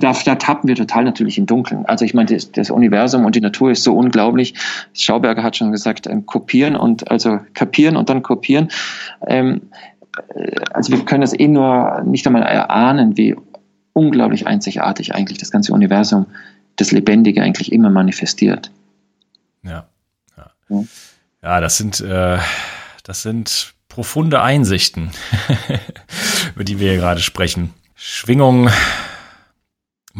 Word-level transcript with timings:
Da, 0.00 0.12
da 0.24 0.34
tappen 0.34 0.68
wir 0.68 0.76
total 0.76 1.04
natürlich 1.04 1.38
im 1.38 1.46
Dunkeln. 1.46 1.86
Also 1.86 2.04
ich 2.04 2.14
meine, 2.14 2.34
das, 2.34 2.50
das 2.52 2.70
Universum 2.70 3.24
und 3.24 3.34
die 3.34 3.40
Natur 3.40 3.70
ist 3.70 3.84
so 3.84 3.96
unglaublich. 3.96 4.54
Schauberger 4.94 5.42
hat 5.42 5.56
schon 5.56 5.72
gesagt, 5.72 6.06
ähm, 6.06 6.26
kopieren 6.26 6.76
und 6.76 7.10
also 7.10 7.40
kapieren 7.54 7.96
und 7.96 8.08
dann 8.10 8.22
kopieren. 8.22 8.68
Ähm, 9.26 9.70
äh, 10.34 10.56
also 10.72 10.92
wir 10.92 11.04
können 11.04 11.20
das 11.20 11.38
eh 11.38 11.48
nur 11.48 12.02
nicht 12.04 12.26
einmal 12.26 12.42
erahnen, 12.42 13.16
wie 13.16 13.36
unglaublich 13.92 14.46
einzigartig 14.46 15.14
eigentlich 15.14 15.38
das 15.38 15.50
ganze 15.50 15.72
Universum, 15.72 16.26
das 16.76 16.92
Lebendige 16.92 17.42
eigentlich 17.42 17.72
immer 17.72 17.90
manifestiert. 17.90 18.70
Ja, 19.62 19.86
ja. 20.36 20.84
ja 21.42 21.60
das 21.60 21.76
sind 21.76 22.00
äh, 22.00 22.38
das 23.04 23.22
sind 23.22 23.74
profunde 23.88 24.40
Einsichten, 24.40 25.10
über 26.54 26.64
die 26.64 26.78
wir 26.78 26.92
hier 26.92 27.00
gerade 27.00 27.20
sprechen. 27.20 27.74
Schwingung 27.94 28.70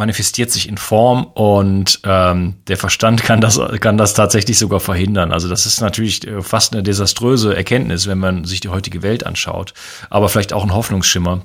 manifestiert 0.00 0.50
sich 0.50 0.66
in 0.66 0.78
Form 0.78 1.24
und 1.24 2.00
ähm, 2.04 2.54
der 2.68 2.78
Verstand 2.78 3.22
kann 3.24 3.40
das, 3.40 3.60
kann 3.80 3.98
das 3.98 4.14
tatsächlich 4.14 4.58
sogar 4.58 4.80
verhindern. 4.80 5.30
Also 5.30 5.48
das 5.48 5.66
ist 5.66 5.80
natürlich 5.80 6.26
äh, 6.26 6.42
fast 6.42 6.72
eine 6.72 6.82
desaströse 6.82 7.54
Erkenntnis, 7.54 8.08
wenn 8.08 8.18
man 8.18 8.44
sich 8.44 8.60
die 8.60 8.70
heutige 8.70 9.02
Welt 9.02 9.24
anschaut, 9.24 9.74
aber 10.08 10.28
vielleicht 10.28 10.52
auch 10.52 10.64
ein 10.64 10.74
Hoffnungsschimmer, 10.74 11.44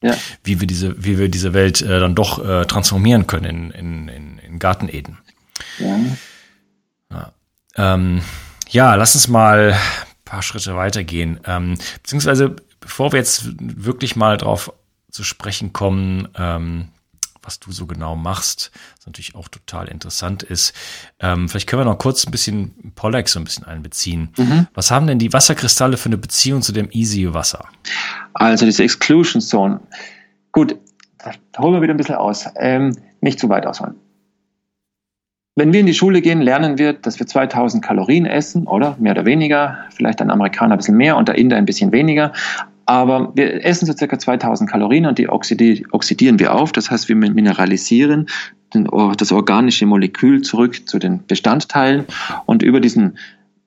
ja. 0.00 0.14
wie 0.42 0.60
wir 0.60 0.66
diese, 0.66 1.04
wie 1.04 1.18
wir 1.18 1.28
diese 1.28 1.52
Welt 1.52 1.82
äh, 1.82 2.00
dann 2.00 2.14
doch 2.14 2.44
äh, 2.44 2.64
transformieren 2.64 3.26
können 3.26 3.44
in, 3.44 3.70
in, 3.70 4.08
in, 4.08 4.38
in 4.38 4.58
Garten 4.58 4.88
Eden. 4.88 5.18
Ja. 5.78 5.98
Ja. 7.10 7.32
Ähm, 7.76 8.22
ja, 8.70 8.94
lass 8.94 9.14
uns 9.14 9.28
mal 9.28 9.74
ein 9.74 9.78
paar 10.24 10.42
Schritte 10.42 10.76
weitergehen. 10.76 11.40
Ähm, 11.46 11.76
beziehungsweise, 12.02 12.56
bevor 12.80 13.12
wir 13.12 13.18
jetzt 13.18 13.50
wirklich 13.60 14.16
mal 14.16 14.38
drauf 14.38 14.72
zu 15.10 15.24
sprechen 15.24 15.74
kommen, 15.74 16.28
ähm, 16.38 16.88
was 17.42 17.60
du 17.60 17.72
so 17.72 17.86
genau 17.86 18.16
machst, 18.16 18.70
was 18.96 19.06
natürlich 19.06 19.34
auch 19.34 19.48
total 19.48 19.88
interessant 19.88 20.42
ist. 20.42 20.72
Ähm, 21.20 21.48
vielleicht 21.48 21.68
können 21.68 21.80
wir 21.80 21.86
noch 21.86 21.98
kurz 21.98 22.26
ein 22.26 22.30
bisschen 22.30 22.92
Pollack 22.94 23.28
so 23.28 23.38
ein 23.40 23.44
bisschen 23.44 23.64
einbeziehen. 23.64 24.30
Mhm. 24.36 24.66
Was 24.74 24.90
haben 24.90 25.06
denn 25.06 25.18
die 25.18 25.32
Wasserkristalle 25.32 25.96
für 25.96 26.08
eine 26.08 26.18
Beziehung 26.18 26.62
zu 26.62 26.72
dem 26.72 26.88
Easy 26.90 27.32
Wasser? 27.32 27.64
Also 28.34 28.64
diese 28.64 28.84
Exclusion 28.84 29.40
Zone. 29.40 29.80
Gut, 30.52 30.76
da 31.52 31.62
holen 31.62 31.74
wir 31.74 31.82
wieder 31.82 31.94
ein 31.94 31.98
bisschen 31.98 32.16
aus. 32.16 32.46
Ähm, 32.56 32.96
nicht 33.20 33.38
zu 33.38 33.48
weit 33.48 33.66
ausholen. 33.66 33.94
Wenn 35.54 35.72
wir 35.74 35.80
in 35.80 35.86
die 35.86 35.94
Schule 35.94 36.22
gehen, 36.22 36.40
lernen 36.40 36.78
wir, 36.78 36.94
dass 36.94 37.18
wir 37.18 37.26
2000 37.26 37.84
Kalorien 37.84 38.24
essen, 38.24 38.66
oder? 38.66 38.96
Mehr 38.98 39.12
oder 39.12 39.26
weniger. 39.26 39.84
Vielleicht 39.94 40.22
ein 40.22 40.30
Amerikaner 40.30 40.74
ein 40.74 40.78
bisschen 40.78 40.96
mehr 40.96 41.16
und 41.18 41.28
der 41.28 41.36
Inder 41.36 41.56
ein 41.56 41.66
bisschen 41.66 41.92
weniger. 41.92 42.32
Aber 42.92 43.32
wir 43.34 43.64
essen 43.64 43.86
so 43.86 43.94
circa 43.94 44.18
2000 44.18 44.68
Kalorien 44.68 45.06
und 45.06 45.16
die 45.16 45.26
oxidieren 45.26 46.38
wir 46.38 46.54
auf. 46.54 46.72
Das 46.72 46.90
heißt, 46.90 47.08
wir 47.08 47.16
mineralisieren 47.16 48.26
das 49.16 49.32
organische 49.32 49.86
Molekül 49.86 50.42
zurück 50.42 50.86
zu 50.86 50.98
den 50.98 51.24
Bestandteilen 51.26 52.04
und 52.44 52.62
über 52.62 52.80
diesen 52.80 53.16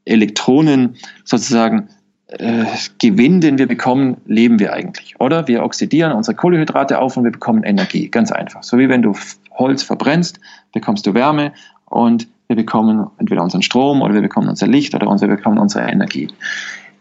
Elektronen 0.05 0.97
sozusagen 1.23 1.89
äh, 2.27 2.65
Gewinn, 3.01 3.41
den 3.41 3.57
wir 3.57 3.67
bekommen, 3.67 4.17
leben 4.27 4.59
wir 4.59 4.73
eigentlich. 4.73 5.19
Oder 5.19 5.47
wir 5.47 5.63
oxidieren 5.63 6.11
unsere 6.11 6.35
Kohlenhydrate 6.35 6.99
auf 6.99 7.17
und 7.17 7.23
wir 7.23 7.31
bekommen 7.31 7.63
Energie. 7.63 8.09
Ganz 8.09 8.31
einfach. 8.31 8.61
So 8.61 8.77
wie 8.77 8.89
wenn 8.89 9.01
du 9.01 9.15
Holz 9.53 9.81
verbrennst, 9.81 10.39
bekommst 10.71 11.07
du 11.07 11.15
Wärme 11.15 11.51
und 11.85 12.27
wir 12.47 12.55
bekommen 12.55 13.07
entweder 13.17 13.41
unseren 13.41 13.63
Strom 13.63 14.03
oder 14.03 14.13
wir 14.13 14.21
bekommen 14.21 14.49
unser 14.49 14.67
Licht 14.67 14.93
oder 14.93 15.07
wir 15.07 15.27
bekommen 15.27 15.57
unsere 15.57 15.89
Energie. 15.89 16.27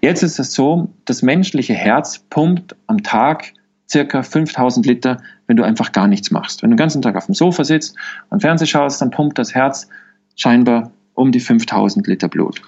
Jetzt 0.05 0.23
ist 0.23 0.39
es 0.39 0.53
so, 0.53 0.91
das 1.07 1.23
menschliche 1.23 1.73
Herz 1.73 2.19
pumpt 2.29 2.77
am 2.89 3.03
Tag 3.03 3.55
circa 3.91 4.23
5000 4.23 4.85
Liter, 4.85 5.23
wenn 5.47 5.57
du 5.57 5.63
einfach 5.63 5.93
gar 5.93 6.09
nichts 6.09 6.31
machst. 6.31 6.63
Wenn 6.63 6.69
du 6.69 6.75
den 6.75 6.79
ganzen 6.79 7.01
Tag 7.01 7.17
auf 7.17 7.25
dem 7.25 7.35
Sofa 7.35 7.65
sitzt 7.65 7.97
und 8.29 8.43
Fernsehen 8.43 8.67
schaust, 8.67 9.01
dann 9.01 9.11
pumpt 9.11 9.39
das 9.39 9.55
Herz 9.55 9.89
scheinbar 10.37 10.91
um 11.15 11.33
die 11.33 11.41
5000 11.41 12.07
Liter 12.07 12.29
Blut. 12.29 12.61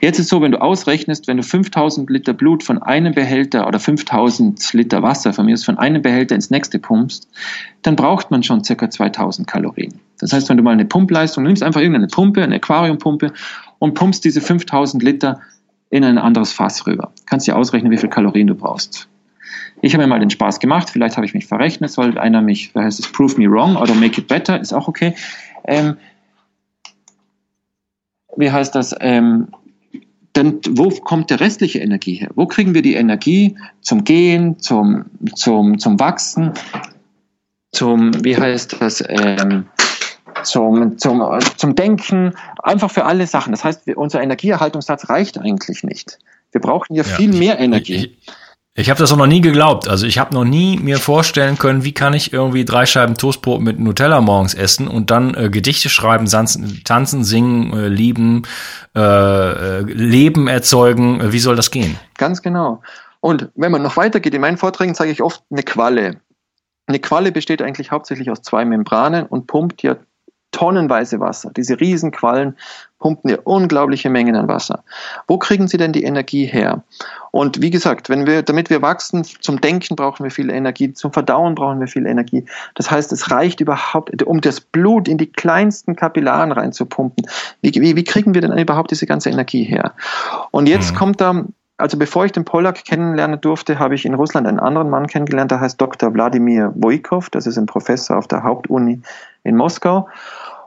Jetzt 0.00 0.18
ist 0.18 0.24
es 0.24 0.30
so, 0.30 0.42
wenn 0.42 0.50
du 0.50 0.60
ausrechnest, 0.60 1.28
wenn 1.28 1.36
du 1.36 1.44
5000 1.44 2.10
Liter 2.10 2.32
Blut 2.32 2.64
von 2.64 2.82
einem 2.82 3.14
Behälter 3.14 3.68
oder 3.68 3.78
5000 3.78 4.72
Liter 4.72 5.04
Wasser 5.04 5.32
von 5.32 5.46
mir 5.46 5.54
aus 5.54 5.62
von 5.62 5.78
einem 5.78 6.02
Behälter 6.02 6.34
ins 6.34 6.50
nächste 6.50 6.80
pumpst, 6.80 7.28
dann 7.82 7.94
braucht 7.94 8.32
man 8.32 8.42
schon 8.42 8.64
circa 8.64 8.90
2000 8.90 9.46
Kalorien. 9.46 10.00
Das 10.18 10.32
heißt, 10.32 10.48
wenn 10.48 10.56
du 10.56 10.64
mal 10.64 10.72
eine 10.72 10.86
Pumpleistung 10.86 11.44
nimmst, 11.44 11.62
einfach 11.62 11.80
irgendeine 11.80 12.08
Pumpe, 12.08 12.42
eine 12.42 12.56
Aquariumpumpe 12.56 13.32
und 13.78 13.94
pumpst 13.94 14.24
diese 14.24 14.40
5000 14.40 15.04
Liter 15.04 15.40
in 15.90 16.04
ein 16.04 16.18
anderes 16.18 16.52
Fass 16.52 16.86
rüber. 16.86 17.12
Kannst 17.26 17.46
dir 17.46 17.56
ausrechnen, 17.56 17.92
wie 17.92 17.98
viel 17.98 18.08
Kalorien 18.08 18.46
du 18.46 18.54
brauchst. 18.54 19.08
Ich 19.82 19.92
habe 19.92 20.04
mir 20.04 20.08
mal 20.08 20.20
den 20.20 20.30
Spaß 20.30 20.58
gemacht, 20.58 20.90
vielleicht 20.90 21.16
habe 21.16 21.26
ich 21.26 21.34
mich 21.34 21.46
verrechnet, 21.46 21.90
soll 21.90 22.18
einer 22.18 22.40
mich, 22.40 22.72
da 22.72 22.82
heißt 22.82 22.98
es 22.98 23.10
prove 23.12 23.38
me 23.38 23.50
wrong 23.50 23.76
oder 23.76 23.94
make 23.94 24.20
it 24.20 24.26
better, 24.26 24.58
ist 24.60 24.72
auch 24.72 24.88
okay. 24.88 25.14
Ähm, 25.64 25.96
wie 28.36 28.50
heißt 28.50 28.74
das? 28.74 28.94
Ähm, 29.00 29.48
dann, 30.32 30.60
wo 30.70 30.90
kommt 30.90 31.30
der 31.30 31.40
restliche 31.40 31.78
Energie 31.78 32.14
her? 32.14 32.28
Wo 32.34 32.46
kriegen 32.46 32.74
wir 32.74 32.82
die 32.82 32.94
Energie 32.94 33.56
zum 33.80 34.04
Gehen, 34.04 34.58
zum, 34.58 35.06
zum, 35.34 35.78
zum 35.78 35.98
Wachsen, 35.98 36.52
zum, 37.72 38.12
wie 38.24 38.36
heißt 38.36 38.76
das, 38.80 39.02
ähm, 39.08 39.66
zum, 40.42 40.98
zum, 40.98 41.22
zum 41.56 41.74
Denken, 41.74 42.34
einfach 42.62 42.90
für 42.90 43.04
alle 43.04 43.26
Sachen. 43.26 43.52
Das 43.52 43.64
heißt, 43.64 43.88
unser 43.96 44.22
Energieerhaltungssatz 44.22 45.08
reicht 45.08 45.38
eigentlich 45.38 45.82
nicht. 45.82 46.18
Wir 46.52 46.60
brauchen 46.60 46.94
hier 46.94 47.04
ja, 47.04 47.16
viel 47.16 47.32
mehr 47.32 47.58
Energie. 47.58 47.94
Ich, 47.94 48.04
ich, 48.04 48.28
ich 48.78 48.90
habe 48.90 49.00
das 49.00 49.10
auch 49.10 49.16
noch 49.16 49.26
nie 49.26 49.40
geglaubt. 49.40 49.88
Also 49.88 50.06
ich 50.06 50.18
habe 50.18 50.34
noch 50.34 50.44
nie 50.44 50.78
mir 50.78 50.98
vorstellen 50.98 51.56
können, 51.56 51.82
wie 51.82 51.92
kann 51.92 52.12
ich 52.12 52.32
irgendwie 52.32 52.66
drei 52.66 52.84
Scheiben 52.84 53.14
Toastbrot 53.14 53.62
mit 53.62 53.80
Nutella 53.80 54.20
morgens 54.20 54.52
essen 54.52 54.86
und 54.86 55.10
dann 55.10 55.34
äh, 55.34 55.48
Gedichte 55.48 55.88
schreiben, 55.88 56.26
tanzen, 56.26 56.82
tanzen 56.84 57.24
singen, 57.24 57.72
äh, 57.72 57.88
lieben, 57.88 58.42
äh, 58.94 59.00
äh 59.00 59.80
Leben 59.80 60.46
erzeugen. 60.46 61.32
Wie 61.32 61.38
soll 61.38 61.56
das 61.56 61.70
gehen? 61.70 61.98
Ganz 62.18 62.42
genau. 62.42 62.82
Und 63.20 63.48
wenn 63.54 63.72
man 63.72 63.82
noch 63.82 63.96
weitergeht, 63.96 64.34
in 64.34 64.42
meinen 64.42 64.58
Vorträgen 64.58 64.94
zeige 64.94 65.10
ich 65.10 65.22
oft 65.22 65.42
eine 65.50 65.62
Qualle. 65.62 66.20
Eine 66.86 67.00
Qualle 67.00 67.32
besteht 67.32 67.62
eigentlich 67.62 67.90
hauptsächlich 67.90 68.30
aus 68.30 68.42
zwei 68.42 68.66
Membranen 68.66 69.24
und 69.24 69.46
pumpt 69.46 69.82
ja 69.82 69.96
tonnenweise 70.56 71.20
Wasser. 71.20 71.50
Diese 71.54 71.78
Riesenquallen 71.78 72.56
pumpen 72.98 73.30
ja 73.30 73.36
unglaubliche 73.44 74.08
Mengen 74.08 74.34
an 74.36 74.48
Wasser. 74.48 74.84
Wo 75.28 75.36
kriegen 75.36 75.68
sie 75.68 75.76
denn 75.76 75.92
die 75.92 76.04
Energie 76.04 76.46
her? 76.46 76.82
Und 77.30 77.60
wie 77.60 77.68
gesagt, 77.68 78.08
wenn 78.08 78.26
wir, 78.26 78.40
damit 78.40 78.70
wir 78.70 78.80
wachsen, 78.80 79.22
zum 79.24 79.60
Denken 79.60 79.96
brauchen 79.96 80.24
wir 80.24 80.30
viel 80.30 80.48
Energie, 80.48 80.94
zum 80.94 81.12
Verdauen 81.12 81.54
brauchen 81.54 81.78
wir 81.78 81.88
viel 81.88 82.06
Energie. 82.06 82.46
Das 82.74 82.90
heißt, 82.90 83.12
es 83.12 83.30
reicht 83.30 83.60
überhaupt, 83.60 84.22
um 84.22 84.40
das 84.40 84.62
Blut 84.62 85.08
in 85.08 85.18
die 85.18 85.30
kleinsten 85.30 85.94
Kapillaren 85.94 86.52
reinzupumpen. 86.52 87.26
Wie, 87.60 87.74
wie, 87.74 87.94
wie 87.94 88.04
kriegen 88.04 88.32
wir 88.32 88.40
denn 88.40 88.56
überhaupt 88.56 88.90
diese 88.90 89.04
ganze 89.04 89.28
Energie 89.28 89.64
her? 89.64 89.92
Und 90.52 90.66
jetzt 90.66 90.92
mhm. 90.92 90.96
kommt 90.96 91.20
da 91.20 91.44
also 91.78 91.98
bevor 91.98 92.24
ich 92.24 92.32
den 92.32 92.44
Pollack 92.44 92.84
kennenlernen 92.84 93.40
durfte, 93.40 93.78
habe 93.78 93.94
ich 93.94 94.06
in 94.06 94.14
Russland 94.14 94.46
einen 94.46 94.58
anderen 94.58 94.88
Mann 94.88 95.06
kennengelernt, 95.06 95.50
der 95.50 95.60
heißt 95.60 95.78
Dr. 95.78 96.14
Wladimir 96.14 96.72
Wojkov, 96.74 97.28
das 97.28 97.46
ist 97.46 97.58
ein 97.58 97.66
Professor 97.66 98.16
auf 98.16 98.26
der 98.28 98.42
Hauptuni 98.42 99.02
in 99.44 99.56
Moskau. 99.56 100.08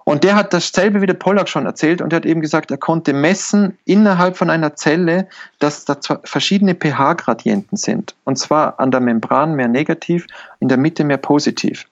Und 0.09 0.23
der 0.23 0.35
hat 0.35 0.53
dasselbe 0.53 1.03
wie 1.03 1.05
der 1.05 1.13
Pollack 1.13 1.47
schon 1.47 1.67
erzählt 1.67 2.01
und 2.01 2.11
er 2.11 2.15
hat 2.17 2.25
eben 2.25 2.41
gesagt, 2.41 2.71
er 2.71 2.77
konnte 2.77 3.13
messen 3.13 3.77
innerhalb 3.85 4.37
von 4.37 4.49
einer 4.49 4.75
Zelle, 4.75 5.27
dass 5.59 5.85
da 5.85 5.95
verschiedene 6.23 6.73
pH-Gradienten 6.73 7.77
sind. 7.77 8.15
Und 8.23 8.37
zwar 8.37 8.79
an 8.79 8.89
der 8.89 9.01
Membran 9.01 9.53
mehr 9.53 9.67
negativ, 9.67 10.25
in 10.61 10.67
der 10.67 10.77
Mitte 10.77 11.03
mehr 11.03 11.17
positiv. 11.17 11.85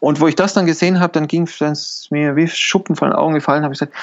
Und 0.00 0.22
wo 0.22 0.28
ich 0.28 0.34
das 0.34 0.54
dann 0.54 0.64
gesehen 0.64 0.98
habe, 0.98 1.12
dann 1.12 1.26
ging 1.26 1.42
es 1.42 2.08
mir 2.10 2.36
wie 2.36 2.48
Schuppen 2.48 2.96
von 2.96 3.10
den 3.10 3.18
Augen 3.18 3.34
gefallen, 3.34 3.64
habe 3.64 3.74
ich 3.74 3.80
gesagt, 3.80 3.94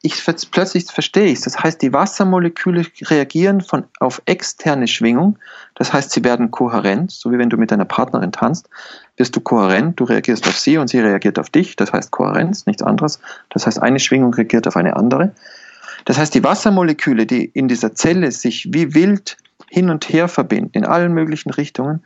ich 0.00 0.24
plötzlich 0.52 0.84
verstehe 0.86 1.26
ich 1.26 1.40
Das 1.40 1.58
heißt, 1.58 1.82
die 1.82 1.92
Wassermoleküle 1.92 2.86
reagieren 3.02 3.60
von, 3.60 3.84
auf 3.98 4.22
externe 4.26 4.86
Schwingung. 4.86 5.38
Das 5.74 5.92
heißt, 5.92 6.12
sie 6.12 6.22
werden 6.22 6.52
kohärent, 6.52 7.10
so 7.10 7.32
wie 7.32 7.38
wenn 7.38 7.50
du 7.50 7.56
mit 7.56 7.72
deiner 7.72 7.84
Partnerin 7.84 8.30
tanzt, 8.30 8.68
wirst 9.16 9.34
du 9.34 9.40
kohärent, 9.40 9.98
du 9.98 10.04
reagierst 10.04 10.46
auf 10.46 10.56
sie 10.56 10.78
und 10.78 10.88
sie 10.88 11.00
reagiert 11.00 11.38
auf 11.38 11.50
dich. 11.50 11.74
Das 11.74 11.92
heißt 11.92 12.12
Kohärenz, 12.12 12.66
nichts 12.66 12.82
anderes. 12.82 13.20
Das 13.50 13.66
heißt, 13.66 13.82
eine 13.82 13.98
Schwingung 13.98 14.32
reagiert 14.32 14.68
auf 14.68 14.76
eine 14.76 14.96
andere. 14.96 15.32
Das 16.04 16.16
heißt, 16.16 16.32
die 16.32 16.44
Wassermoleküle, 16.44 17.26
die 17.26 17.44
in 17.44 17.66
dieser 17.66 17.94
Zelle 17.94 18.30
sich 18.30 18.68
wie 18.72 18.94
wild 18.94 19.36
hin 19.68 19.90
und 19.90 20.08
her 20.08 20.28
verbinden, 20.28 20.70
in 20.74 20.86
allen 20.86 21.12
möglichen 21.12 21.50
Richtungen, 21.50 22.04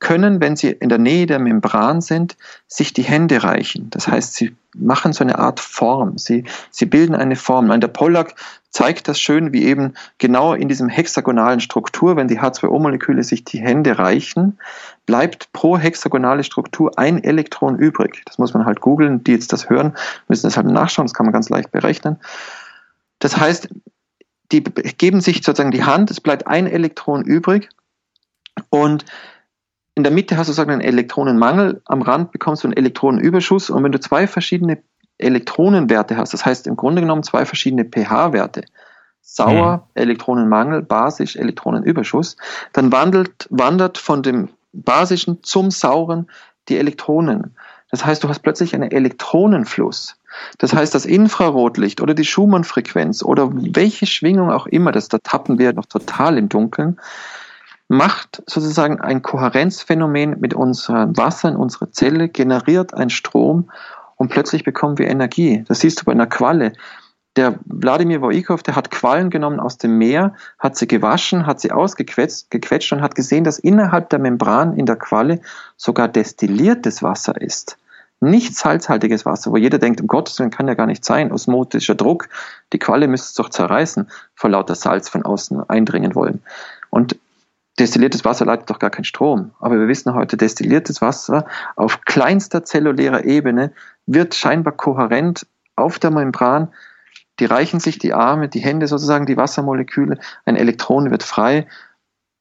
können, 0.00 0.40
wenn 0.40 0.56
sie 0.56 0.70
in 0.70 0.88
der 0.88 0.98
Nähe 0.98 1.26
der 1.26 1.38
Membran 1.38 2.00
sind, 2.00 2.36
sich 2.66 2.92
die 2.92 3.02
Hände 3.02 3.44
reichen. 3.44 3.88
Das 3.90 4.08
heißt, 4.08 4.34
sie 4.34 4.56
machen 4.74 5.12
so 5.12 5.22
eine 5.22 5.38
Art 5.38 5.60
Form. 5.60 6.18
Sie, 6.18 6.44
sie 6.70 6.86
bilden 6.86 7.14
eine 7.14 7.36
Form. 7.36 7.68
Der 7.80 7.88
Pollack 7.88 8.34
zeigt 8.70 9.08
das 9.08 9.20
schön, 9.20 9.52
wie 9.52 9.64
eben 9.64 9.94
genau 10.18 10.54
in 10.54 10.68
diesem 10.68 10.88
hexagonalen 10.88 11.60
Struktur, 11.60 12.16
wenn 12.16 12.28
die 12.28 12.40
H2O-Moleküle 12.40 13.22
sich 13.22 13.44
die 13.44 13.60
Hände 13.60 13.98
reichen, 13.98 14.58
bleibt 15.06 15.52
pro 15.52 15.76
hexagonale 15.76 16.44
Struktur 16.44 16.98
ein 16.98 17.22
Elektron 17.22 17.78
übrig. 17.78 18.22
Das 18.26 18.38
muss 18.38 18.54
man 18.54 18.64
halt 18.64 18.80
googeln. 18.80 19.22
Die 19.24 19.32
jetzt 19.32 19.52
das 19.52 19.68
hören, 19.68 19.94
müssen 20.28 20.46
das 20.46 20.56
halt 20.56 20.66
nachschauen. 20.66 21.06
Das 21.06 21.14
kann 21.14 21.26
man 21.26 21.32
ganz 21.32 21.48
leicht 21.48 21.72
berechnen. 21.72 22.18
Das 23.18 23.36
heißt, 23.36 23.68
die 24.52 24.62
geben 24.62 25.20
sich 25.20 25.44
sozusagen 25.44 25.70
die 25.70 25.84
Hand, 25.84 26.10
es 26.10 26.20
bleibt 26.20 26.46
ein 26.46 26.66
Elektron 26.66 27.22
übrig 27.22 27.68
und 28.68 29.04
in 30.00 30.04
der 30.04 30.12
Mitte 30.12 30.38
hast 30.38 30.48
du 30.48 30.52
sozusagen 30.52 30.72
einen 30.72 30.80
Elektronenmangel, 30.80 31.82
am 31.84 32.00
Rand 32.00 32.32
bekommst 32.32 32.64
du 32.64 32.68
einen 32.68 32.76
Elektronenüberschuss 32.76 33.68
und 33.68 33.84
wenn 33.84 33.92
du 33.92 34.00
zwei 34.00 34.26
verschiedene 34.26 34.82
Elektronenwerte 35.18 36.16
hast, 36.16 36.32
das 36.32 36.46
heißt 36.46 36.66
im 36.66 36.76
Grunde 36.76 37.02
genommen 37.02 37.22
zwei 37.22 37.44
verschiedene 37.44 37.84
pH-Werte, 37.84 38.64
sauer, 39.20 39.76
mhm. 39.76 39.82
Elektronenmangel, 40.02 40.80
basisch, 40.80 41.36
Elektronenüberschuss, 41.36 42.38
dann 42.72 42.90
wandelt, 42.92 43.46
wandert 43.50 43.98
von 43.98 44.22
dem 44.22 44.48
basischen 44.72 45.42
zum 45.42 45.70
sauren 45.70 46.30
die 46.70 46.78
Elektronen. 46.78 47.54
Das 47.90 48.06
heißt, 48.06 48.24
du 48.24 48.28
hast 48.30 48.38
plötzlich 48.38 48.74
einen 48.74 48.90
Elektronenfluss. 48.90 50.16
Das 50.56 50.72
heißt, 50.72 50.94
das 50.94 51.04
Infrarotlicht 51.04 52.00
oder 52.00 52.14
die 52.14 52.24
Schumann-Frequenz 52.24 53.22
oder 53.22 53.50
welche 53.52 54.06
Schwingung 54.06 54.50
auch 54.50 54.66
immer, 54.66 54.92
das 54.92 55.08
da 55.08 55.18
tappen 55.18 55.58
wir 55.58 55.74
noch 55.74 55.84
total 55.84 56.38
im 56.38 56.48
Dunkeln, 56.48 56.98
macht 57.90 58.44
sozusagen 58.46 59.00
ein 59.00 59.20
Kohärenzphänomen 59.20 60.38
mit 60.38 60.54
unserem 60.54 61.16
Wasser 61.16 61.48
in 61.48 61.56
unserer 61.56 61.90
Zelle, 61.90 62.28
generiert 62.28 62.94
einen 62.94 63.10
Strom 63.10 63.68
und 64.14 64.30
plötzlich 64.30 64.62
bekommen 64.62 64.96
wir 64.98 65.08
Energie. 65.08 65.64
Das 65.66 65.80
siehst 65.80 66.00
du 66.00 66.04
bei 66.04 66.12
einer 66.12 66.28
Qualle. 66.28 66.72
Der 67.34 67.58
Wladimir 67.64 68.22
Wojikow, 68.22 68.62
der 68.62 68.76
hat 68.76 68.92
Quallen 68.92 69.28
genommen 69.28 69.58
aus 69.58 69.76
dem 69.76 69.98
Meer, 69.98 70.34
hat 70.60 70.76
sie 70.76 70.86
gewaschen, 70.86 71.46
hat 71.46 71.60
sie 71.60 71.72
ausgequetscht 71.72 72.48
gequetscht 72.52 72.92
und 72.92 73.02
hat 73.02 73.16
gesehen, 73.16 73.42
dass 73.42 73.58
innerhalb 73.58 74.08
der 74.10 74.20
Membran 74.20 74.76
in 74.76 74.86
der 74.86 74.96
Qualle 74.96 75.40
sogar 75.76 76.06
destilliertes 76.06 77.02
Wasser 77.02 77.40
ist. 77.40 77.76
Nicht 78.20 78.54
salzhaltiges 78.54 79.26
Wasser, 79.26 79.50
wo 79.50 79.56
jeder 79.56 79.78
denkt, 79.78 80.00
um 80.00 80.06
Gottes 80.06 80.38
Willen 80.38 80.50
kann 80.50 80.68
ja 80.68 80.74
gar 80.74 80.86
nicht 80.86 81.04
sein, 81.04 81.32
osmotischer 81.32 81.96
Druck, 81.96 82.28
die 82.72 82.78
Qualle 82.78 83.08
müsste 83.08 83.30
es 83.30 83.34
doch 83.34 83.48
zerreißen, 83.48 84.08
vor 84.36 84.50
lauter 84.50 84.76
Salz 84.76 85.08
von 85.08 85.24
außen 85.24 85.68
eindringen 85.68 86.14
wollen. 86.14 86.40
Und 86.90 87.16
destilliertes 87.80 88.24
Wasser 88.24 88.44
leitet 88.44 88.70
doch 88.70 88.78
gar 88.78 88.90
keinen 88.90 89.04
Strom. 89.04 89.52
Aber 89.58 89.78
wir 89.78 89.88
wissen 89.88 90.14
heute, 90.14 90.36
destilliertes 90.36 91.00
Wasser 91.00 91.46
auf 91.76 92.02
kleinster 92.02 92.64
zellulärer 92.64 93.24
Ebene 93.24 93.72
wird 94.06 94.34
scheinbar 94.34 94.76
kohärent 94.76 95.46
auf 95.76 95.98
der 95.98 96.10
Membran. 96.10 96.68
Die 97.38 97.46
reichen 97.46 97.80
sich 97.80 97.98
die 97.98 98.12
Arme, 98.12 98.48
die 98.48 98.60
Hände 98.60 98.86
sozusagen, 98.86 99.26
die 99.26 99.36
Wassermoleküle, 99.36 100.18
ein 100.44 100.56
Elektron 100.56 101.10
wird 101.10 101.22
frei 101.22 101.66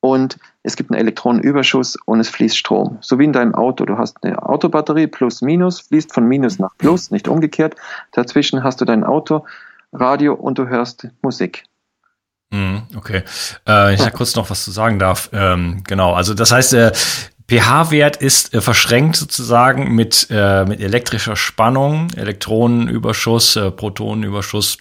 und 0.01 0.37
es 0.63 0.75
gibt 0.75 0.91
einen 0.91 0.99
Elektronenüberschuss 0.99 1.97
und 2.05 2.19
es 2.19 2.29
fließt 2.29 2.57
Strom. 2.57 2.97
So 3.01 3.17
wie 3.17 3.25
in 3.25 3.33
deinem 3.33 3.55
Auto. 3.55 3.85
Du 3.85 3.97
hast 3.97 4.23
eine 4.23 4.43
Autobatterie 4.43 5.07
plus 5.07 5.41
minus, 5.41 5.79
fließt 5.81 6.13
von 6.13 6.25
minus 6.25 6.59
nach 6.59 6.75
plus, 6.77 7.11
nicht 7.11 7.27
umgekehrt. 7.27 7.75
Dazwischen 8.11 8.63
hast 8.63 8.81
du 8.81 8.85
dein 8.85 9.03
Autoradio 9.03 10.33
und 10.35 10.57
du 10.57 10.67
hörst 10.67 11.07
Musik. 11.21 11.68
Mhm, 12.51 12.83
okay. 12.95 13.23
Äh, 13.67 13.93
ich 13.93 14.01
da 14.01 14.09
kurz 14.09 14.35
noch 14.35 14.49
was 14.49 14.63
zu 14.63 14.71
sagen 14.71 14.97
darf. 14.99 15.29
Ähm, 15.33 15.83
genau, 15.87 16.13
also 16.13 16.33
das 16.33 16.51
heißt, 16.51 16.73
der 16.73 16.93
pH-Wert 17.49 18.17
ist 18.17 18.53
äh, 18.53 18.61
verschränkt 18.61 19.15
sozusagen 19.15 19.93
mit, 19.93 20.27
äh, 20.29 20.65
mit 20.65 20.81
elektrischer 20.81 21.35
Spannung, 21.35 22.09
Elektronenüberschuss, 22.15 23.55
äh, 23.55 23.71
Protonenüberschuss 23.71 24.77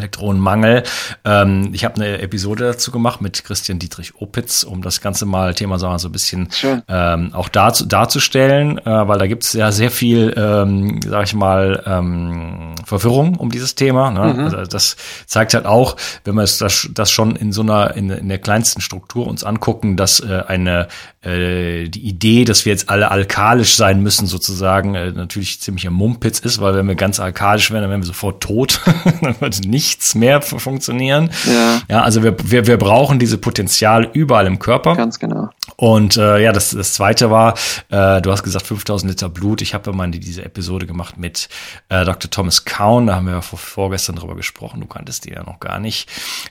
Elektronenmangel. 0.00 0.82
Ähm, 1.24 1.70
ich 1.72 1.84
habe 1.84 1.96
eine 1.96 2.20
Episode 2.20 2.64
dazu 2.64 2.90
gemacht 2.90 3.20
mit 3.20 3.44
Christian 3.44 3.78
Dietrich 3.78 4.14
Opitz, 4.16 4.62
um 4.62 4.82
das 4.82 5.00
ganze 5.00 5.26
mal 5.26 5.54
Thema 5.54 5.78
sagen 5.78 5.94
wir, 5.94 5.98
so 5.98 6.08
ein 6.08 6.12
bisschen 6.12 6.48
ähm, 6.88 7.30
auch 7.34 7.48
dazu, 7.48 7.86
darzustellen, 7.86 8.78
äh, 8.78 8.84
weil 8.84 9.18
da 9.18 9.26
gibt 9.26 9.44
es 9.44 9.52
ja 9.52 9.72
sehr 9.72 9.90
viel, 9.90 10.34
ähm, 10.36 11.00
sag 11.02 11.24
ich 11.24 11.34
mal, 11.34 11.82
ähm, 11.86 12.74
Verwirrung 12.84 13.36
um 13.36 13.50
dieses 13.50 13.74
Thema. 13.74 14.10
Ne? 14.10 14.34
Mhm. 14.34 14.40
Also 14.40 14.64
das 14.64 14.96
zeigt 15.26 15.54
halt 15.54 15.66
auch, 15.66 15.96
wenn 16.24 16.34
wir 16.34 16.42
das, 16.42 16.88
das 16.92 17.10
schon 17.10 17.36
in 17.36 17.52
so 17.52 17.62
einer 17.62 17.96
in, 17.96 18.10
in 18.10 18.28
der 18.28 18.38
kleinsten 18.38 18.80
Struktur 18.80 19.26
uns 19.26 19.44
angucken, 19.44 19.96
dass 19.96 20.20
äh, 20.20 20.42
eine 20.46 20.88
äh, 21.22 21.88
die 21.88 22.00
Idee, 22.08 22.44
dass 22.44 22.64
wir 22.64 22.72
jetzt 22.72 22.88
alle 22.88 23.10
alkalisch 23.10 23.76
sein 23.76 24.02
müssen, 24.02 24.26
sozusagen, 24.26 24.94
äh, 24.94 25.12
natürlich 25.12 25.60
ziemlich 25.60 25.86
ein 25.86 25.92
Mumpitz 25.92 26.38
ist, 26.38 26.60
weil 26.60 26.74
wenn 26.74 26.88
wir 26.88 26.94
ganz 26.94 27.20
alkalisch 27.20 27.70
wären, 27.70 27.82
dann 27.82 27.90
wären 27.90 28.00
wir 28.00 28.06
sofort 28.06 28.42
tot. 28.42 28.80
dann 29.20 29.38
würde 29.40 29.56
nichts 29.90 30.14
mehr 30.14 30.40
funktionieren. 30.40 31.30
Ja, 31.46 31.80
ja 31.88 32.02
also 32.02 32.22
wir, 32.22 32.36
wir, 32.44 32.66
wir 32.66 32.76
brauchen 32.76 33.18
diese 33.18 33.38
Potenzial 33.38 34.08
überall 34.12 34.46
im 34.46 34.58
Körper. 34.58 34.94
Ganz 34.94 35.18
genau. 35.18 35.48
Und 35.76 36.16
äh, 36.16 36.42
ja, 36.42 36.52
das, 36.52 36.70
das 36.70 36.94
zweite 36.94 37.30
war, 37.30 37.54
äh, 37.88 38.20
du 38.20 38.30
hast 38.30 38.42
gesagt 38.42 38.66
5000 38.66 39.10
Liter 39.10 39.28
Blut. 39.28 39.62
Ich 39.62 39.74
habe 39.74 39.90
ja 39.90 39.96
mal 39.96 40.10
diese 40.10 40.44
Episode 40.44 40.86
gemacht 40.86 41.18
mit 41.18 41.48
äh, 41.88 42.04
Dr. 42.04 42.30
Thomas 42.30 42.64
Kaun, 42.64 43.06
da 43.06 43.16
haben 43.16 43.26
wir 43.26 43.34
ja 43.34 43.40
vor, 43.40 43.58
vorgestern 43.58 44.16
drüber 44.16 44.36
gesprochen, 44.36 44.80
du 44.80 44.86
kanntest 44.86 45.24
die 45.24 45.30
ja 45.30 45.42
noch 45.42 45.58
gar 45.58 45.80
nicht. 45.80 46.08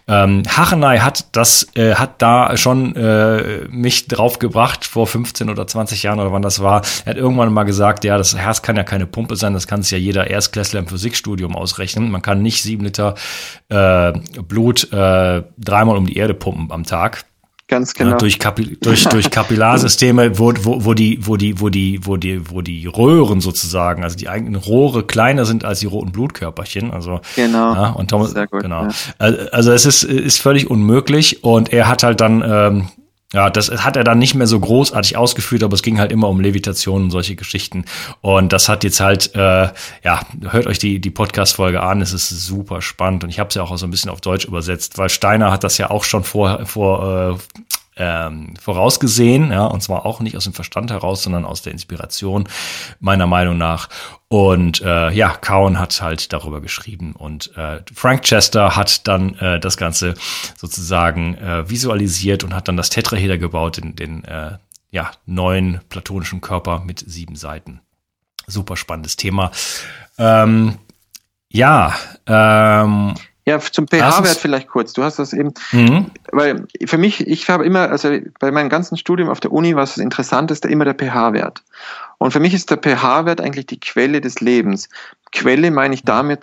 Ähm, 0.08 0.44
Hachenay 0.48 1.00
hat 1.00 1.28
das, 1.34 1.68
äh, 1.76 1.96
hat 1.96 2.22
da 2.22 2.58
schon 2.58 2.96
äh, 2.96 3.68
mich 3.70 4.08
draufgebracht 4.08 4.86
vor 4.86 5.08
15 5.08 5.50
oder 5.50 5.68
20 5.68 6.04
Jahren 6.04 6.20
oder 6.20 6.32
wann 6.32 6.42
das 6.42 6.62
war. 6.62 6.82
Er 7.06 7.12
hat 7.12 7.18
irgendwann 7.18 7.54
mal 7.54 7.64
gesagt, 7.64 8.04
ja, 8.04 8.18
das 8.18 8.36
Herz 8.36 8.62
kann 8.62 8.76
ja 8.76 8.84
keine 8.84 9.06
Pumpe 9.06 9.36
sein, 9.36 9.54
das 9.54 9.68
kann 9.68 9.84
sich 9.84 9.92
ja 9.92 9.98
jeder 9.98 10.30
Erstklässler 10.30 10.80
im 10.80 10.88
Physikstudium 10.88 11.56
ausrechnen. 11.56 12.12
Man 12.12 12.22
kann 12.22 12.42
nicht 12.42 12.64
sieben 12.64 12.84
Liter 12.84 13.16
äh, 13.70 14.14
Blut 14.48 14.92
äh, 14.92 15.44
dreimal 15.58 15.98
um 15.98 16.06
die 16.06 16.18
Erde 16.18 16.34
pumpen 16.34 16.72
am 16.72 16.84
Tag. 16.84 17.26
Ganz 17.70 17.94
genau. 17.94 18.12
Ja, 18.12 18.18
durch, 18.18 18.40
Kapi 18.40 18.78
durch, 18.82 19.06
durch 19.06 19.30
Kapillarsysteme, 19.30 20.40
wo, 20.40 20.52
wo, 20.62 20.86
wo 20.86 20.94
die, 20.96 21.20
wo 21.28 21.38
die, 21.38 21.62
wo 21.62 21.70
die, 21.70 22.04
wo 22.04 22.18
die, 22.18 22.50
wo 22.50 22.62
die 22.62 22.88
Röhren 22.88 23.42
sozusagen, 23.42 24.04
also 24.04 24.18
die 24.18 24.28
eigenen 24.28 24.56
Rohre 24.56 25.04
kleiner 25.04 25.46
sind 25.46 25.64
als 25.64 25.80
die 25.80 25.86
roten 25.86 26.12
Blutkörperchen. 26.12 26.90
Also, 26.90 27.22
genau. 27.36 27.76
Ja, 27.76 27.90
und 27.92 28.10
Thomas, 28.10 28.32
Sehr 28.32 28.48
gut, 28.48 28.64
genau. 28.64 28.88
Ja. 29.20 29.26
Also 29.52 29.72
es 29.72 29.86
ist, 29.86 30.02
ist 30.04 30.42
völlig 30.42 30.68
unmöglich 30.68 31.44
und 31.44 31.72
er 31.72 31.88
hat 31.88 32.02
halt 32.02 32.22
dann, 32.22 32.44
ähm, 32.44 32.88
ja, 33.32 33.50
das 33.52 33.70
hat 33.70 33.96
er 33.96 34.04
dann 34.04 34.18
nicht 34.18 34.34
mehr 34.34 34.48
so 34.48 34.60
großartig 34.60 35.16
ausgeführt, 35.16 35.62
aber 35.62 35.76
es 35.76 35.84
ging 35.84 36.00
halt 36.00 36.12
immer 36.12 36.30
um 36.30 36.40
Levitation 36.40 37.04
und 37.04 37.12
solche 37.12 37.36
Geschichten. 37.36 37.86
Und 38.22 38.54
das 38.54 38.70
hat 38.70 38.84
jetzt 38.84 39.00
halt, 39.00 39.36
äh, 39.36 39.70
ja, 40.04 40.22
hört 40.50 40.66
euch 40.66 40.80
die, 40.80 41.00
die 41.00 41.12
Podcast-Folge 41.12 41.84
an, 41.84 42.02
es 42.02 42.12
ist 42.12 42.30
super 42.30 42.82
spannend 42.82 43.24
und 43.24 43.30
ich 43.30 43.40
habe 43.40 43.50
es 43.50 43.56
ja 43.56 43.62
auch 43.62 43.78
so 43.78 43.86
ein 43.86 43.92
bisschen 43.92 44.10
auf 44.10 44.22
Deutsch 44.22 44.46
übersetzt, 44.46 44.98
weil 44.98 45.10
Steiner 45.10 45.52
hat 45.52 45.64
das 45.64 45.78
ja 45.78 45.92
auch 45.92 46.04
schon 46.04 46.24
vor, 46.24 46.66
vor 46.66 47.38
äh, 47.38 47.68
ähm, 48.00 48.54
vorausgesehen, 48.60 49.52
ja, 49.52 49.66
und 49.66 49.84
zwar 49.84 50.06
auch 50.06 50.22
nicht 50.22 50.36
aus 50.36 50.46
dem 50.46 50.54
Verstand 50.54 50.90
heraus, 50.90 51.22
sondern 51.22 51.46
aus 51.46 51.62
der 51.62 51.74
Inspiration 51.74 52.48
meiner 53.00 53.28
Meinung 53.28 53.58
nach. 53.58 53.90
Und 54.30 54.82
äh, 54.82 55.12
ja, 55.12 55.30
Cowan 55.36 55.80
hat 55.80 56.02
halt 56.02 56.32
darüber 56.34 56.62
geschrieben 56.62 57.14
und 57.14 57.56
äh, 57.58 57.82
Frank 57.94 58.24
Chester 58.24 58.76
hat 58.76 59.08
dann 59.08 59.36
äh, 59.36 59.60
das 59.60 59.76
Ganze 59.76 60.14
sozusagen 60.56 61.36
äh, 61.36 61.70
visualisiert 61.70 62.44
und 62.44 62.54
hat 62.54 62.68
dann 62.68 62.78
das 62.78 62.90
Tetraheder 62.90 63.38
gebaut, 63.38 63.78
den, 63.78 63.96
den 63.96 64.24
äh, 64.24 64.58
ja, 64.92 65.12
neuen 65.26 65.82
platonischen 65.90 66.42
Körper 66.42 66.80
mit 66.86 67.04
sieben 67.06 67.36
Seiten. 67.36 67.82
Super 68.48 68.78
spannendes 68.78 69.16
Thema. 69.16 69.52
Ähm, 70.18 70.78
ja, 71.52 71.96
ähm, 72.26 73.16
ja, 73.50 73.60
zum 73.60 73.88
pH-Wert 73.88 74.38
vielleicht 74.38 74.68
kurz. 74.68 74.94
Du 74.94 75.04
hast 75.04 75.18
das 75.18 75.34
eben, 75.34 75.54
mhm. 75.72 76.12
weil 76.32 76.68
für 76.86 76.98
mich, 76.98 77.26
ich 77.28 77.50
habe 77.50 77.66
immer, 77.66 77.90
also 77.90 78.16
bei 78.40 78.52
meinem 78.52 78.70
ganzen 78.70 78.96
Studium 78.96 79.30
auf 79.30 79.40
der 79.40 79.52
Uni 79.52 79.76
war 79.76 79.84
es 79.84 79.96
das 79.96 80.04
Interessanteste 80.04 80.68
immer 80.68 80.86
der 80.86 80.94
pH-Wert. 80.94 81.64
Und 82.20 82.32
für 82.32 82.40
mich 82.40 82.54
ist 82.54 82.70
der 82.70 82.78
pH-Wert 82.78 83.42
eigentlich 83.42 83.66
die 83.66 83.80
Quelle 83.80 84.22
des 84.22 84.40
Lebens. 84.40 84.90
Quelle 85.32 85.72
meine 85.72 85.96
ich 85.96 86.04
damit 86.04 86.42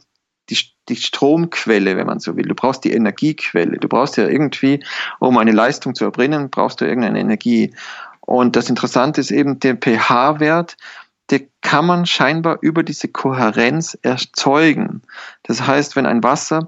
die, 0.50 0.58
die 0.88 0.96
Stromquelle, 0.96 1.96
wenn 1.96 2.06
man 2.06 2.18
so 2.18 2.36
will. 2.36 2.46
Du 2.46 2.54
brauchst 2.54 2.84
die 2.84 2.92
Energiequelle. 2.92 3.78
Du 3.78 3.88
brauchst 3.88 4.16
ja 4.16 4.26
irgendwie, 4.26 4.82
um 5.20 5.38
eine 5.38 5.52
Leistung 5.52 5.94
zu 5.94 6.04
erbringen, 6.04 6.50
brauchst 6.50 6.80
du 6.80 6.86
irgendeine 6.86 7.20
Energie. 7.20 7.74
Und 8.20 8.56
das 8.56 8.68
Interessante 8.68 9.20
ist 9.20 9.30
eben 9.30 9.60
der 9.60 9.76
pH-Wert, 9.76 10.76
der 11.30 11.42
kann 11.60 11.86
man 11.86 12.06
scheinbar 12.06 12.58
über 12.60 12.82
diese 12.82 13.08
Kohärenz 13.08 13.98
erzeugen. 14.02 15.02
Das 15.42 15.66
heißt, 15.66 15.96
wenn 15.96 16.06
ein 16.06 16.22
Wasser 16.22 16.66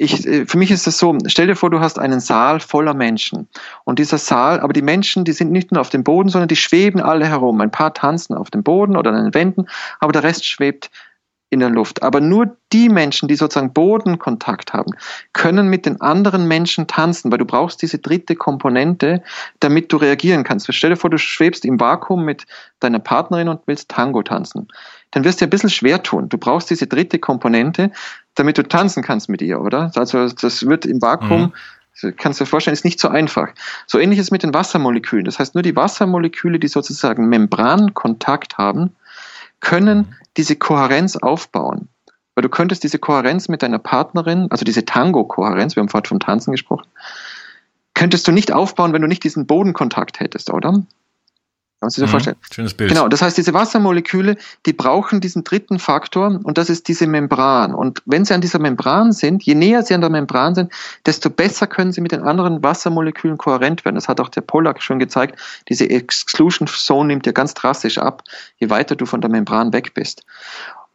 ich, 0.00 0.26
äh, 0.26 0.46
für 0.46 0.56
mich 0.56 0.70
ist 0.70 0.86
es 0.86 0.98
so, 0.98 1.16
stell 1.26 1.46
dir 1.46 1.56
vor, 1.56 1.68
du 1.68 1.80
hast 1.80 1.98
einen 1.98 2.20
Saal 2.20 2.60
voller 2.60 2.94
Menschen. 2.94 3.48
Und 3.84 3.98
dieser 3.98 4.16
Saal, 4.16 4.60
aber 4.60 4.72
die 4.72 4.82
Menschen, 4.82 5.24
die 5.24 5.32
sind 5.32 5.52
nicht 5.52 5.72
nur 5.72 5.80
auf 5.82 5.90
dem 5.90 6.04
Boden, 6.04 6.30
sondern 6.30 6.48
die 6.48 6.56
schweben 6.56 7.00
alle 7.00 7.26
herum. 7.26 7.60
Ein 7.60 7.70
paar 7.70 7.92
tanzen 7.92 8.34
auf 8.34 8.50
dem 8.50 8.62
Boden 8.62 8.96
oder 8.96 9.12
an 9.12 9.24
den 9.24 9.34
Wänden, 9.34 9.66
aber 10.00 10.12
der 10.12 10.22
Rest 10.22 10.46
schwebt 10.46 10.90
in 11.50 11.60
der 11.60 11.68
Luft. 11.68 12.02
Aber 12.02 12.20
nur 12.20 12.56
die 12.72 12.88
Menschen, 12.88 13.28
die 13.28 13.34
sozusagen 13.34 13.72
Bodenkontakt 13.72 14.72
haben, 14.72 14.92
können 15.32 15.68
mit 15.68 15.84
den 15.84 16.00
anderen 16.00 16.48
Menschen 16.48 16.86
tanzen, 16.86 17.30
weil 17.30 17.38
du 17.38 17.44
brauchst 17.44 17.82
diese 17.82 17.98
dritte 17.98 18.36
Komponente, 18.36 19.22
damit 19.58 19.92
du 19.92 19.96
reagieren 19.96 20.44
kannst. 20.44 20.72
Stell 20.72 20.90
dir 20.90 20.96
vor, 20.96 21.10
du 21.10 21.18
schwebst 21.18 21.64
im 21.64 21.78
Vakuum 21.78 22.24
mit 22.24 22.46
deiner 22.78 23.00
Partnerin 23.00 23.48
und 23.48 23.60
willst 23.66 23.90
Tango 23.90 24.22
tanzen. 24.22 24.68
Dann 25.10 25.24
wirst 25.24 25.40
du 25.40 25.44
ein 25.44 25.50
bisschen 25.50 25.70
schwer 25.70 26.02
tun. 26.02 26.28
Du 26.28 26.38
brauchst 26.38 26.70
diese 26.70 26.86
dritte 26.86 27.18
Komponente, 27.18 27.90
damit 28.34 28.58
du 28.58 28.62
tanzen 28.62 29.02
kannst 29.02 29.28
mit 29.28 29.42
ihr, 29.42 29.60
oder? 29.60 29.92
Also 29.94 30.28
das 30.28 30.66
wird 30.66 30.86
im 30.86 31.02
Vakuum, 31.02 31.52
mhm. 32.02 32.16
kannst 32.16 32.40
du 32.40 32.44
dir 32.44 32.48
vorstellen, 32.50 32.72
ist 32.74 32.84
nicht 32.84 33.00
so 33.00 33.08
einfach. 33.08 33.48
So 33.86 33.98
ähnlich 33.98 34.18
ist 34.18 34.30
mit 34.30 34.42
den 34.42 34.54
Wassermolekülen. 34.54 35.24
Das 35.24 35.38
heißt, 35.38 35.54
nur 35.54 35.62
die 35.62 35.76
Wassermoleküle, 35.76 36.58
die 36.58 36.68
sozusagen 36.68 37.28
Membrankontakt 37.28 38.58
haben, 38.58 38.94
können 39.60 40.14
diese 40.36 40.56
Kohärenz 40.56 41.16
aufbauen. 41.16 41.88
Weil 42.34 42.42
du 42.42 42.48
könntest 42.48 42.84
diese 42.84 42.98
Kohärenz 42.98 43.48
mit 43.48 43.62
deiner 43.62 43.78
Partnerin, 43.78 44.46
also 44.50 44.64
diese 44.64 44.84
Tango-Kohärenz, 44.84 45.76
wir 45.76 45.82
haben 45.82 45.88
vorhin 45.88 46.06
vom 46.06 46.20
Tanzen 46.20 46.52
gesprochen, 46.52 46.86
könntest 47.94 48.26
du 48.26 48.32
nicht 48.32 48.52
aufbauen, 48.52 48.92
wenn 48.92 49.02
du 49.02 49.08
nicht 49.08 49.24
diesen 49.24 49.46
Bodenkontakt 49.46 50.20
hättest, 50.20 50.50
oder? 50.50 50.82
Kannst 51.80 51.96
du 51.96 52.02
dir 52.02 52.08
mhm, 52.08 52.10
vorstellen? 52.10 52.36
Schönes 52.52 52.74
Bild. 52.74 52.90
Genau, 52.90 53.08
das 53.08 53.22
heißt, 53.22 53.38
diese 53.38 53.54
Wassermoleküle, 53.54 54.36
die 54.66 54.74
brauchen 54.74 55.22
diesen 55.22 55.44
dritten 55.44 55.78
Faktor 55.78 56.38
und 56.42 56.58
das 56.58 56.68
ist 56.68 56.88
diese 56.88 57.06
Membran. 57.06 57.74
Und 57.74 58.02
wenn 58.04 58.26
sie 58.26 58.34
an 58.34 58.42
dieser 58.42 58.58
Membran 58.58 59.12
sind, 59.12 59.42
je 59.44 59.54
näher 59.54 59.82
sie 59.82 59.94
an 59.94 60.02
der 60.02 60.10
Membran 60.10 60.54
sind, 60.54 60.70
desto 61.06 61.30
besser 61.30 61.66
können 61.66 61.92
sie 61.92 62.02
mit 62.02 62.12
den 62.12 62.22
anderen 62.22 62.62
Wassermolekülen 62.62 63.38
kohärent 63.38 63.86
werden. 63.86 63.94
Das 63.94 64.08
hat 64.08 64.20
auch 64.20 64.28
der 64.28 64.42
Pollack 64.42 64.82
schon 64.82 64.98
gezeigt. 64.98 65.40
Diese 65.70 65.88
Exclusion 65.88 66.68
Zone 66.68 67.08
nimmt 67.08 67.24
ja 67.24 67.32
ganz 67.32 67.54
drastisch 67.54 67.96
ab, 67.96 68.24
je 68.58 68.68
weiter 68.68 68.94
du 68.94 69.06
von 69.06 69.22
der 69.22 69.30
Membran 69.30 69.72
weg 69.72 69.94
bist. 69.94 70.26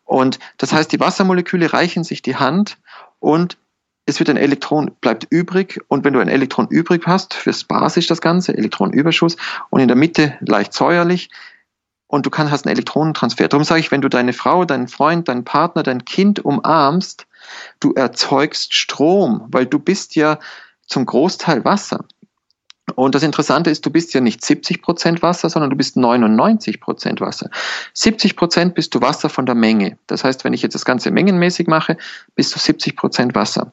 Und 0.04 0.38
das 0.58 0.72
heißt, 0.72 0.92
die 0.92 1.00
Wassermoleküle 1.00 1.74
reichen 1.74 2.04
sich 2.04 2.22
die 2.22 2.36
Hand 2.36 2.78
und 3.20 3.58
es 4.06 4.20
wird 4.20 4.30
ein 4.30 4.38
Elektron, 4.38 4.92
bleibt 5.02 5.28
übrig 5.30 5.82
und 5.88 6.04
wenn 6.04 6.14
du 6.14 6.20
ein 6.20 6.28
Elektron 6.28 6.68
übrig 6.68 7.04
hast, 7.08 7.34
fürs 7.34 7.64
basisch 7.64 8.08
das 8.08 8.22
Ganze, 8.22 8.56
Elektronenüberschuss 8.56 9.38
und 9.70 9.80
in 9.80 9.88
der 9.88 9.98
Mitte 9.98 10.38
leicht 10.42 10.74
säuerlich 10.74 11.30
und 12.08 12.26
du 12.26 12.30
kannst, 12.30 12.52
hast 12.52 12.66
einen 12.66 12.76
Elektronentransfer. 12.76 13.48
Darum 13.48 13.64
sage 13.64 13.80
ich, 13.80 13.92
wenn 13.92 14.02
du 14.02 14.10
deine 14.10 14.34
Frau, 14.34 14.66
deinen 14.66 14.88
Freund, 14.88 15.28
deinen 15.28 15.44
Partner, 15.44 15.82
dein 15.82 16.06
Kind 16.06 16.44
umarmst, 16.46 17.26
du 17.80 17.94
erzeugst 17.94 18.74
Strom, 18.74 19.48
weil 19.48 19.66
du 19.66 19.80
bist 19.80 20.16
ja 20.16 20.40
zum 20.86 21.06
Großteil 21.06 21.66
Wasser. 21.66 22.06
Und 22.96 23.16
das 23.16 23.24
Interessante 23.24 23.70
ist, 23.70 23.86
du 23.86 23.90
bist 23.90 24.14
ja 24.14 24.22
nicht 24.22 24.44
70 24.44 24.82
Prozent 24.82 25.22
Wasser, 25.22 25.50
sondern 25.50 25.70
du 25.70 25.76
bist 25.76 25.98
99 25.98 26.80
Prozent 26.80 27.22
Wasser. 27.22 27.50
70 27.94 28.36
Prozent 28.36 28.76
bist 28.76 28.96
du 28.96 29.02
Wasser 29.02 29.30
von 29.30 29.46
der 29.46 29.56
Menge. 29.56 29.98
Das 30.08 30.24
heißt, 30.24 30.44
wenn 30.44 30.54
ich 30.54 30.62
jetzt 30.62 30.74
das 30.74 30.86
Ganze 30.86 31.12
mengenmäßig 31.12 31.68
mache, 31.68 31.98
bist 32.36 32.56
du 32.56 32.60
70 32.60 32.96
Prozent 32.96 33.36
Wasser. 33.36 33.72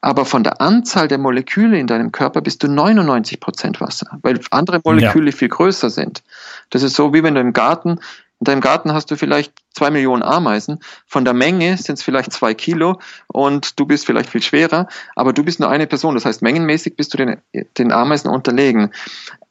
Aber 0.00 0.24
von 0.24 0.44
der 0.44 0.60
Anzahl 0.60 1.08
der 1.08 1.18
Moleküle 1.18 1.78
in 1.78 1.86
deinem 1.86 2.12
Körper 2.12 2.40
bist 2.40 2.62
du 2.62 2.68
99 2.68 3.40
Prozent 3.40 3.80
Wasser, 3.80 4.18
weil 4.22 4.40
andere 4.50 4.80
Moleküle 4.84 5.30
ja. 5.30 5.36
viel 5.36 5.48
größer 5.48 5.90
sind. 5.90 6.22
Das 6.70 6.82
ist 6.82 6.94
so, 6.94 7.12
wie 7.12 7.22
wenn 7.22 7.34
du 7.34 7.40
im 7.40 7.52
Garten 7.52 8.00
in 8.40 8.44
deinem 8.44 8.60
Garten 8.60 8.92
hast 8.92 9.10
du 9.10 9.16
vielleicht 9.16 9.52
zwei 9.74 9.90
Millionen 9.90 10.22
Ameisen. 10.22 10.80
Von 11.06 11.24
der 11.24 11.32
Menge 11.32 11.78
sind 11.78 11.94
es 11.94 12.02
vielleicht 12.02 12.32
zwei 12.32 12.52
Kilo 12.52 13.00
und 13.28 13.78
du 13.80 13.86
bist 13.86 14.04
vielleicht 14.04 14.30
viel 14.30 14.42
schwerer, 14.42 14.88
aber 15.14 15.32
du 15.32 15.42
bist 15.42 15.58
nur 15.58 15.70
eine 15.70 15.86
Person. 15.86 16.14
Das 16.14 16.26
heißt, 16.26 16.42
mengenmäßig 16.42 16.96
bist 16.96 17.14
du 17.14 17.18
den, 17.18 17.36
den 17.78 17.92
Ameisen 17.92 18.30
unterlegen. 18.30 18.92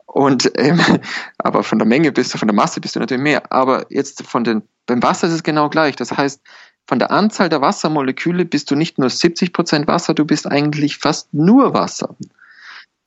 Und 0.06 0.52
ähm, 0.56 0.80
aber 1.40 1.64
von 1.64 1.80
der 1.80 1.88
Menge 1.88 2.12
bist 2.12 2.34
du, 2.34 2.38
von 2.38 2.48
der 2.48 2.56
Masse 2.56 2.80
bist 2.80 2.96
du 2.96 3.00
natürlich 3.00 3.24
mehr. 3.24 3.52
Aber 3.52 3.86
jetzt 3.90 4.22
von 4.24 4.44
den, 4.44 4.62
beim 4.86 5.02
Wasser 5.02 5.28
ist 5.28 5.34
es 5.34 5.44
genau 5.44 5.70
gleich. 5.70 5.96
Das 5.96 6.12
heißt, 6.12 6.42
von 6.88 7.00
der 7.00 7.10
Anzahl 7.10 7.50
der 7.50 7.62
Wassermoleküle 7.62 8.46
bist 8.46 8.70
du 8.70 8.76
nicht 8.76 9.00
nur 9.00 9.10
70 9.10 9.52
Prozent 9.52 9.88
Wasser, 9.88 10.14
du 10.14 10.26
bist 10.26 10.46
eigentlich 10.46 11.00
fast 11.00 11.34
nur 11.34 11.74
Wasser. 11.74 12.16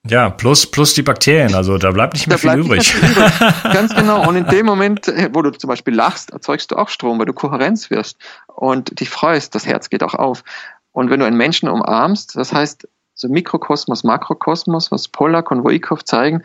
Ja, 0.07 0.31
plus, 0.31 0.71
plus 0.71 0.95
die 0.95 1.02
Bakterien, 1.02 1.55
also 1.55 1.76
da 1.76 1.90
bleibt 1.90 2.14
nicht 2.14 2.28
mehr 2.28 2.38
da 2.38 2.52
viel 2.52 2.61
übrig. 2.61 2.93
Viel 2.93 3.11
übrig. 3.11 3.33
Ganz 3.64 3.95
genau. 3.95 4.26
Und 4.28 4.37
in 4.37 4.47
dem 4.47 4.64
Moment, 4.64 5.09
äh, 5.09 5.28
wo 5.33 5.43
du 5.43 5.50
zum 5.50 5.69
Beispiel 5.69 5.95
lachst, 5.95 6.31
erzeugst 6.31 6.71
du 6.71 6.76
auch 6.76 6.88
Strom, 6.88 7.19
weil 7.19 7.26
du 7.26 7.33
Kohärenz 7.33 7.90
wirst 7.90 8.17
und 8.47 9.00
dich 9.00 9.11
freust, 9.11 9.55
das 9.55 9.67
Herz 9.67 9.90
geht 9.90 10.02
auch 10.02 10.14
auf. 10.14 10.45
Und 10.93 11.11
wenn 11.11 11.21
du 11.21 11.26
einen 11.26 11.37
Menschen 11.37 11.69
umarmst, 11.69 12.37
das 12.37 12.52
heißt, 12.52 12.88
so 13.14 13.28
Mikrokosmos, 13.28 14.05
Makrokosmos, 14.05 14.93
was 14.93 15.09
Pollack 15.09 15.50
und 15.50 15.64
Woikow 15.64 16.02
zeigen, 16.05 16.43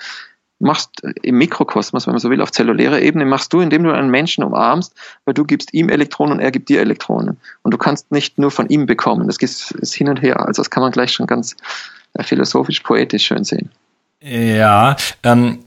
machst 0.60 1.01
im 1.22 1.38
Mikrokosmos, 1.38 2.07
wenn 2.07 2.13
man 2.13 2.19
so 2.19 2.29
will, 2.29 2.41
auf 2.41 2.51
zellulärer 2.51 3.01
Ebene, 3.01 3.25
machst 3.25 3.53
du, 3.53 3.62
indem 3.62 3.83
du 3.83 3.93
einen 3.93 4.10
Menschen 4.10 4.43
umarmst, 4.43 4.93
weil 5.25 5.33
du 5.33 5.45
gibst 5.45 5.74
ihm 5.74 5.89
Elektronen 5.89 6.33
und 6.33 6.39
er 6.39 6.51
gibt 6.51 6.69
dir 6.69 6.81
Elektronen. 6.81 7.38
Und 7.62 7.74
du 7.74 7.77
kannst 7.77 8.12
nicht 8.12 8.39
nur 8.39 8.50
von 8.50 8.67
ihm 8.69 8.86
bekommen. 8.86 9.27
Das 9.27 9.38
ist 9.38 9.93
hin 9.93 10.10
und 10.10 10.22
her. 10.22 10.39
Also 10.45 10.62
das 10.62 10.69
kann 10.69 10.81
man 10.81 10.91
gleich 10.91 11.12
schon 11.12 11.27
ganz 11.27 11.55
philosophisch-poetisch 12.22 13.25
schön 13.25 13.43
sehen. 13.43 13.72
Ja, 14.22 14.96
ähm, 15.24 15.65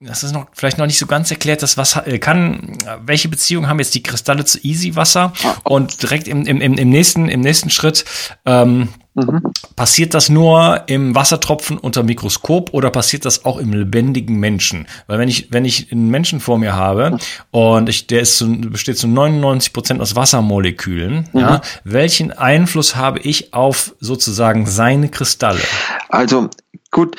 das 0.00 0.22
ist 0.22 0.32
noch 0.32 0.46
vielleicht 0.52 0.78
noch 0.78 0.86
nicht 0.86 0.98
so 0.98 1.06
ganz 1.06 1.30
erklärt, 1.30 1.62
dass 1.62 1.76
was 1.78 1.96
äh, 1.96 2.18
kann, 2.18 2.76
welche 3.00 3.28
Beziehung 3.28 3.68
haben 3.68 3.78
jetzt 3.78 3.94
die 3.94 4.02
Kristalle 4.02 4.44
zu 4.44 4.58
Easy 4.62 4.94
Wasser 4.94 5.32
und 5.64 6.02
direkt 6.02 6.28
im, 6.28 6.46
im, 6.46 6.60
im, 6.60 6.88
nächsten, 6.90 7.28
im 7.28 7.40
nächsten 7.40 7.70
Schritt 7.70 8.04
ähm, 8.44 8.90
mhm. 9.16 9.42
passiert 9.74 10.14
das 10.14 10.28
nur 10.28 10.82
im 10.86 11.14
Wassertropfen 11.14 11.78
unter 11.78 12.02
Mikroskop 12.02 12.72
oder 12.72 12.90
passiert 12.90 13.24
das 13.24 13.44
auch 13.44 13.58
im 13.58 13.72
lebendigen 13.72 14.38
Menschen? 14.38 14.86
Weil 15.06 15.18
wenn 15.18 15.28
ich, 15.28 15.48
wenn 15.50 15.64
ich 15.64 15.90
einen 15.90 16.10
Menschen 16.10 16.40
vor 16.40 16.58
mir 16.58 16.74
habe 16.74 17.18
und 17.50 17.88
ich, 17.88 18.06
der 18.06 18.20
ist 18.20 18.36
zu, 18.36 18.60
besteht 18.60 18.98
zu 18.98 19.08
99 19.08 19.72
Prozent 19.72 20.00
aus 20.00 20.14
Wassermolekülen, 20.14 21.28
mhm. 21.32 21.40
ja, 21.40 21.60
welchen 21.84 22.30
Einfluss 22.32 22.96
habe 22.96 23.18
ich 23.20 23.52
auf 23.54 23.94
sozusagen 23.98 24.66
seine 24.66 25.08
Kristalle? 25.08 25.60
Also 26.08 26.50
gut, 26.90 27.16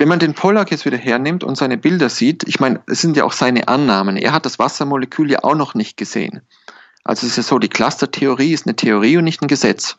wenn 0.00 0.08
man 0.08 0.18
den 0.18 0.32
Pollack 0.32 0.70
jetzt 0.70 0.86
wieder 0.86 0.96
hernimmt 0.96 1.44
und 1.44 1.56
seine 1.56 1.76
Bilder 1.76 2.08
sieht, 2.08 2.44
ich 2.48 2.58
meine, 2.58 2.80
es 2.86 3.02
sind 3.02 3.18
ja 3.18 3.24
auch 3.24 3.32
seine 3.32 3.68
Annahmen. 3.68 4.16
Er 4.16 4.32
hat 4.32 4.46
das 4.46 4.58
Wassermolekül 4.58 5.30
ja 5.30 5.44
auch 5.44 5.54
noch 5.54 5.74
nicht 5.74 5.98
gesehen. 5.98 6.40
Also 7.04 7.26
es 7.26 7.32
ist 7.32 7.36
ja 7.36 7.42
so, 7.42 7.58
die 7.58 7.68
Clustertheorie 7.68 8.52
ist 8.52 8.66
eine 8.66 8.76
Theorie 8.76 9.18
und 9.18 9.24
nicht 9.24 9.42
ein 9.42 9.48
Gesetz. 9.48 9.96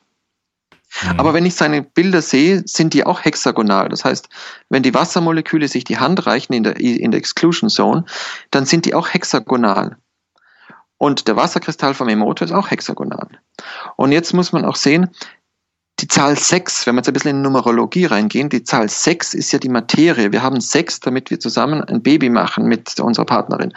Mhm. 1.03 1.19
Aber 1.19 1.33
wenn 1.33 1.45
ich 1.45 1.55
seine 1.55 1.81
Bilder 1.81 2.21
sehe, 2.21 2.63
sind 2.65 2.93
die 2.93 3.05
auch 3.05 3.23
hexagonal. 3.23 3.89
Das 3.89 4.05
heißt, 4.05 4.29
wenn 4.69 4.83
die 4.83 4.93
Wassermoleküle 4.93 5.67
sich 5.67 5.83
die 5.83 5.97
Hand 5.97 6.25
reichen 6.25 6.53
in 6.53 6.63
der, 6.63 6.79
in 6.79 7.11
der 7.11 7.19
Exclusion 7.19 7.69
Zone, 7.69 8.05
dann 8.51 8.65
sind 8.65 8.85
die 8.85 8.93
auch 8.93 9.09
hexagonal. 9.13 9.97
Und 10.97 11.27
der 11.27 11.35
Wasserkristall 11.35 11.95
vom 11.95 12.09
Emoto 12.09 12.45
ist 12.45 12.51
auch 12.51 12.69
hexagonal. 12.69 13.27
Und 13.95 14.11
jetzt 14.11 14.33
muss 14.33 14.51
man 14.51 14.65
auch 14.65 14.75
sehen, 14.75 15.09
die 16.01 16.07
Zahl 16.07 16.37
6, 16.37 16.87
wenn 16.87 16.95
wir 16.95 16.99
jetzt 16.99 17.07
ein 17.07 17.13
bisschen 17.13 17.37
in 17.37 17.41
Numerologie 17.41 18.05
reingehen, 18.05 18.49
die 18.49 18.63
Zahl 18.63 18.89
6 18.89 19.33
ist 19.33 19.51
ja 19.51 19.59
die 19.59 19.69
Materie. 19.69 20.31
Wir 20.31 20.41
haben 20.41 20.59
6, 20.59 20.99
damit 21.01 21.29
wir 21.29 21.39
zusammen 21.39 21.83
ein 21.83 22.01
Baby 22.01 22.29
machen 22.29 22.65
mit 22.65 22.99
unserer 22.99 23.25
Partnerin. 23.25 23.73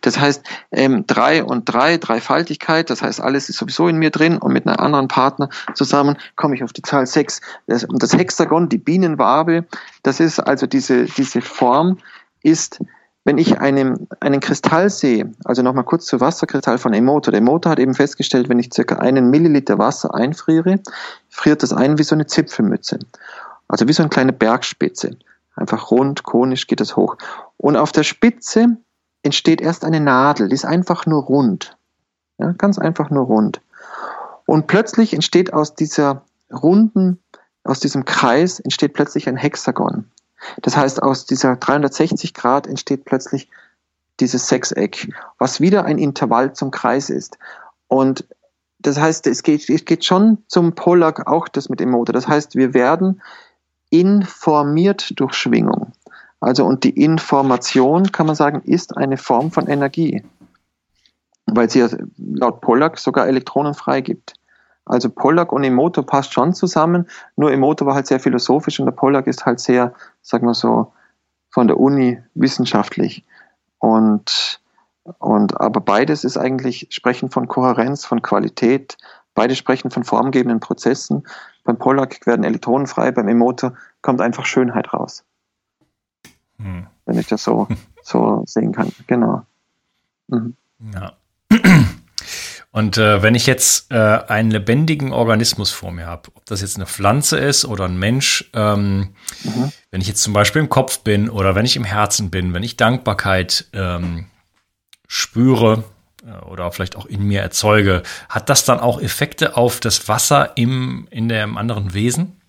Das 0.00 0.18
heißt, 0.18 0.42
ähm, 0.72 1.04
3 1.06 1.44
und 1.44 1.66
3, 1.66 1.98
Dreifaltigkeit, 1.98 2.90
das 2.90 3.02
heißt, 3.02 3.20
alles 3.20 3.48
ist 3.48 3.58
sowieso 3.58 3.88
in 3.88 3.96
mir 3.96 4.10
drin 4.10 4.38
und 4.38 4.52
mit 4.52 4.66
einem 4.66 4.76
anderen 4.76 5.08
Partner 5.08 5.48
zusammen 5.74 6.16
komme 6.36 6.56
ich 6.56 6.64
auf 6.64 6.72
die 6.72 6.82
Zahl 6.82 7.06
6. 7.06 7.40
Das, 7.66 7.84
und 7.84 8.02
das 8.02 8.12
Hexagon, 8.12 8.68
die 8.68 8.78
Bienenwabe, 8.78 9.64
das 10.02 10.20
ist 10.20 10.40
also 10.40 10.66
diese, 10.66 11.04
diese 11.04 11.40
Form, 11.40 11.98
ist 12.42 12.80
wenn 13.24 13.38
ich 13.38 13.60
einen, 13.60 14.08
einen 14.20 14.40
Kristall 14.40 14.88
sehe, 14.88 15.32
also 15.44 15.62
nochmal 15.62 15.84
kurz 15.84 16.06
zu 16.06 16.20
Wasserkristall 16.20 16.78
von 16.78 16.94
Emoto. 16.94 17.30
Der 17.30 17.38
Emoto 17.38 17.68
hat 17.68 17.78
eben 17.78 17.94
festgestellt, 17.94 18.48
wenn 18.48 18.58
ich 18.58 18.72
circa 18.72 18.96
einen 18.96 19.30
Milliliter 19.30 19.78
Wasser 19.78 20.14
einfriere, 20.14 20.80
friert 21.28 21.62
das 21.62 21.72
ein 21.72 21.98
wie 21.98 22.02
so 22.02 22.14
eine 22.14 22.26
Zipfelmütze. 22.26 22.98
Also 23.68 23.86
wie 23.86 23.92
so 23.92 24.02
eine 24.02 24.10
kleine 24.10 24.32
Bergspitze. 24.32 25.16
Einfach 25.54 25.90
rund, 25.90 26.22
konisch 26.22 26.66
geht 26.66 26.80
das 26.80 26.96
hoch. 26.96 27.16
Und 27.58 27.76
auf 27.76 27.92
der 27.92 28.04
Spitze 28.04 28.78
entsteht 29.22 29.60
erst 29.60 29.84
eine 29.84 30.00
Nadel, 30.00 30.48
die 30.48 30.54
ist 30.54 30.64
einfach 30.64 31.04
nur 31.04 31.24
rund. 31.24 31.76
Ja, 32.38 32.52
ganz 32.52 32.78
einfach 32.78 33.10
nur 33.10 33.26
rund. 33.26 33.60
Und 34.46 34.66
plötzlich 34.66 35.12
entsteht 35.12 35.52
aus 35.52 35.74
dieser 35.74 36.24
runden, 36.50 37.20
aus 37.64 37.80
diesem 37.80 38.06
Kreis 38.06 38.60
entsteht 38.60 38.94
plötzlich 38.94 39.28
ein 39.28 39.36
Hexagon. 39.36 40.06
Das 40.62 40.76
heißt, 40.76 41.02
aus 41.02 41.26
dieser 41.26 41.56
360 41.56 42.34
Grad 42.34 42.66
entsteht 42.66 43.04
plötzlich 43.04 43.48
dieses 44.20 44.48
Sechseck, 44.48 45.08
was 45.38 45.60
wieder 45.60 45.84
ein 45.84 45.98
Intervall 45.98 46.52
zum 46.52 46.70
Kreis 46.70 47.10
ist. 47.10 47.38
Und 47.88 48.26
das 48.78 48.98
heißt, 48.98 49.26
es 49.26 49.42
geht, 49.42 49.68
es 49.68 49.84
geht 49.84 50.04
schon 50.04 50.38
zum 50.46 50.74
Pollack 50.74 51.26
auch 51.26 51.48
das 51.48 51.68
mit 51.68 51.80
dem 51.80 51.90
Motor. 51.90 52.12
Das 52.12 52.28
heißt, 52.28 52.54
wir 52.54 52.74
werden 52.74 53.20
informiert 53.90 55.12
durch 55.16 55.34
Schwingung. 55.34 55.92
Also, 56.40 56.64
und 56.64 56.84
die 56.84 57.02
Information, 57.02 58.12
kann 58.12 58.26
man 58.26 58.36
sagen, 58.36 58.62
ist 58.64 58.96
eine 58.96 59.18
Form 59.18 59.50
von 59.50 59.66
Energie. 59.66 60.22
Weil 61.46 61.68
sie 61.68 61.86
laut 62.16 62.60
Pollack 62.62 62.98
sogar 62.98 63.26
Elektronen 63.26 63.74
freigibt. 63.74 64.34
Also 64.90 65.08
Pollack 65.08 65.52
und 65.52 65.62
Emoto 65.62 66.02
passt 66.02 66.32
schon 66.32 66.52
zusammen, 66.52 67.08
nur 67.36 67.52
Emoto 67.52 67.86
war 67.86 67.94
halt 67.94 68.08
sehr 68.08 68.18
philosophisch 68.18 68.80
und 68.80 68.86
der 68.86 68.92
Pollack 68.92 69.28
ist 69.28 69.46
halt 69.46 69.60
sehr, 69.60 69.94
sagen 70.20 70.48
wir 70.48 70.54
so, 70.54 70.92
von 71.48 71.68
der 71.68 71.78
Uni 71.78 72.20
wissenschaftlich. 72.34 73.24
Und, 73.78 74.60
und 75.18 75.60
aber 75.60 75.80
beides 75.80 76.24
ist 76.24 76.36
eigentlich, 76.36 76.88
sprechen 76.90 77.30
von 77.30 77.46
Kohärenz, 77.46 78.04
von 78.04 78.20
Qualität, 78.20 78.98
beide 79.34 79.54
sprechen 79.54 79.92
von 79.92 80.02
formgebenden 80.02 80.58
Prozessen. 80.58 81.22
Beim 81.62 81.78
Pollack 81.78 82.26
werden 82.26 82.44
Elektronen 82.44 82.88
frei, 82.88 83.12
beim 83.12 83.28
Emoto 83.28 83.70
kommt 84.02 84.20
einfach 84.20 84.44
Schönheit 84.44 84.92
raus. 84.92 85.24
Hm. 86.56 86.88
Wenn 87.06 87.16
ich 87.16 87.28
das 87.28 87.44
so, 87.44 87.68
so 88.02 88.42
sehen 88.44 88.72
kann. 88.72 88.90
Genau. 89.06 89.42
Mhm. 90.26 90.56
Ja. 90.92 91.12
Und 92.72 92.98
äh, 92.98 93.22
wenn 93.22 93.34
ich 93.34 93.46
jetzt 93.46 93.90
äh, 93.90 93.96
einen 93.96 94.52
lebendigen 94.52 95.12
Organismus 95.12 95.72
vor 95.72 95.90
mir 95.90 96.06
habe, 96.06 96.30
ob 96.34 96.46
das 96.46 96.60
jetzt 96.60 96.76
eine 96.76 96.86
Pflanze 96.86 97.36
ist 97.36 97.64
oder 97.64 97.86
ein 97.86 97.98
Mensch, 97.98 98.48
ähm, 98.54 99.14
mhm. 99.42 99.72
wenn 99.90 100.00
ich 100.00 100.06
jetzt 100.06 100.22
zum 100.22 100.32
Beispiel 100.32 100.62
im 100.62 100.68
Kopf 100.68 101.00
bin 101.00 101.28
oder 101.28 101.56
wenn 101.56 101.64
ich 101.64 101.74
im 101.74 101.84
Herzen 101.84 102.30
bin, 102.30 102.54
wenn 102.54 102.62
ich 102.62 102.76
Dankbarkeit 102.76 103.66
ähm, 103.72 104.26
spüre 105.08 105.82
äh, 106.24 106.44
oder 106.44 106.70
vielleicht 106.70 106.94
auch 106.94 107.06
in 107.06 107.24
mir 107.24 107.40
erzeuge, 107.40 108.04
hat 108.28 108.48
das 108.48 108.64
dann 108.64 108.78
auch 108.78 109.00
Effekte 109.00 109.56
auf 109.56 109.80
das 109.80 110.06
Wasser 110.06 110.52
im, 110.56 111.08
in 111.10 111.28
dem 111.28 111.58
anderen 111.58 111.92
Wesen? 111.92 112.40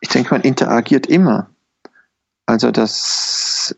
Ich 0.00 0.08
denke, 0.08 0.34
man 0.34 0.42
interagiert 0.42 1.06
immer. 1.06 1.50
Also 2.46 2.72
das 2.72 3.76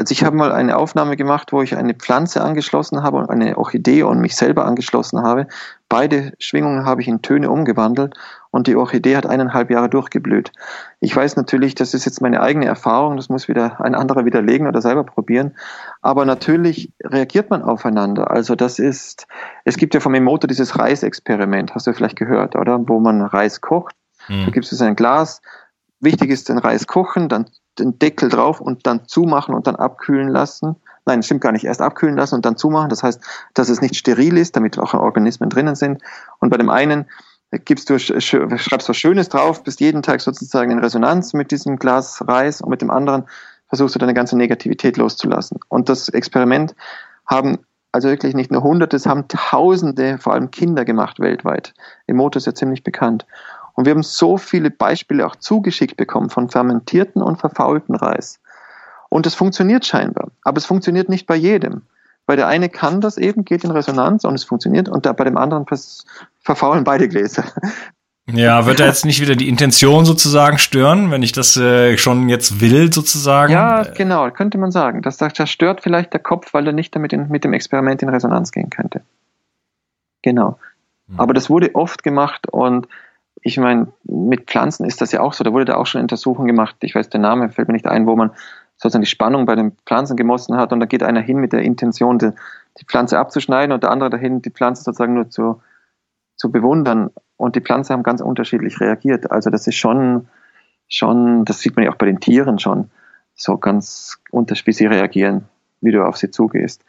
also 0.00 0.12
ich 0.12 0.24
habe 0.24 0.34
mal 0.34 0.50
eine 0.50 0.78
Aufnahme 0.78 1.14
gemacht, 1.18 1.52
wo 1.52 1.60
ich 1.60 1.76
eine 1.76 1.92
Pflanze 1.92 2.42
angeschlossen 2.42 3.02
habe 3.02 3.18
und 3.18 3.28
eine 3.28 3.58
Orchidee 3.58 4.02
und 4.02 4.18
mich 4.18 4.34
selber 4.34 4.64
angeschlossen 4.64 5.22
habe. 5.22 5.46
Beide 5.90 6.32
Schwingungen 6.38 6.86
habe 6.86 7.02
ich 7.02 7.08
in 7.08 7.20
Töne 7.20 7.50
umgewandelt 7.50 8.14
und 8.50 8.66
die 8.66 8.76
Orchidee 8.76 9.14
hat 9.14 9.26
eineinhalb 9.26 9.70
Jahre 9.70 9.90
durchgeblüht. 9.90 10.52
Ich 11.00 11.14
weiß 11.14 11.36
natürlich, 11.36 11.74
das 11.74 11.92
ist 11.92 12.06
jetzt 12.06 12.22
meine 12.22 12.40
eigene 12.40 12.64
Erfahrung, 12.64 13.18
das 13.18 13.28
muss 13.28 13.46
wieder 13.46 13.78
ein 13.82 13.94
anderer 13.94 14.24
widerlegen 14.24 14.66
oder 14.66 14.80
selber 14.80 15.04
probieren. 15.04 15.54
Aber 16.00 16.24
natürlich 16.24 16.94
reagiert 17.04 17.50
man 17.50 17.62
aufeinander. 17.62 18.30
Also 18.30 18.54
das 18.54 18.78
ist, 18.78 19.26
es 19.66 19.76
gibt 19.76 19.92
ja 19.92 20.00
vom 20.00 20.14
Emoto 20.14 20.46
dieses 20.46 20.78
Reisexperiment, 20.78 21.74
hast 21.74 21.86
du 21.86 21.92
vielleicht 21.92 22.16
gehört, 22.16 22.56
oder? 22.56 22.88
Wo 22.88 23.00
man 23.00 23.20
Reis 23.20 23.60
kocht. 23.60 23.94
Mhm. 24.28 24.46
Da 24.46 24.50
gibt 24.50 24.72
es 24.72 24.80
ein 24.80 24.96
Glas. 24.96 25.42
Wichtig 26.00 26.30
ist 26.30 26.48
den 26.48 26.58
Reis 26.58 26.86
kochen, 26.86 27.28
dann 27.28 27.46
den 27.78 27.98
Deckel 27.98 28.28
drauf 28.28 28.60
und 28.60 28.86
dann 28.86 29.06
zumachen 29.06 29.54
und 29.54 29.66
dann 29.66 29.76
abkühlen 29.76 30.28
lassen. 30.28 30.76
Nein, 31.06 31.22
stimmt 31.22 31.40
gar 31.40 31.52
nicht. 31.52 31.64
Erst 31.64 31.80
abkühlen 31.80 32.16
lassen 32.16 32.36
und 32.36 32.44
dann 32.44 32.56
zumachen. 32.56 32.90
Das 32.90 33.02
heißt, 33.02 33.20
dass 33.54 33.68
es 33.68 33.80
nicht 33.80 33.96
steril 33.96 34.36
ist, 34.36 34.56
damit 34.56 34.78
auch 34.78 34.94
Organismen 34.94 35.50
drinnen 35.50 35.74
sind. 35.74 36.02
Und 36.38 36.50
bei 36.50 36.56
dem 36.56 36.70
einen 36.70 37.06
gibst 37.64 37.90
du, 37.90 37.98
schreibst 37.98 38.88
was 38.88 38.96
Schönes 38.96 39.28
drauf, 39.28 39.62
bist 39.64 39.80
jeden 39.80 40.02
Tag 40.02 40.20
sozusagen 40.20 40.70
in 40.70 40.78
Resonanz 40.78 41.32
mit 41.32 41.50
diesem 41.50 41.78
Glas 41.78 42.26
Reis 42.26 42.60
und 42.60 42.70
mit 42.70 42.82
dem 42.82 42.90
anderen 42.90 43.24
versuchst 43.68 43.94
du 43.94 43.98
deine 43.98 44.14
ganze 44.14 44.36
Negativität 44.36 44.96
loszulassen. 44.96 45.58
Und 45.68 45.88
das 45.88 46.08
Experiment 46.08 46.74
haben 47.26 47.58
also 47.92 48.08
wirklich 48.08 48.34
nicht 48.34 48.52
nur 48.52 48.62
Hunderte, 48.62 48.96
es 48.96 49.06
haben 49.06 49.26
Tausende, 49.26 50.18
vor 50.18 50.32
allem 50.32 50.50
Kinder 50.50 50.84
gemacht 50.84 51.18
weltweit. 51.18 51.74
Emoto 52.06 52.36
ist 52.38 52.46
ja 52.46 52.54
ziemlich 52.54 52.84
bekannt. 52.84 53.26
Und 53.80 53.86
wir 53.86 53.94
haben 53.94 54.02
so 54.02 54.36
viele 54.36 54.70
Beispiele 54.70 55.26
auch 55.26 55.36
zugeschickt 55.36 55.96
bekommen 55.96 56.28
von 56.28 56.50
fermentierten 56.50 57.22
und 57.22 57.38
verfaulten 57.38 57.94
Reis. 57.94 58.38
Und 59.08 59.26
es 59.26 59.34
funktioniert 59.34 59.86
scheinbar. 59.86 60.28
Aber 60.44 60.58
es 60.58 60.66
funktioniert 60.66 61.08
nicht 61.08 61.26
bei 61.26 61.34
jedem. 61.34 61.80
Weil 62.26 62.36
der 62.36 62.46
eine 62.46 62.68
kann 62.68 63.00
das 63.00 63.16
eben, 63.16 63.46
geht 63.46 63.64
in 63.64 63.70
Resonanz 63.70 64.24
und 64.24 64.34
es 64.34 64.44
funktioniert 64.44 64.90
und 64.90 65.06
da 65.06 65.14
bei 65.14 65.24
dem 65.24 65.38
anderen 65.38 65.64
verfaulen 66.42 66.84
beide 66.84 67.08
Gläser. 67.08 67.44
Ja, 68.30 68.66
wird 68.66 68.80
da 68.80 68.84
jetzt 68.84 69.06
nicht 69.06 69.22
wieder 69.22 69.34
die 69.34 69.48
Intention 69.48 70.04
sozusagen 70.04 70.58
stören, 70.58 71.10
wenn 71.10 71.22
ich 71.22 71.32
das 71.32 71.56
äh, 71.56 71.96
schon 71.96 72.28
jetzt 72.28 72.60
will 72.60 72.92
sozusagen? 72.92 73.50
Ja, 73.50 73.84
genau, 73.84 74.30
könnte 74.30 74.58
man 74.58 74.72
sagen. 74.72 75.00
Das, 75.00 75.16
das 75.16 75.48
stört 75.48 75.80
vielleicht 75.80 76.12
der 76.12 76.20
Kopf, 76.20 76.52
weil 76.52 76.66
er 76.66 76.74
nicht 76.74 76.94
damit 76.94 77.14
in, 77.14 77.30
mit 77.30 77.44
dem 77.44 77.54
Experiment 77.54 78.02
in 78.02 78.10
Resonanz 78.10 78.52
gehen 78.52 78.68
könnte. 78.68 79.00
Genau. 80.20 80.58
Hm. 81.08 81.18
Aber 81.18 81.32
das 81.32 81.48
wurde 81.48 81.74
oft 81.74 82.02
gemacht 82.02 82.46
und 82.46 82.86
ich 83.42 83.58
meine, 83.58 83.88
mit 84.04 84.46
Pflanzen 84.46 84.84
ist 84.84 85.00
das 85.00 85.12
ja 85.12 85.20
auch 85.20 85.32
so. 85.32 85.44
Da 85.44 85.52
wurde 85.52 85.64
da 85.64 85.76
auch 85.76 85.86
schon 85.86 86.00
Untersuchungen 86.00 86.48
gemacht. 86.48 86.76
Ich 86.80 86.94
weiß, 86.94 87.08
der 87.08 87.20
Name 87.20 87.50
fällt 87.50 87.68
mir 87.68 87.74
nicht 87.74 87.86
ein, 87.86 88.06
wo 88.06 88.16
man 88.16 88.30
sozusagen 88.76 89.02
die 89.02 89.10
Spannung 89.10 89.46
bei 89.46 89.54
den 89.54 89.72
Pflanzen 89.86 90.16
gemessen 90.16 90.56
hat 90.56 90.72
und 90.72 90.80
da 90.80 90.86
geht 90.86 91.02
einer 91.02 91.20
hin 91.20 91.38
mit 91.38 91.52
der 91.52 91.60
Intention, 91.60 92.18
die, 92.18 92.30
die 92.78 92.84
Pflanze 92.86 93.18
abzuschneiden 93.18 93.72
und 93.72 93.82
der 93.82 93.90
andere 93.90 94.08
dahin, 94.08 94.40
die 94.40 94.50
Pflanze 94.50 94.84
sozusagen 94.84 95.14
nur 95.14 95.28
zu, 95.28 95.60
zu 96.36 96.50
bewundern. 96.50 97.10
Und 97.36 97.56
die 97.56 97.60
Pflanzen 97.60 97.92
haben 97.92 98.02
ganz 98.02 98.20
unterschiedlich 98.20 98.80
reagiert. 98.80 99.30
Also 99.30 99.50
das 99.50 99.66
ist 99.66 99.76
schon, 99.76 100.28
schon, 100.88 101.44
das 101.44 101.60
sieht 101.60 101.76
man 101.76 101.84
ja 101.84 101.92
auch 101.92 101.96
bei 101.96 102.06
den 102.06 102.20
Tieren 102.20 102.58
schon, 102.58 102.90
so 103.34 103.58
ganz 103.58 104.18
unterschiedlich, 104.30 104.66
wie 104.66 104.84
sie 104.84 104.86
reagieren, 104.86 105.44
wie 105.80 105.92
du 105.92 106.04
auf 106.04 106.16
sie 106.16 106.30
zugehst. 106.30 106.82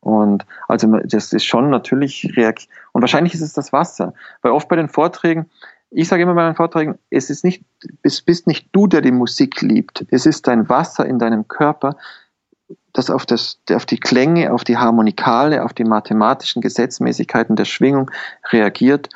Und 0.00 0.44
also 0.68 0.98
das 0.98 1.32
ist 1.32 1.46
schon 1.46 1.70
natürlich 1.70 2.32
reagiert. 2.36 2.68
Und 2.92 3.00
wahrscheinlich 3.00 3.32
ist 3.32 3.40
es 3.40 3.54
das 3.54 3.72
Wasser. 3.72 4.12
Weil 4.42 4.52
oft 4.52 4.68
bei 4.68 4.76
den 4.76 4.90
Vorträgen, 4.90 5.50
ich 5.94 6.08
sage 6.08 6.22
immer 6.22 6.34
bei 6.34 6.42
meinen 6.42 6.56
Vorträgen, 6.56 6.98
es 7.10 7.30
ist 7.30 7.44
nicht, 7.44 7.64
es 8.02 8.20
bist 8.20 8.46
nicht 8.46 8.68
du, 8.72 8.86
der 8.86 9.00
die 9.00 9.12
Musik 9.12 9.60
liebt. 9.62 10.04
Es 10.10 10.26
ist 10.26 10.46
dein 10.48 10.68
Wasser 10.68 11.06
in 11.06 11.18
deinem 11.18 11.46
Körper, 11.46 11.96
das 12.92 13.10
auf, 13.10 13.26
das 13.26 13.60
auf 13.70 13.86
die 13.86 13.98
Klänge, 13.98 14.52
auf 14.52 14.64
die 14.64 14.76
Harmonikale, 14.76 15.64
auf 15.64 15.72
die 15.72 15.84
mathematischen 15.84 16.62
Gesetzmäßigkeiten 16.62 17.56
der 17.56 17.64
Schwingung 17.64 18.10
reagiert. 18.50 19.08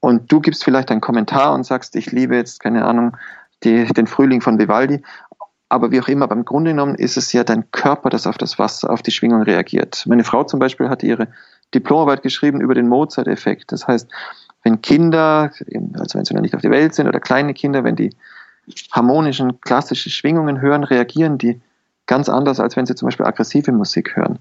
Und 0.00 0.32
du 0.32 0.40
gibst 0.40 0.64
vielleicht 0.64 0.90
einen 0.90 1.00
Kommentar 1.00 1.52
und 1.52 1.64
sagst, 1.64 1.96
ich 1.96 2.12
liebe 2.12 2.36
jetzt, 2.36 2.60
keine 2.60 2.84
Ahnung, 2.84 3.16
die, 3.64 3.84
den 3.86 4.06
Frühling 4.06 4.40
von 4.40 4.58
Vivaldi. 4.58 5.02
Aber 5.68 5.90
wie 5.90 6.00
auch 6.00 6.08
immer, 6.08 6.28
beim 6.28 6.44
Grunde 6.44 6.70
genommen 6.70 6.94
ist 6.94 7.16
es 7.16 7.32
ja 7.32 7.42
dein 7.42 7.70
Körper, 7.72 8.08
das 8.08 8.26
auf 8.26 8.38
das 8.38 8.58
Wasser, 8.58 8.88
auf 8.90 9.02
die 9.02 9.10
Schwingung 9.10 9.42
reagiert. 9.42 10.04
Meine 10.06 10.24
Frau 10.24 10.44
zum 10.44 10.60
Beispiel 10.60 10.88
hat 10.88 11.02
ihre 11.02 11.28
Diplomarbeit 11.74 12.22
geschrieben 12.22 12.60
über 12.60 12.74
den 12.74 12.88
Mozart-Effekt. 12.88 13.72
Das 13.72 13.86
heißt, 13.86 14.08
wenn 14.66 14.82
Kinder, 14.82 15.52
also 15.94 16.18
wenn 16.18 16.24
sie 16.24 16.34
noch 16.34 16.42
nicht 16.42 16.56
auf 16.56 16.60
die 16.60 16.70
Welt 16.70 16.92
sind 16.92 17.06
oder 17.06 17.20
kleine 17.20 17.54
Kinder, 17.54 17.84
wenn 17.84 17.94
die 17.94 18.10
harmonischen, 18.90 19.60
klassischen 19.60 20.10
Schwingungen 20.10 20.60
hören, 20.60 20.82
reagieren 20.82 21.38
die 21.38 21.60
ganz 22.06 22.28
anders, 22.28 22.58
als 22.58 22.76
wenn 22.76 22.84
sie 22.84 22.96
zum 22.96 23.06
Beispiel 23.06 23.26
aggressive 23.26 23.70
Musik 23.70 24.16
hören. 24.16 24.40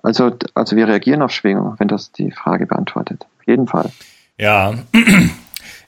Also, 0.00 0.30
also 0.54 0.76
wir 0.76 0.86
reagieren 0.86 1.22
auf 1.22 1.32
Schwingung, 1.32 1.74
wenn 1.78 1.88
das 1.88 2.12
die 2.12 2.30
Frage 2.30 2.66
beantwortet. 2.66 3.26
Auf 3.40 3.46
jeden 3.48 3.66
Fall. 3.66 3.90
Ja, 4.38 4.74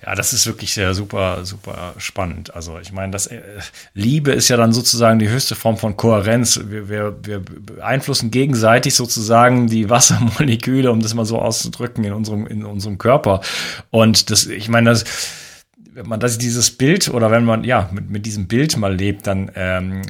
Ja, 0.04 0.14
das 0.14 0.32
ist 0.32 0.46
wirklich 0.46 0.72
sehr 0.72 0.94
super, 0.94 1.44
super 1.44 1.94
spannend. 1.98 2.54
Also 2.54 2.78
ich 2.78 2.92
meine, 2.92 3.12
das 3.12 3.26
äh, 3.26 3.40
Liebe 3.94 4.32
ist 4.32 4.48
ja 4.48 4.56
dann 4.56 4.72
sozusagen 4.72 5.18
die 5.18 5.28
höchste 5.28 5.54
Form 5.54 5.76
von 5.76 5.96
Kohärenz. 5.96 6.60
Wir, 6.68 6.88
wir, 6.88 7.16
wir 7.22 7.40
beeinflussen 7.40 8.30
gegenseitig 8.30 8.94
sozusagen 8.94 9.66
die 9.66 9.90
Wassermoleküle, 9.90 10.90
um 10.90 11.00
das 11.00 11.14
mal 11.14 11.24
so 11.24 11.38
auszudrücken, 11.38 12.04
in 12.04 12.12
unserem, 12.12 12.46
in 12.46 12.64
unserem 12.64 12.98
Körper. 12.98 13.40
Und 13.90 14.30
das, 14.30 14.46
ich 14.46 14.68
meine, 14.68 14.90
das, 14.90 15.04
wenn 15.92 16.06
man 16.06 16.20
das 16.20 16.38
dieses 16.38 16.70
Bild 16.70 17.08
oder 17.08 17.30
wenn 17.30 17.44
man 17.44 17.64
ja 17.64 17.90
mit, 17.92 18.10
mit 18.10 18.26
diesem 18.26 18.48
Bild 18.48 18.76
mal 18.76 18.94
lebt, 18.94 19.26
dann 19.26 19.50
ähm, 19.54 20.02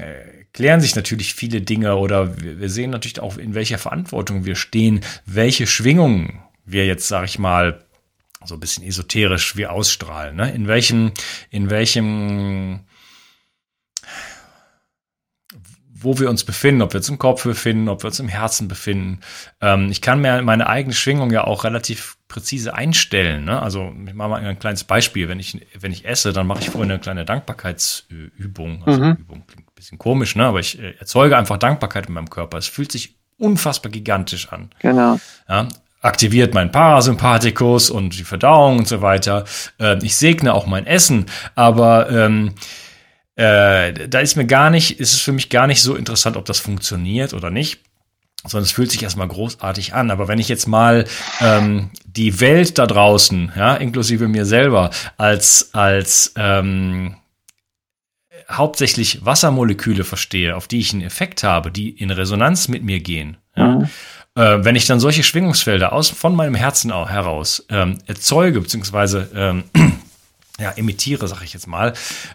klären 0.53 0.81
sich 0.81 0.97
natürlich 0.97 1.35
viele 1.35 1.61
Dinge 1.61 1.97
oder 1.97 2.41
wir, 2.41 2.61
wir 2.61 2.71
sehen 2.71 2.91
natürlich 2.91 3.21
auch, 3.21 3.37
in 3.37 3.55
welcher 3.55 3.79
Verantwortung 3.79 4.45
wir 4.45 4.57
stehen, 4.57 5.01
welche 5.27 5.67
Schwingungen 5.67 6.41
wir 6.65 6.87
jetzt, 6.87 7.09
sag 7.09 7.25
ich 7.25 7.39
mal, 7.39 7.85
so 8.45 8.55
ein 8.55 8.61
bisschen 8.61 8.85
esoterisch 8.85 9.57
wie 9.57 9.67
ausstrahlen. 9.67 10.37
Ne? 10.37 10.51
In 10.53 10.67
welchem, 10.67 11.13
in 11.51 11.71
welchem, 11.71 12.81
wo 15.93 16.19
wir 16.19 16.31
uns 16.31 16.45
befinden, 16.45 16.83
ob 16.83 16.93
wir 16.93 16.99
uns 16.99 17.09
im 17.09 17.19
Kopf 17.19 17.45
befinden, 17.45 17.89
ob 17.89 18.03
wir 18.03 18.09
uns 18.09 18.21
im 18.21 18.29
Herzen 18.29 18.69
befinden. 18.69 19.21
Ähm, 19.61 19.91
ich 19.91 20.01
kann 20.01 20.21
mir 20.21 20.41
meine 20.43 20.67
eigene 20.67 20.95
Schwingung 20.95 21.31
ja 21.31 21.45
auch 21.45 21.65
relativ 21.65 22.17
präzise 22.29 22.75
einstellen. 22.75 23.45
Ne? 23.45 23.61
Also 23.61 23.93
ich 24.07 24.15
mache 24.15 24.31
mal 24.31 24.43
ein 24.43 24.59
kleines 24.59 24.85
Beispiel. 24.85 25.29
Wenn 25.29 25.41
ich, 25.41 25.61
wenn 25.79 25.93
ich 25.93 26.07
esse, 26.07 26.33
dann 26.33 26.47
mache 26.47 26.61
ich 26.61 26.71
vorher 26.71 26.91
eine 26.91 27.01
kleine 27.01 27.27
Dankbarkeitsübung. 27.27 28.85
Also 28.87 29.03
mhm. 29.03 29.13
Übung 29.13 29.47
klingt 29.47 29.69
ein 29.69 29.75
bisschen 29.75 29.99
komisch, 29.99 30.37
ne? 30.37 30.47
aber 30.47 30.61
ich 30.61 30.79
äh, 30.79 30.95
erzeuge 30.99 31.37
einfach 31.37 31.59
Dankbarkeit 31.59 32.07
in 32.07 32.15
meinem 32.15 32.31
Körper. 32.31 32.57
Es 32.57 32.69
fühlt 32.69 32.91
sich 32.91 33.17
unfassbar 33.37 33.93
gigantisch 33.93 34.51
an. 34.53 34.71
Genau. 34.79 35.19
Ja, 35.49 35.69
aktiviert 36.01 36.55
mein 36.55 36.73
Parasympathikus 36.73 37.91
und 37.91 38.19
die 38.19 38.25
Verdauung 38.25 38.79
und 38.79 38.89
so 38.89 39.03
weiter. 39.03 39.45
Äh, 39.79 39.99
ich 40.03 40.17
segne 40.17 40.55
auch 40.55 40.67
mein 40.67 40.87
Essen, 40.87 41.27
aber 41.55 42.11
ähm, 42.11 42.55
äh, 43.37 44.09
da 44.09 44.21
ist 44.21 44.37
mir 44.37 44.47
gar 44.47 44.71
nicht, 44.71 44.99
ist 44.99 45.13
es 45.13 45.21
für 45.21 45.33
mich 45.33 45.51
gar 45.51 45.67
nicht 45.67 45.83
so 45.83 45.95
interessant, 45.95 46.37
ob 46.37 46.45
das 46.45 46.59
funktioniert 46.59 47.35
oder 47.35 47.51
nicht. 47.51 47.81
Sondern 48.43 48.65
es 48.65 48.73
fühlt 48.73 48.91
sich 48.91 49.03
erstmal 49.03 49.29
großartig 49.29 49.93
an. 49.93 50.11
Aber 50.11 50.27
wenn 50.27 50.39
ich 50.39 50.49
jetzt 50.49 50.67
mal 50.67 51.05
ähm, 51.43 51.91
die 52.07 52.41
Welt 52.41 52.79
da 52.79 52.87
draußen, 52.87 53.53
ja, 53.55 53.75
inklusive 53.77 54.29
mir 54.29 54.47
selber, 54.47 54.91
als, 55.19 55.75
als 55.75 56.33
ähm, 56.37 57.17
hauptsächlich 58.51 59.27
Wassermoleküle 59.27 60.05
verstehe, 60.05 60.57
auf 60.57 60.69
die 60.69 60.79
ich 60.79 60.95
einen 60.95 61.03
Effekt 61.03 61.43
habe, 61.43 61.71
die 61.71 61.91
in 61.91 62.11
Resonanz 62.11 62.69
mit 62.69 62.83
mir 62.83 63.01
gehen, 63.01 63.37
ja, 63.55 63.67
mhm 63.67 63.89
äh, 64.41 64.65
wenn 64.65 64.75
ich 64.75 64.87
dann 64.87 65.01
solche 65.01 65.23
Schwingungsfelder 65.23 65.93
aus 65.93 66.09
von 66.09 66.35
meinem 66.35 66.55
Herzen 66.55 66.91
auch 66.91 67.11
heraus 67.11 67.65
ähm, 67.69 67.99
erzeuge, 68.07 68.61
beziehungsweise 68.61 69.29
ähm, 69.35 69.65
ja, 70.59 70.71
emittiere, 70.73 71.29
sag 71.29 71.43
ich 71.43 71.53
jetzt 71.53 71.67
mal, 71.67 71.93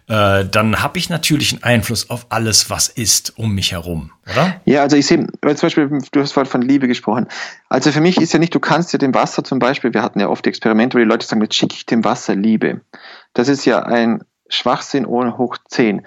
äh, 0.07 0.45
dann 0.45 0.81
habe 0.81 0.99
ich 0.99 1.09
natürlich 1.09 1.53
einen 1.53 1.63
Einfluss 1.63 2.09
auf 2.09 2.27
alles, 2.29 2.69
was 2.69 2.89
ist 2.89 3.37
um 3.37 3.55
mich 3.55 3.71
herum, 3.71 4.11
oder? 4.31 4.61
Ja, 4.65 4.81
also 4.81 4.97
ich 4.97 5.07
sehe, 5.07 5.27
zum 5.27 5.55
Beispiel, 5.61 5.89
du 6.11 6.21
hast 6.21 6.31
vorhin 6.31 6.49
von 6.49 6.61
Liebe 6.61 6.87
gesprochen. 6.87 7.27
Also 7.69 7.91
für 7.91 8.01
mich 8.01 8.17
ist 8.17 8.33
ja 8.33 8.39
nicht, 8.39 8.53
du 8.53 8.59
kannst 8.59 8.93
ja 8.93 8.99
dem 8.99 9.13
Wasser 9.13 9.43
zum 9.43 9.59
Beispiel, 9.59 9.93
wir 9.93 10.03
hatten 10.03 10.19
ja 10.19 10.29
oft 10.29 10.45
Experimente, 10.45 10.95
wo 10.95 10.99
die 10.99 11.05
Leute 11.05 11.25
sagen, 11.25 11.41
jetzt 11.41 11.55
schicke 11.55 11.75
ich 11.75 11.85
dem 11.85 12.03
Wasser 12.03 12.35
Liebe. 12.35 12.81
Das 13.33 13.47
ist 13.47 13.65
ja 13.65 13.83
ein 13.83 14.23
Schwachsinn 14.47 15.05
ohne 15.05 15.37
hoch 15.37 15.57
10. 15.69 16.05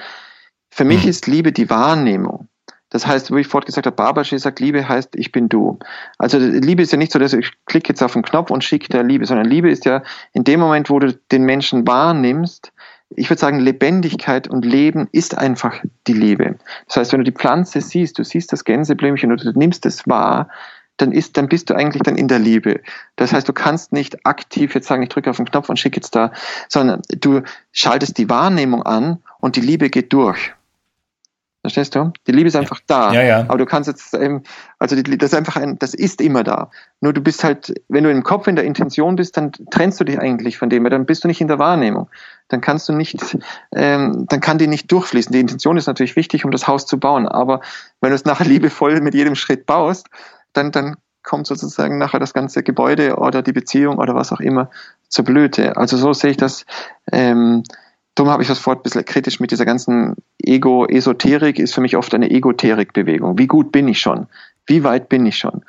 Für 0.70 0.84
mich 0.84 1.02
hm. 1.02 1.10
ist 1.10 1.26
Liebe 1.26 1.52
die 1.52 1.68
Wahrnehmung. 1.70 2.48
Das 2.90 3.06
heißt, 3.06 3.34
wie 3.34 3.40
ich 3.40 3.48
fortgesagt 3.48 3.86
habe, 3.86 3.96
Barbashi 3.96 4.38
sagt, 4.38 4.60
Liebe 4.60 4.88
heißt, 4.88 5.16
ich 5.16 5.30
bin 5.32 5.48
du. 5.48 5.78
Also 6.16 6.38
Liebe 6.38 6.82
ist 6.82 6.92
ja 6.92 6.98
nicht 6.98 7.12
so, 7.12 7.18
dass 7.18 7.32
ich 7.32 7.52
klicke 7.66 7.90
jetzt 7.90 8.02
auf 8.02 8.14
den 8.14 8.22
Knopf 8.22 8.50
und 8.50 8.64
schicke 8.64 8.88
der 8.88 9.02
Liebe, 9.02 9.26
sondern 9.26 9.46
Liebe 9.46 9.70
ist 9.70 9.84
ja 9.84 10.02
in 10.32 10.44
dem 10.44 10.60
Moment, 10.60 10.88
wo 10.88 10.98
du 10.98 11.12
den 11.30 11.44
Menschen 11.44 11.86
wahrnimmst, 11.86 12.72
ich 13.10 13.30
würde 13.30 13.40
sagen, 13.40 13.58
Lebendigkeit 13.58 14.48
und 14.48 14.64
Leben 14.64 15.08
ist 15.12 15.36
einfach 15.36 15.82
die 16.06 16.12
Liebe. 16.12 16.56
Das 16.86 16.98
heißt, 16.98 17.12
wenn 17.12 17.20
du 17.20 17.30
die 17.30 17.36
Pflanze 17.36 17.80
siehst, 17.80 18.18
du 18.18 18.24
siehst 18.24 18.52
das 18.52 18.64
Gänseblümchen 18.64 19.32
und 19.32 19.42
du 19.42 19.58
nimmst 19.58 19.86
es 19.86 20.06
wahr, 20.06 20.48
dann 20.98 21.12
ist, 21.12 21.36
dann 21.36 21.48
bist 21.48 21.70
du 21.70 21.74
eigentlich 21.74 22.02
dann 22.02 22.16
in 22.16 22.28
der 22.28 22.38
Liebe. 22.38 22.80
Das 23.16 23.32
heißt, 23.32 23.48
du 23.48 23.52
kannst 23.52 23.92
nicht 23.92 24.26
aktiv 24.26 24.74
jetzt 24.74 24.88
sagen, 24.88 25.02
ich 25.02 25.08
drücke 25.08 25.30
auf 25.30 25.36
den 25.36 25.46
Knopf 25.46 25.68
und 25.68 25.78
schicke 25.78 25.96
jetzt 25.96 26.14
da, 26.14 26.32
sondern 26.68 27.02
du 27.08 27.42
schaltest 27.72 28.18
die 28.18 28.28
Wahrnehmung 28.28 28.82
an 28.82 29.22
und 29.38 29.56
die 29.56 29.60
Liebe 29.60 29.90
geht 29.90 30.12
durch. 30.12 30.52
Verstehst 31.62 31.96
du? 31.96 32.12
Die 32.26 32.32
Liebe 32.32 32.46
ist 32.46 32.54
einfach 32.54 32.80
da. 32.86 33.12
Ja, 33.12 33.22
ja. 33.22 33.40
Aber 33.40 33.58
du 33.58 33.66
kannst 33.66 33.88
jetzt, 33.88 34.14
ähm, 34.14 34.42
also 34.78 34.94
die, 34.94 35.18
das 35.18 35.32
ist 35.32 35.38
einfach 35.38 35.56
ein, 35.56 35.76
das 35.78 35.92
ist 35.92 36.20
immer 36.20 36.44
da. 36.44 36.70
Nur 37.00 37.12
du 37.12 37.20
bist 37.20 37.42
halt, 37.42 37.74
wenn 37.88 38.04
du 38.04 38.10
im 38.10 38.22
Kopf 38.22 38.46
in 38.46 38.54
der 38.54 38.64
Intention 38.64 39.16
bist, 39.16 39.36
dann 39.36 39.50
trennst 39.70 39.98
du 39.98 40.04
dich 40.04 40.20
eigentlich 40.20 40.56
von 40.56 40.70
dem, 40.70 40.84
weil 40.84 40.90
dann 40.90 41.04
bist 41.04 41.24
du 41.24 41.28
nicht 41.28 41.40
in 41.40 41.48
der 41.48 41.58
Wahrnehmung. 41.58 42.08
Dann 42.46 42.60
kannst 42.60 42.88
du 42.88 42.92
nicht, 42.92 43.36
ähm, 43.74 44.26
dann 44.28 44.40
kann 44.40 44.58
die 44.58 44.68
nicht 44.68 44.90
durchfließen. 44.92 45.32
Die 45.32 45.40
Intention 45.40 45.76
ist 45.76 45.88
natürlich 45.88 46.14
wichtig, 46.14 46.44
um 46.44 46.52
das 46.52 46.68
Haus 46.68 46.86
zu 46.86 46.98
bauen. 46.98 47.26
Aber 47.26 47.60
wenn 48.00 48.10
du 48.10 48.14
es 48.14 48.24
nachher 48.24 48.46
liebevoll 48.46 49.00
mit 49.00 49.14
jedem 49.14 49.34
Schritt 49.34 49.66
baust, 49.66 50.06
dann, 50.52 50.70
dann 50.70 50.96
kommt 51.24 51.48
sozusagen 51.48 51.98
nachher 51.98 52.20
das 52.20 52.34
ganze 52.34 52.62
Gebäude 52.62 53.16
oder 53.16 53.42
die 53.42 53.52
Beziehung 53.52 53.98
oder 53.98 54.14
was 54.14 54.32
auch 54.32 54.40
immer 54.40 54.70
zur 55.08 55.24
Blüte. 55.24 55.76
Also 55.76 55.96
so 55.96 56.12
sehe 56.12 56.30
ich 56.30 56.36
das. 56.36 56.64
Ähm, 57.10 57.64
Darum 58.18 58.32
habe 58.32 58.42
ich 58.42 58.48
das 58.48 58.66
Wort 58.66 58.80
ein 58.80 58.82
bisschen 58.82 59.04
kritisch 59.04 59.38
mit 59.38 59.52
dieser 59.52 59.64
ganzen 59.64 60.16
Ego-Esoterik, 60.42 61.60
ist 61.60 61.72
für 61.72 61.80
mich 61.80 61.96
oft 61.96 62.12
eine 62.14 62.28
Egoterik-Bewegung. 62.28 63.38
Wie 63.38 63.46
gut 63.46 63.70
bin 63.70 63.86
ich 63.86 64.00
schon? 64.00 64.26
Wie 64.66 64.82
weit 64.82 65.08
bin 65.08 65.24
ich 65.24 65.38
schon? 65.38 65.64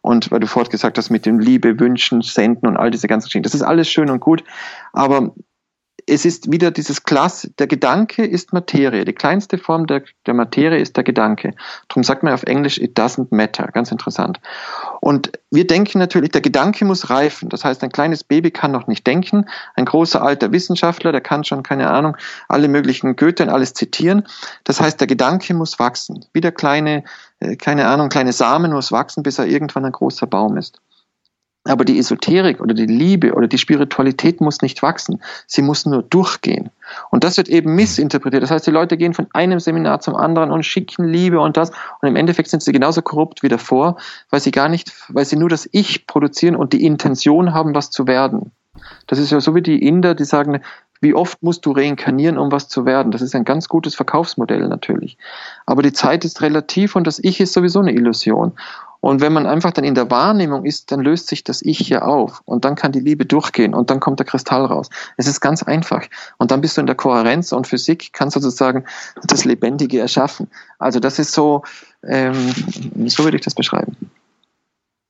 Und 0.00 0.30
weil 0.30 0.40
du 0.40 0.46
fortgesagt 0.46 0.96
hast 0.96 1.10
mit 1.10 1.26
dem 1.26 1.38
Liebe, 1.38 1.78
Wünschen, 1.78 2.22
Senden 2.22 2.66
und 2.66 2.78
all 2.78 2.90
diese 2.90 3.06
ganzen 3.06 3.26
Geschichten. 3.26 3.42
Das 3.42 3.54
ist 3.54 3.60
alles 3.60 3.90
schön 3.90 4.08
und 4.08 4.20
gut, 4.20 4.42
aber 4.94 5.34
es 6.10 6.24
ist 6.24 6.50
wieder 6.50 6.72
dieses 6.72 7.04
Klass, 7.04 7.48
der 7.60 7.68
Gedanke 7.68 8.24
ist 8.24 8.52
Materie. 8.52 9.04
Die 9.04 9.12
kleinste 9.12 9.58
Form 9.58 9.86
der, 9.86 10.02
der 10.26 10.34
Materie 10.34 10.80
ist 10.80 10.96
der 10.96 11.04
Gedanke. 11.04 11.54
Darum 11.88 12.02
sagt 12.02 12.24
man 12.24 12.32
auf 12.32 12.42
Englisch, 12.42 12.78
it 12.78 12.98
doesn't 12.98 13.28
matter. 13.30 13.68
Ganz 13.72 13.92
interessant. 13.92 14.40
Und 15.00 15.30
wir 15.52 15.68
denken 15.68 15.98
natürlich, 15.98 16.32
der 16.32 16.40
Gedanke 16.40 16.84
muss 16.84 17.10
reifen. 17.10 17.48
Das 17.48 17.64
heißt, 17.64 17.84
ein 17.84 17.92
kleines 17.92 18.24
Baby 18.24 18.50
kann 18.50 18.72
noch 18.72 18.88
nicht 18.88 19.06
denken. 19.06 19.46
Ein 19.76 19.84
großer 19.84 20.20
alter 20.20 20.50
Wissenschaftler, 20.50 21.12
der 21.12 21.20
kann 21.20 21.44
schon, 21.44 21.62
keine 21.62 21.88
Ahnung, 21.88 22.16
alle 22.48 22.66
möglichen 22.66 23.14
Goethe 23.14 23.44
und 23.44 23.48
alles 23.48 23.74
zitieren. 23.74 24.26
Das 24.64 24.80
heißt, 24.80 24.98
der 24.98 25.06
Gedanke 25.06 25.54
muss 25.54 25.78
wachsen. 25.78 26.24
Wie 26.32 26.40
der 26.40 26.52
kleine, 26.52 27.04
äh, 27.38 27.54
keine 27.54 27.86
Ahnung, 27.86 28.08
kleine 28.08 28.32
Samen 28.32 28.72
muss 28.72 28.90
wachsen, 28.90 29.22
bis 29.22 29.38
er 29.38 29.46
irgendwann 29.46 29.84
ein 29.84 29.92
großer 29.92 30.26
Baum 30.26 30.56
ist. 30.56 30.80
Aber 31.64 31.84
die 31.84 31.98
Esoterik 31.98 32.60
oder 32.60 32.72
die 32.72 32.86
Liebe 32.86 33.34
oder 33.34 33.46
die 33.46 33.58
Spiritualität 33.58 34.40
muss 34.40 34.62
nicht 34.62 34.82
wachsen. 34.82 35.22
Sie 35.46 35.60
muss 35.60 35.84
nur 35.84 36.02
durchgehen. 36.02 36.70
Und 37.10 37.22
das 37.22 37.36
wird 37.36 37.50
eben 37.50 37.74
missinterpretiert. 37.74 38.42
Das 38.42 38.50
heißt, 38.50 38.66
die 38.66 38.70
Leute 38.70 38.96
gehen 38.96 39.12
von 39.12 39.26
einem 39.34 39.60
Seminar 39.60 40.00
zum 40.00 40.16
anderen 40.16 40.52
und 40.52 40.64
schicken 40.64 41.06
Liebe 41.06 41.38
und 41.38 41.58
das. 41.58 41.70
Und 42.00 42.08
im 42.08 42.16
Endeffekt 42.16 42.48
sind 42.48 42.62
sie 42.62 42.72
genauso 42.72 43.02
korrupt 43.02 43.42
wie 43.42 43.48
davor, 43.48 43.96
weil 44.30 44.40
sie 44.40 44.52
gar 44.52 44.70
nicht, 44.70 44.92
weil 45.08 45.26
sie 45.26 45.36
nur 45.36 45.50
das 45.50 45.68
Ich 45.72 46.06
produzieren 46.06 46.56
und 46.56 46.72
die 46.72 46.84
Intention 46.84 47.52
haben, 47.52 47.74
was 47.74 47.90
zu 47.90 48.06
werden. 48.06 48.52
Das 49.06 49.18
ist 49.18 49.30
ja 49.30 49.40
so 49.40 49.54
wie 49.54 49.62
die 49.62 49.86
Inder, 49.86 50.14
die 50.14 50.24
sagen, 50.24 50.62
wie 51.00 51.14
oft 51.14 51.42
musst 51.42 51.64
du 51.64 51.72
reinkarnieren, 51.72 52.38
um 52.38 52.52
was 52.52 52.68
zu 52.68 52.84
werden? 52.84 53.10
Das 53.10 53.22
ist 53.22 53.34
ein 53.34 53.44
ganz 53.44 53.68
gutes 53.68 53.94
Verkaufsmodell 53.94 54.68
natürlich. 54.68 55.16
Aber 55.66 55.82
die 55.82 55.92
Zeit 55.92 56.24
ist 56.24 56.42
relativ 56.42 56.94
und 56.94 57.06
das 57.06 57.18
Ich 57.18 57.40
ist 57.40 57.52
sowieso 57.52 57.80
eine 57.80 57.92
Illusion. 57.92 58.52
Und 59.00 59.20
wenn 59.20 59.32
man 59.32 59.46
einfach 59.46 59.72
dann 59.72 59.84
in 59.84 59.94
der 59.94 60.10
Wahrnehmung 60.10 60.64
ist, 60.64 60.92
dann 60.92 61.00
löst 61.00 61.28
sich 61.28 61.42
das 61.42 61.62
Ich 61.62 61.78
hier 61.78 62.06
auf 62.06 62.42
und 62.44 62.64
dann 62.64 62.74
kann 62.74 62.92
die 62.92 63.00
Liebe 63.00 63.24
durchgehen 63.24 63.74
und 63.74 63.90
dann 63.90 64.00
kommt 64.00 64.18
der 64.18 64.26
Kristall 64.26 64.64
raus. 64.66 64.90
Es 65.16 65.26
ist 65.26 65.40
ganz 65.40 65.62
einfach. 65.62 66.06
Und 66.36 66.50
dann 66.50 66.60
bist 66.60 66.76
du 66.76 66.82
in 66.82 66.86
der 66.86 66.96
Kohärenz 66.96 67.52
und 67.52 67.66
Physik 67.66 68.12
kann 68.12 68.30
sozusagen 68.30 68.84
das 69.24 69.44
Lebendige 69.44 70.00
erschaffen. 70.00 70.48
Also 70.78 71.00
das 71.00 71.18
ist 71.18 71.32
so, 71.32 71.62
ähm, 72.06 72.52
so 73.06 73.24
würde 73.24 73.38
ich 73.38 73.44
das 73.44 73.54
beschreiben. 73.54 73.96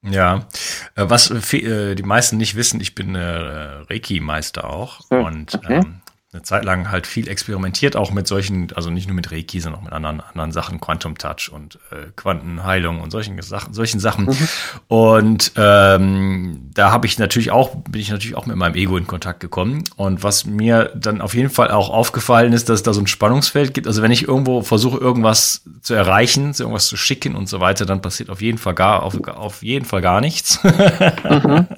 Ja, 0.03 0.47
äh, 0.95 1.05
was 1.09 1.31
äh, 1.53 1.95
die 1.95 2.03
meisten 2.03 2.39
nicht 2.39 2.57
wissen, 2.57 2.81
ich 2.81 2.95
bin 2.95 3.15
äh, 3.15 3.21
Reiki-Meister 3.21 4.69
auch. 4.69 5.01
Ja, 5.11 5.21
und 5.21 5.55
okay. 5.55 5.81
ähm, 5.85 6.00
eine 6.33 6.43
Zeit 6.43 6.65
lang 6.65 6.93
halt 6.93 7.09
viel 7.09 7.27
experimentiert, 7.27 7.97
auch 7.97 8.13
mit 8.13 8.29
solchen, 8.29 8.73
also 8.77 8.89
nicht 8.89 9.09
nur 9.09 9.17
mit 9.17 9.33
Reiki, 9.33 9.59
sondern 9.59 9.81
auch 9.81 9.85
mit 9.85 9.93
anderen, 9.93 10.21
anderen 10.21 10.53
Sachen, 10.53 10.81
Quantum 10.81 11.19
Touch 11.19 11.51
und 11.53 11.81
äh, 11.91 12.07
Quantenheilung 12.15 13.01
und 13.01 13.11
solchen 13.11 13.41
Sachen, 13.43 13.75
solchen 13.75 13.99
Sachen. 13.99 14.27
Mhm. 14.27 14.49
Und 14.87 15.53
ähm, 15.57 16.71
da 16.73 16.93
habe 16.93 17.09
ich 17.09 17.19
natürlich 17.19 17.51
auch, 17.51 17.75
bin 17.75 18.01
ich 18.01 18.11
natürlich 18.11 18.37
auch 18.37 18.47
mit 18.47 18.55
meinem 18.55 18.77
Ego 18.77 18.97
in 18.97 19.09
Kontakt 19.09 19.41
gekommen. 19.41 19.83
Und 19.97 20.23
was 20.23 20.47
mir 20.47 20.93
dann 20.95 21.21
auf 21.21 21.35
jeden 21.35 21.51
Fall 21.51 21.73
auch 21.73 21.91
aufgefallen 21.91 22.53
ist, 22.53 22.69
dass 22.69 22.77
es 22.77 22.83
da 22.85 22.93
so 22.93 23.01
ein 23.01 23.09
Spannungsfeld 23.09 23.75
gibt. 23.75 23.89
Also 23.89 24.01
wenn 24.01 24.13
ich 24.13 24.29
irgendwo 24.29 24.63
versuche, 24.63 24.99
irgendwas 24.99 25.63
zu 25.81 25.95
erreichen, 25.95 26.55
irgendwas 26.57 26.87
zu 26.87 26.97
schicken 26.97 27.35
und 27.35 27.49
so 27.49 27.59
weiter, 27.59 27.87
dann 27.87 28.03
passiert 28.03 28.31
auf 28.31 28.41
jeden 28.41 28.59
Fall 28.59 28.75
gar, 28.75 29.03
auf, 29.03 29.21
auf 29.27 29.65
jeden 29.65 29.85
Fall 29.85 30.01
gar 30.01 30.21
nichts. 30.21 30.61
mhm. 30.63 31.67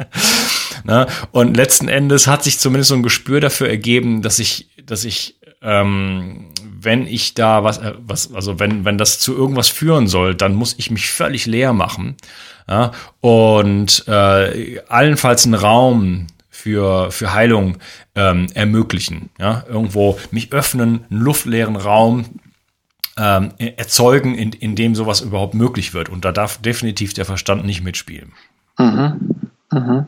Na, 0.84 1.06
und 1.30 1.56
letzten 1.56 1.88
Endes 1.88 2.26
hat 2.26 2.44
sich 2.44 2.58
zumindest 2.58 2.88
so 2.88 2.94
ein 2.94 3.02
Gespür 3.02 3.40
dafür 3.40 3.68
ergeben, 3.68 4.22
dass 4.22 4.38
ich, 4.38 4.68
dass 4.84 5.04
ich, 5.04 5.36
ähm, 5.62 6.46
wenn 6.62 7.06
ich 7.06 7.34
da 7.34 7.64
was, 7.64 7.78
äh, 7.78 7.94
was, 7.98 8.34
also 8.34 8.58
wenn, 8.58 8.84
wenn 8.84 8.98
das 8.98 9.20
zu 9.20 9.34
irgendwas 9.34 9.68
führen 9.68 10.08
soll, 10.08 10.34
dann 10.34 10.54
muss 10.54 10.74
ich 10.78 10.90
mich 10.90 11.10
völlig 11.10 11.46
leer 11.46 11.72
machen. 11.72 12.16
Ja, 12.68 12.92
und 13.20 14.04
äh, 14.06 14.80
allenfalls 14.88 15.44
einen 15.44 15.54
Raum 15.54 16.28
für, 16.62 17.10
für 17.10 17.32
Heilung 17.32 17.78
ähm, 18.14 18.46
ermöglichen. 18.54 19.30
Ja? 19.38 19.64
Irgendwo 19.68 20.18
mich 20.30 20.52
öffnen, 20.52 21.04
einen 21.10 21.20
luftleeren 21.20 21.74
Raum 21.74 22.40
ähm, 23.18 23.52
erzeugen, 23.58 24.36
in, 24.36 24.52
in 24.52 24.76
dem 24.76 24.94
sowas 24.94 25.22
überhaupt 25.22 25.54
möglich 25.54 25.92
wird. 25.92 26.08
Und 26.08 26.24
da 26.24 26.30
darf 26.30 26.58
definitiv 26.58 27.14
der 27.14 27.24
Verstand 27.24 27.64
nicht 27.64 27.82
mitspielen. 27.82 28.32
Mhm. 28.78 29.31
Mhm. 29.72 30.06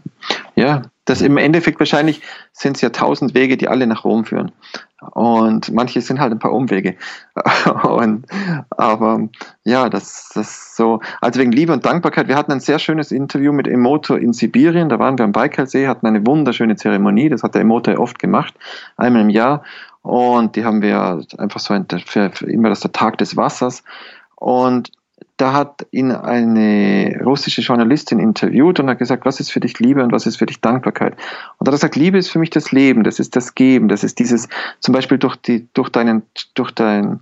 Ja, 0.54 0.82
das 1.04 1.20
im 1.20 1.36
Endeffekt 1.36 1.80
wahrscheinlich 1.80 2.22
sind 2.52 2.76
es 2.76 2.82
ja 2.82 2.90
tausend 2.90 3.34
Wege, 3.34 3.56
die 3.56 3.68
alle 3.68 3.86
nach 3.86 4.04
Rom 4.04 4.24
führen. 4.24 4.52
Und 5.12 5.72
manche 5.72 6.00
sind 6.00 6.18
halt 6.18 6.32
ein 6.32 6.38
paar 6.38 6.52
Umwege. 6.52 6.96
und, 7.82 8.24
aber 8.70 9.28
ja, 9.64 9.90
das, 9.90 10.30
das 10.34 10.76
so. 10.76 11.00
Also 11.20 11.40
wegen 11.40 11.52
Liebe 11.52 11.72
und 11.72 11.84
Dankbarkeit. 11.84 12.28
Wir 12.28 12.36
hatten 12.36 12.52
ein 12.52 12.60
sehr 12.60 12.78
schönes 12.78 13.12
Interview 13.12 13.52
mit 13.52 13.68
Emoto 13.68 14.14
in 14.14 14.32
Sibirien. 14.32 14.88
Da 14.88 14.98
waren 14.98 15.18
wir 15.18 15.24
am 15.24 15.32
Baikalsee, 15.32 15.88
hatten 15.88 16.06
eine 16.06 16.26
wunderschöne 16.26 16.76
Zeremonie. 16.76 17.28
Das 17.28 17.42
hat 17.42 17.54
der 17.54 17.62
Emoto 17.62 17.92
oft 17.92 18.18
gemacht, 18.18 18.54
einmal 18.96 19.22
im 19.22 19.30
Jahr. 19.30 19.62
Und 20.00 20.56
die 20.56 20.64
haben 20.64 20.82
wir 20.82 21.22
einfach 21.38 21.60
so 21.60 21.74
ein, 21.74 21.86
immer 22.46 22.68
das 22.70 22.80
der 22.80 22.92
Tag 22.92 23.18
des 23.18 23.36
Wassers. 23.36 23.82
Und 24.36 24.90
da 25.36 25.52
hat 25.52 25.86
ihn 25.90 26.12
eine 26.12 27.20
russische 27.24 27.60
Journalistin 27.60 28.20
interviewt 28.20 28.78
und 28.78 28.88
hat 28.88 28.98
gesagt, 28.98 29.24
was 29.24 29.40
ist 29.40 29.50
für 29.50 29.60
dich 29.60 29.78
Liebe 29.80 30.02
und 30.02 30.12
was 30.12 30.26
ist 30.26 30.36
für 30.36 30.46
dich 30.46 30.60
Dankbarkeit? 30.60 31.14
Und 31.58 31.66
da 31.66 31.72
hat 31.72 31.74
er 31.74 31.78
gesagt, 31.78 31.96
Liebe 31.96 32.18
ist 32.18 32.30
für 32.30 32.38
mich 32.38 32.50
das 32.50 32.70
Leben, 32.70 33.02
das 33.02 33.18
ist 33.18 33.34
das 33.34 33.54
Geben, 33.54 33.88
das 33.88 34.04
ist 34.04 34.18
dieses, 34.20 34.48
zum 34.78 34.94
Beispiel 34.94 35.18
durch 35.18 35.36
die, 35.36 35.66
durch 35.74 35.88
deinen, 35.88 36.22
durch 36.54 36.70
dein, 36.70 37.20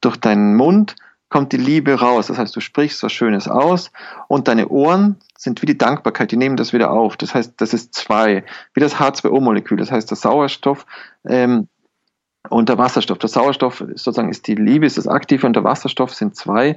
durch 0.00 0.16
deinen 0.16 0.54
Mund 0.54 0.94
kommt 1.30 1.52
die 1.52 1.58
Liebe 1.58 1.94
raus. 1.94 2.28
Das 2.28 2.38
heißt, 2.38 2.54
du 2.54 2.60
sprichst 2.60 3.02
was 3.02 3.12
Schönes 3.12 3.48
aus 3.48 3.90
und 4.28 4.46
deine 4.46 4.68
Ohren 4.68 5.16
sind 5.36 5.60
wie 5.60 5.66
die 5.66 5.78
Dankbarkeit, 5.78 6.30
die 6.30 6.36
nehmen 6.36 6.56
das 6.56 6.72
wieder 6.72 6.92
auf. 6.92 7.16
Das 7.16 7.34
heißt, 7.34 7.54
das 7.60 7.74
ist 7.74 7.94
zwei, 7.94 8.44
wie 8.74 8.80
das 8.80 8.96
H2O-Molekül. 8.96 9.78
Das 9.78 9.90
heißt, 9.90 10.10
der 10.10 10.16
Sauerstoff 10.16 10.86
ähm, 11.28 11.68
und 12.50 12.68
der 12.68 12.78
Wasserstoff. 12.78 13.18
Der 13.18 13.28
Sauerstoff 13.28 13.78
sozusagen 13.78 14.30
ist 14.30 14.46
die 14.46 14.54
Liebe, 14.54 14.86
ist 14.86 14.98
das 14.98 15.08
Aktive 15.08 15.46
und 15.46 15.54
der 15.54 15.64
Wasserstoff 15.64 16.14
sind 16.14 16.36
zwei, 16.36 16.76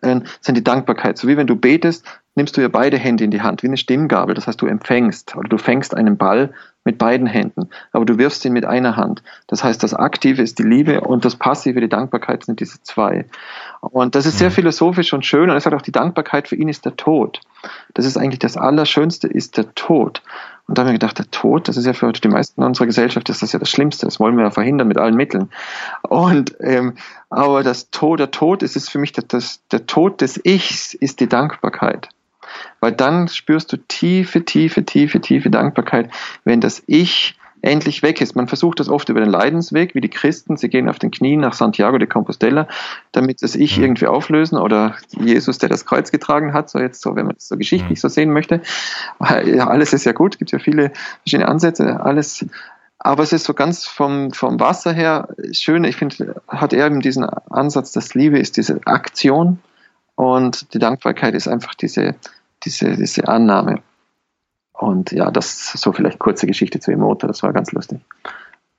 äh, 0.00 0.20
sind 0.40 0.56
die 0.56 0.64
Dankbarkeit. 0.64 1.18
So 1.18 1.28
wie 1.28 1.36
wenn 1.36 1.46
du 1.46 1.56
betest, 1.56 2.04
nimmst 2.34 2.56
du 2.56 2.60
ja 2.60 2.68
beide 2.68 2.98
Hände 2.98 3.24
in 3.24 3.30
die 3.30 3.42
Hand, 3.42 3.62
wie 3.62 3.66
eine 3.66 3.76
Stimmgabel. 3.76 4.34
Das 4.34 4.46
heißt, 4.46 4.60
du 4.60 4.66
empfängst 4.66 5.36
oder 5.36 5.48
du 5.48 5.58
fängst 5.58 5.94
einen 5.94 6.16
Ball 6.16 6.52
mit 6.84 6.98
beiden 6.98 7.26
Händen, 7.26 7.68
aber 7.92 8.04
du 8.04 8.18
wirfst 8.18 8.44
ihn 8.44 8.52
mit 8.52 8.64
einer 8.64 8.96
Hand. 8.96 9.22
Das 9.46 9.62
heißt, 9.62 9.82
das 9.82 9.94
Aktive 9.94 10.42
ist 10.42 10.58
die 10.58 10.64
Liebe 10.64 11.02
und 11.02 11.24
das 11.24 11.36
Passive, 11.36 11.80
die 11.80 11.88
Dankbarkeit 11.88 12.44
sind 12.44 12.58
diese 12.58 12.82
zwei. 12.82 13.26
Und 13.80 14.14
das 14.14 14.26
ist 14.26 14.38
sehr 14.38 14.50
mhm. 14.50 14.54
philosophisch 14.54 15.12
und 15.12 15.24
schön 15.24 15.44
und 15.44 15.50
er 15.50 15.60
sagt 15.60 15.76
auch, 15.76 15.82
die 15.82 15.92
Dankbarkeit 15.92 16.48
für 16.48 16.56
ihn 16.56 16.68
ist 16.68 16.84
der 16.84 16.96
Tod. 16.96 17.40
Das 17.94 18.04
ist 18.04 18.16
eigentlich 18.16 18.40
das 18.40 18.56
Allerschönste, 18.56 19.28
ist 19.28 19.56
der 19.56 19.72
Tod. 19.74 20.22
Und 20.66 20.78
da 20.78 20.82
haben 20.82 20.88
wir 20.88 20.94
gedacht, 20.94 21.18
der 21.18 21.30
Tod, 21.30 21.68
das 21.68 21.76
ist 21.76 21.86
ja 21.86 21.92
für 21.92 22.12
die 22.12 22.28
meisten 22.28 22.62
unserer 22.62 22.86
Gesellschaft, 22.86 23.28
ist 23.28 23.42
das 23.42 23.52
ja 23.52 23.58
das 23.58 23.68
Schlimmste. 23.68 24.06
Das 24.06 24.20
wollen 24.20 24.36
wir 24.36 24.44
ja 24.44 24.50
verhindern 24.50 24.88
mit 24.88 24.98
allen 24.98 25.16
Mitteln. 25.16 25.50
Und 26.02 26.54
ähm, 26.60 26.94
aber 27.30 27.62
das 27.62 27.90
Tod, 27.90 28.20
der 28.20 28.30
Tod 28.30 28.62
ist 28.62 28.76
es 28.76 28.88
für 28.88 28.98
mich, 28.98 29.12
das, 29.12 29.60
der 29.70 29.86
Tod 29.86 30.20
des 30.20 30.40
Ichs 30.44 30.94
ist 30.94 31.20
die 31.20 31.28
Dankbarkeit. 31.28 32.08
Weil 32.80 32.92
dann 32.92 33.28
spürst 33.28 33.72
du 33.72 33.76
tiefe, 33.76 34.44
tiefe, 34.44 34.84
tiefe, 34.84 35.20
tiefe 35.20 35.50
Dankbarkeit, 35.50 36.10
wenn 36.44 36.60
das 36.60 36.82
Ich 36.86 37.36
endlich 37.62 38.02
weg 38.02 38.20
ist. 38.20 38.36
Man 38.36 38.48
versucht 38.48 38.80
das 38.80 38.88
oft 38.88 39.08
über 39.08 39.20
den 39.20 39.30
Leidensweg, 39.30 39.94
wie 39.94 40.00
die 40.00 40.08
Christen. 40.08 40.56
Sie 40.56 40.68
gehen 40.68 40.88
auf 40.88 40.98
den 40.98 41.10
Knien 41.10 41.40
nach 41.40 41.54
Santiago 41.54 41.96
de 41.96 42.08
Compostela, 42.08 42.66
damit 43.12 43.42
das 43.42 43.54
Ich 43.54 43.78
mhm. 43.78 43.84
irgendwie 43.84 44.06
auflösen 44.08 44.58
oder 44.58 44.96
Jesus, 45.18 45.58
der 45.58 45.68
das 45.68 45.86
Kreuz 45.86 46.10
getragen 46.10 46.52
hat, 46.52 46.68
so 46.68 46.78
jetzt 46.78 47.00
so, 47.00 47.16
wenn 47.16 47.26
man 47.26 47.36
das 47.36 47.48
so 47.48 47.56
geschichtlich 47.56 47.98
mhm. 47.98 48.00
so 48.00 48.08
sehen 48.08 48.32
möchte. 48.32 48.60
Ja, 49.20 49.68
alles 49.68 49.92
ist 49.92 50.04
ja 50.04 50.12
gut, 50.12 50.38
gibt 50.38 50.50
ja 50.52 50.58
viele 50.58 50.92
verschiedene 51.22 51.48
Ansätze, 51.48 52.00
alles. 52.00 52.44
Aber 52.98 53.22
es 53.22 53.32
ist 53.32 53.44
so 53.44 53.54
ganz 53.54 53.86
vom, 53.86 54.32
vom 54.32 54.60
Wasser 54.60 54.92
her 54.92 55.28
schön. 55.52 55.84
Ich 55.84 55.96
finde, 55.96 56.40
hat 56.46 56.72
er 56.72 56.86
eben 56.86 57.00
diesen 57.00 57.24
Ansatz, 57.24 57.92
dass 57.92 58.14
Liebe 58.14 58.38
ist 58.38 58.56
diese 58.56 58.80
Aktion 58.84 59.58
und 60.14 60.72
die 60.74 60.78
Dankbarkeit 60.78 61.34
ist 61.34 61.48
einfach 61.48 61.74
diese, 61.74 62.14
diese, 62.64 62.96
diese 62.96 63.26
Annahme. 63.28 63.82
Und 64.72 65.12
ja, 65.12 65.30
das 65.30 65.74
ist 65.74 65.82
so 65.82 65.92
vielleicht 65.92 66.18
kurze 66.18 66.46
Geschichte 66.46 66.80
zu 66.80 66.90
Emoto, 66.90 67.26
das 67.26 67.42
war 67.42 67.52
ganz 67.52 67.72
lustig. 67.72 68.00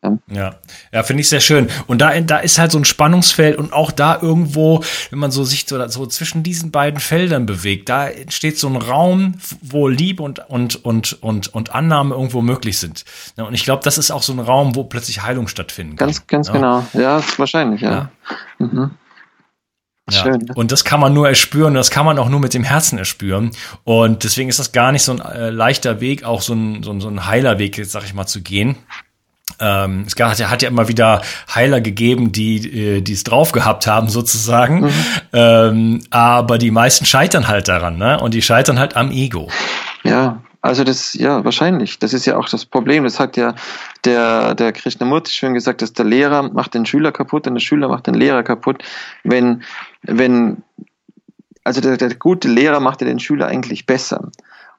Ja, 0.03 0.17
ja, 0.27 0.55
ja 0.91 1.03
finde 1.03 1.21
ich 1.21 1.29
sehr 1.29 1.39
schön. 1.39 1.69
Und 1.87 2.01
da, 2.01 2.19
da 2.19 2.39
ist 2.39 2.59
halt 2.59 2.71
so 2.71 2.77
ein 2.77 2.85
Spannungsfeld 2.85 3.57
und 3.57 3.71
auch 3.71 3.91
da 3.91 4.19
irgendwo, 4.21 4.83
wenn 5.09 5.19
man 5.19 5.31
so 5.31 5.43
sich 5.43 5.65
so, 5.65 5.87
so 5.87 6.05
zwischen 6.07 6.43
diesen 6.43 6.71
beiden 6.71 6.99
Feldern 6.99 7.45
bewegt, 7.45 7.89
da 7.89 8.07
entsteht 8.09 8.59
so 8.59 8.67
ein 8.67 8.75
Raum, 8.75 9.35
wo 9.61 9.87
Liebe 9.87 10.21
und, 10.23 10.39
und, 10.49 10.83
und, 10.83 11.23
und, 11.23 11.53
und 11.53 11.73
Annahme 11.73 12.15
irgendwo 12.15 12.41
möglich 12.41 12.79
sind. 12.79 13.05
Ja, 13.37 13.45
und 13.45 13.53
ich 13.53 13.63
glaube, 13.63 13.83
das 13.83 13.97
ist 13.97 14.11
auch 14.11 14.23
so 14.23 14.33
ein 14.33 14.39
Raum, 14.39 14.75
wo 14.75 14.83
plötzlich 14.83 15.23
Heilung 15.23 15.47
stattfinden 15.47 15.95
kann. 15.95 16.07
Ganz, 16.07 16.27
ganz 16.27 16.47
ja. 16.47 16.53
genau. 16.53 16.85
Ja, 16.93 17.23
wahrscheinlich, 17.37 17.81
ja. 17.81 18.09
Mhm. 18.59 18.91
Ja. 20.09 20.23
Schön. 20.23 20.39
Ne? 20.39 20.53
Und 20.55 20.71
das 20.71 20.83
kann 20.83 20.99
man 20.99 21.13
nur 21.13 21.27
erspüren, 21.29 21.73
das 21.73 21.89
kann 21.89 22.05
man 22.05 22.19
auch 22.19 22.29
nur 22.29 22.39
mit 22.39 22.53
dem 22.53 22.63
Herzen 22.63 22.97
erspüren. 22.97 23.51
Und 23.83 24.23
deswegen 24.23 24.49
ist 24.49 24.59
das 24.59 24.71
gar 24.71 24.91
nicht 24.91 25.03
so 25.03 25.13
ein 25.13 25.21
äh, 25.21 25.49
leichter 25.49 26.01
Weg, 26.01 26.23
auch 26.25 26.41
so 26.41 26.53
ein, 26.53 26.83
so 26.83 26.91
ein, 26.91 26.99
so 26.99 27.07
ein 27.07 27.25
heiler 27.25 27.57
Weg, 27.57 27.79
sag 27.85 28.03
ich 28.03 28.13
mal, 28.13 28.25
zu 28.25 28.41
gehen. 28.41 28.75
Ähm, 29.59 30.05
es 30.07 30.15
hat 30.19 30.39
ja, 30.39 30.49
hat 30.49 30.61
ja 30.61 30.69
immer 30.69 30.87
wieder 30.87 31.21
Heiler 31.53 31.81
gegeben, 31.81 32.31
die 32.31 32.97
äh, 32.97 33.01
die 33.01 33.13
es 33.13 33.23
drauf 33.23 33.51
gehabt 33.51 33.87
haben 33.87 34.09
sozusagen, 34.09 34.81
mhm. 34.81 34.91
ähm, 35.33 36.03
aber 36.09 36.57
die 36.57 36.71
meisten 36.71 37.05
scheitern 37.05 37.47
halt 37.47 37.67
daran, 37.67 37.97
ne? 37.97 38.19
Und 38.19 38.33
die 38.33 38.41
scheitern 38.41 38.79
halt 38.79 38.95
am 38.95 39.11
Ego. 39.11 39.49
Ja, 40.03 40.41
also 40.63 40.85
das, 40.85 41.13
ja, 41.13 41.43
wahrscheinlich. 41.43 41.99
Das 41.99 42.13
ist 42.13 42.25
ja 42.25 42.37
auch 42.37 42.47
das 42.47 42.65
Problem. 42.65 43.03
Das 43.03 43.19
hat 43.19 43.35
ja 43.35 43.53
der, 44.05 44.55
der 44.55 44.71
Krishnamurti 44.71 45.29
schön 45.29 45.53
gesagt, 45.53 45.81
dass 45.81 45.91
der 45.91 46.05
Lehrer 46.05 46.43
macht 46.43 46.73
den 46.73 46.85
Schüler 46.85 47.11
kaputt 47.11 47.45
und 47.47 47.55
der 47.55 47.59
Schüler 47.59 47.89
macht 47.89 48.07
den 48.07 48.13
Lehrer 48.13 48.43
kaputt. 48.43 48.81
Wenn, 49.25 49.63
wenn, 50.03 50.63
also 51.63 51.81
der, 51.81 51.97
der 51.97 52.15
gute 52.15 52.47
Lehrer 52.47 52.79
macht 52.79 53.01
ja 53.01 53.07
den 53.07 53.19
Schüler 53.19 53.47
eigentlich 53.47 53.85
besser. 53.85 54.29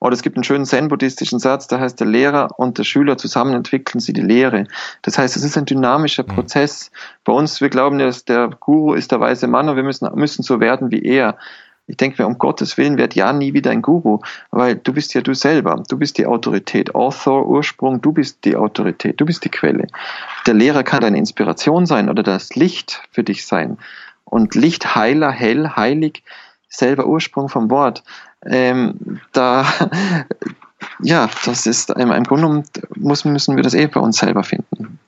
Oder 0.01 0.13
es 0.13 0.23
gibt 0.23 0.37
einen 0.37 0.45
schönen 0.45 0.67
Zen-buddhistischen 0.67 1.39
Satz, 1.39 1.67
da 1.67 1.81
heißt 1.81 1.99
der 1.99 2.07
Lehrer 2.07 2.59
und 2.59 2.77
der 2.77 2.85
Schüler 2.85 3.17
zusammen 3.17 3.55
entwickeln 3.55 4.01
sie 4.01 4.13
die 4.13 4.21
Lehre. 4.21 4.67
Das 5.01 5.17
heißt, 5.17 5.35
es 5.35 5.45
ist 5.45 5.57
ein 5.57 5.65
dynamischer 5.65 6.25
mhm. 6.25 6.35
Prozess. 6.35 6.91
Bei 7.25 7.33
uns, 7.33 7.63
wir 7.63 7.71
glauben, 7.71 7.99
dass 7.99 8.25
der 8.27 8.51
Guru 8.61 8.93
ist 8.93 9.13
der 9.13 9.21
weise 9.21 9.47
Mann 9.47 9.69
und 9.69 9.77
wir 9.77 9.83
müssen, 9.83 10.07
müssen 10.15 10.43
so 10.43 10.61
werden 10.61 10.91
wie 10.91 11.03
er. 11.03 11.39
Ich 11.87 11.97
denke 11.97 12.23
mir, 12.23 12.27
um 12.27 12.39
Gottes 12.39 12.77
Willen 12.79 12.97
wird 12.97 13.15
ja 13.15 13.33
nie 13.33 13.53
wieder 13.53 13.71
ein 13.71 13.83
Guru, 13.83 14.21
weil 14.51 14.77
du 14.77 14.93
bist 14.93 15.13
ja 15.15 15.21
du 15.21 15.35
selber. 15.35 15.83
Du 15.89 15.99
bist 15.99 16.17
die 16.17 16.27
Autorität. 16.27 16.95
Author, 16.95 17.47
Ursprung, 17.47 18.01
du 18.01 18.13
bist 18.13 18.45
die 18.45 18.57
Autorität. 18.57 19.21
Du 19.21 19.27
bist 19.27 19.45
die 19.45 19.51
Quelle. 19.51 19.87
Der 20.47 20.55
Lehrer 20.55 20.83
kann 20.83 21.01
deine 21.01 21.19
Inspiration 21.19 21.85
sein 21.85 22.09
oder 22.09 22.23
das 22.23 22.55
Licht 22.55 23.03
für 23.11 23.23
dich 23.23 23.47
sein. 23.47 23.79
Und 24.25 24.55
Licht, 24.55 24.95
heiler, 24.95 25.31
hell, 25.31 25.71
heilig, 25.77 26.23
selber 26.69 27.07
Ursprung 27.07 27.49
vom 27.49 27.71
Wort. 27.71 28.03
Ähm, 28.45 29.21
da, 29.33 29.67
ja, 31.01 31.29
das 31.45 31.67
ist, 31.67 31.91
im 31.91 32.09
Grunde 32.09 32.25
genommen 32.25 32.65
muss, 32.97 33.25
müssen 33.25 33.57
wir 33.57 33.63
das 33.63 33.75
eh 33.75 33.87
bei 33.87 34.01
uns 34.01 34.19
selber 34.19 34.45
finden. 34.45 34.99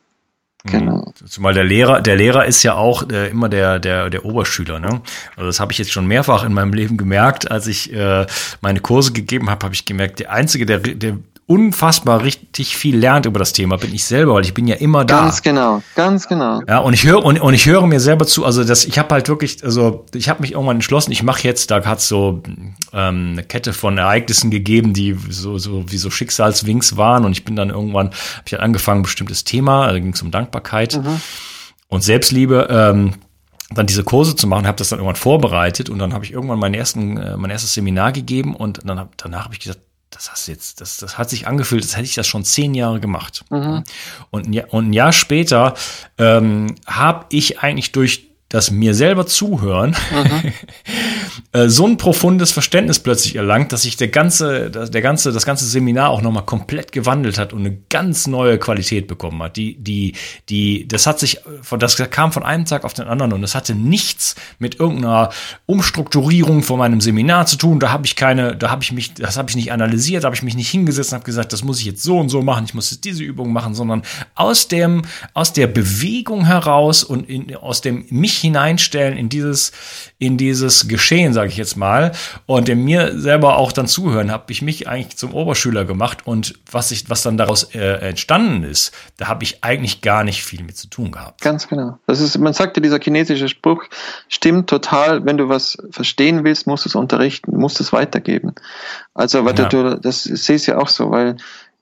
Genau. 0.64 1.12
Mhm. 1.20 1.26
Zumal 1.26 1.54
der 1.54 1.64
Lehrer, 1.64 2.00
der 2.00 2.16
Lehrer 2.16 2.44
ist 2.46 2.62
ja 2.62 2.74
auch 2.74 3.08
äh, 3.10 3.28
immer 3.28 3.48
der, 3.48 3.78
der, 3.78 4.10
der 4.10 4.24
Oberschüler. 4.24 4.80
Ne? 4.80 5.00
Also 5.36 5.46
das 5.46 5.60
habe 5.60 5.72
ich 5.72 5.78
jetzt 5.78 5.92
schon 5.92 6.06
mehrfach 6.06 6.44
in 6.44 6.52
meinem 6.52 6.72
Leben 6.72 6.96
gemerkt, 6.96 7.50
als 7.50 7.66
ich 7.66 7.92
äh, 7.92 8.26
meine 8.60 8.80
Kurse 8.80 9.12
gegeben 9.12 9.48
habe, 9.50 9.64
habe 9.64 9.74
ich 9.74 9.84
gemerkt, 9.84 10.20
der 10.20 10.32
Einzige, 10.32 10.66
der, 10.66 10.78
der 10.78 11.18
unfassbar 11.48 12.24
richtig 12.24 12.76
viel 12.76 12.96
lernt 12.96 13.24
über 13.24 13.38
das 13.38 13.52
Thema, 13.52 13.76
bin 13.76 13.94
ich 13.94 14.04
selber, 14.04 14.34
weil 14.34 14.44
ich 14.44 14.52
bin 14.52 14.66
ja 14.66 14.74
immer 14.76 15.04
da. 15.04 15.20
Ganz 15.20 15.42
genau, 15.42 15.80
ganz 15.94 16.26
genau. 16.26 16.60
Ja, 16.66 16.78
und 16.78 16.92
ich 16.92 17.06
höre 17.06 17.24
und, 17.24 17.40
und 17.40 17.54
ich 17.54 17.66
höre 17.66 17.86
mir 17.86 18.00
selber 18.00 18.26
zu, 18.26 18.44
also 18.44 18.64
das, 18.64 18.84
ich 18.84 18.98
habe 18.98 19.14
halt 19.14 19.28
wirklich, 19.28 19.62
also 19.62 20.04
ich 20.12 20.28
habe 20.28 20.42
mich 20.42 20.52
irgendwann 20.52 20.78
entschlossen, 20.78 21.12
ich 21.12 21.22
mache 21.22 21.44
jetzt, 21.44 21.70
da 21.70 21.84
hat 21.84 22.00
so 22.00 22.42
ähm, 22.92 23.30
eine 23.32 23.44
Kette 23.44 23.72
von 23.72 23.96
Ereignissen 23.96 24.50
gegeben, 24.50 24.92
die 24.92 25.16
so, 25.28 25.56
so 25.56 25.84
wie 25.88 25.98
so 25.98 26.10
Schicksalswinks 26.10 26.96
waren 26.96 27.24
und 27.24 27.30
ich 27.30 27.44
bin 27.44 27.54
dann 27.54 27.70
irgendwann, 27.70 28.08
habe 28.08 28.42
ich 28.46 28.52
halt 28.52 28.62
angefangen, 28.62 29.00
ein 29.00 29.04
bestimmtes 29.04 29.44
Thema, 29.44 29.86
da 29.92 29.98
ging 30.00 30.14
es 30.14 30.22
um 30.22 30.32
Dankbarkeit 30.32 30.96
mhm. 30.96 31.20
und 31.86 32.02
Selbstliebe, 32.02 32.66
ähm, 32.68 33.12
dann 33.72 33.86
diese 33.86 34.02
Kurse 34.02 34.34
zu 34.34 34.48
machen, 34.48 34.66
habe 34.66 34.78
das 34.78 34.88
dann 34.88 34.98
irgendwann 34.98 35.16
vorbereitet 35.16 35.90
und 35.90 36.00
dann 36.00 36.12
habe 36.12 36.24
ich 36.24 36.32
irgendwann 36.32 36.58
mein, 36.58 36.74
ersten, 36.74 37.18
äh, 37.18 37.36
mein 37.36 37.50
erstes 37.50 37.74
Seminar 37.74 38.10
gegeben 38.10 38.56
und 38.56 38.80
dann 38.84 38.98
hab, 38.98 39.16
danach 39.16 39.44
habe 39.44 39.54
ich 39.54 39.60
gesagt, 39.60 39.80
das 40.10 40.30
hast 40.30 40.46
jetzt, 40.46 40.80
das, 40.80 40.96
das 40.98 41.18
hat 41.18 41.30
sich 41.30 41.46
angefühlt, 41.46 41.82
als 41.82 41.96
hätte 41.96 42.06
ich 42.06 42.14
das 42.14 42.26
schon 42.26 42.44
zehn 42.44 42.74
Jahre 42.74 43.00
gemacht. 43.00 43.44
Mhm. 43.50 43.84
Und, 44.30 44.46
ein 44.46 44.52
Jahr, 44.52 44.72
und 44.72 44.90
ein 44.90 44.92
Jahr 44.92 45.12
später 45.12 45.74
ähm, 46.18 46.74
habe 46.86 47.26
ich 47.30 47.60
eigentlich 47.60 47.92
durch 47.92 48.25
das 48.48 48.70
mir 48.70 48.94
selber 48.94 49.26
zuhören, 49.26 49.96
mhm. 50.10 50.52
Äh, 51.56 51.68
so 51.68 51.86
ein 51.86 51.96
profundes 51.96 52.52
Verständnis 52.52 52.98
plötzlich 52.98 53.36
erlangt, 53.36 53.72
dass 53.72 53.82
sich 53.82 53.96
der 53.96 54.08
ganze, 54.08 54.70
der 54.70 55.00
ganze, 55.00 55.32
das 55.32 55.46
ganze 55.46 55.64
Seminar 55.64 56.10
auch 56.10 56.20
nochmal 56.20 56.44
komplett 56.44 56.92
gewandelt 56.92 57.38
hat 57.38 57.52
und 57.52 57.60
eine 57.60 57.78
ganz 57.88 58.26
neue 58.26 58.58
Qualität 58.58 59.06
bekommen 59.06 59.42
hat. 59.42 59.56
Die, 59.56 59.76
die, 59.78 60.14
die, 60.48 60.86
das 60.86 61.06
hat 61.06 61.18
sich, 61.18 61.40
das 61.78 61.96
kam 62.10 62.32
von 62.32 62.42
einem 62.42 62.64
Tag 62.64 62.84
auf 62.84 62.94
den 62.94 63.06
anderen 63.06 63.32
und 63.32 63.42
es 63.42 63.54
hatte 63.54 63.74
nichts 63.74 64.34
mit 64.58 64.78
irgendeiner 64.80 65.30
Umstrukturierung 65.66 66.62
von 66.62 66.78
meinem 66.78 67.00
Seminar 67.00 67.46
zu 67.46 67.56
tun. 67.56 67.80
Da 67.80 67.90
habe 67.90 68.06
ich 68.06 68.16
keine, 68.16 68.56
da 68.56 68.70
habe 68.70 68.82
ich 68.82 68.92
mich, 68.92 69.14
das 69.14 69.36
habe 69.36 69.48
ich 69.48 69.56
nicht 69.56 69.72
analysiert, 69.72 70.24
habe 70.24 70.34
ich 70.34 70.42
mich 70.42 70.56
nicht 70.56 70.70
hingesetzt 70.70 71.12
und 71.12 71.16
habe 71.16 71.24
gesagt, 71.24 71.52
das 71.52 71.64
muss 71.64 71.80
ich 71.80 71.86
jetzt 71.86 72.02
so 72.02 72.18
und 72.18 72.28
so 72.28 72.42
machen, 72.42 72.64
ich 72.66 72.74
muss 72.74 72.90
jetzt 72.90 73.04
diese 73.04 73.22
Übung 73.22 73.52
machen, 73.52 73.74
sondern 73.74 74.02
aus 74.34 74.68
dem, 74.68 75.02
aus 75.32 75.52
der 75.52 75.68
Bewegung 75.68 76.44
heraus 76.44 77.04
und 77.04 77.28
in, 77.28 77.54
aus 77.56 77.80
dem 77.80 78.04
mich 78.10 78.35
hineinstellen 78.36 79.16
in 79.16 79.28
dieses, 79.28 79.72
in 80.18 80.36
dieses 80.36 80.88
Geschehen, 80.88 81.32
sage 81.32 81.48
ich 81.48 81.56
jetzt 81.56 81.76
mal, 81.76 82.12
und 82.46 82.68
dem 82.68 82.84
mir 82.84 83.18
selber 83.18 83.56
auch 83.58 83.72
dann 83.72 83.86
zuhören, 83.86 84.30
habe 84.30 84.52
ich 84.52 84.62
mich 84.62 84.88
eigentlich 84.88 85.16
zum 85.16 85.34
Oberschüler 85.34 85.84
gemacht 85.84 86.26
und 86.26 86.58
was 86.70 86.90
ich, 86.90 87.08
was 87.10 87.22
dann 87.22 87.36
daraus 87.36 87.74
äh, 87.74 88.08
entstanden 88.08 88.64
ist, 88.64 88.92
da 89.16 89.28
habe 89.28 89.44
ich 89.44 89.62
eigentlich 89.64 90.00
gar 90.00 90.24
nicht 90.24 90.44
viel 90.44 90.62
mit 90.62 90.76
zu 90.76 90.88
tun 90.88 91.12
gehabt. 91.12 91.40
Ganz 91.40 91.68
genau. 91.68 91.98
Das 92.06 92.20
ist, 92.20 92.38
man 92.38 92.52
sagt 92.52 92.76
ja, 92.76 92.82
dieser 92.82 93.00
chinesische 93.00 93.48
Spruch 93.48 93.84
stimmt 94.28 94.68
total. 94.68 95.24
Wenn 95.24 95.36
du 95.36 95.48
was 95.48 95.78
verstehen 95.90 96.44
willst, 96.44 96.66
musst 96.66 96.84
du 96.84 96.88
es 96.88 96.94
unterrichten, 96.94 97.56
musst 97.56 97.80
es 97.80 97.92
weitergeben. 97.92 98.54
Also, 99.14 99.44
weil 99.44 99.58
ja. 99.58 99.68
du, 99.68 99.98
das 99.98 100.24
sehe 100.24 100.56
ich 100.56 100.66
ja 100.66 100.78
auch 100.78 100.88
so, 100.88 101.10
weil 101.10 101.36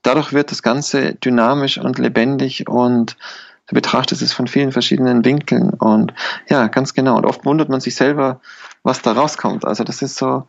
dadurch 0.05 0.33
wird 0.33 0.51
das 0.51 0.61
Ganze 0.61 1.15
dynamisch 1.15 1.77
und 1.77 1.97
lebendig 1.97 2.67
und 2.67 3.17
du 3.67 3.75
betrachtest 3.75 4.21
es 4.21 4.33
von 4.33 4.47
vielen 4.47 4.71
verschiedenen 4.71 5.25
Winkeln 5.25 5.71
und 5.71 6.13
ja, 6.49 6.67
ganz 6.67 6.93
genau. 6.93 7.17
Und 7.17 7.25
oft 7.25 7.45
wundert 7.45 7.69
man 7.69 7.81
sich 7.81 7.95
selber, 7.95 8.39
was 8.83 9.01
da 9.01 9.13
rauskommt. 9.13 9.65
Also 9.65 9.83
das 9.83 10.01
ist 10.01 10.17
so 10.17 10.47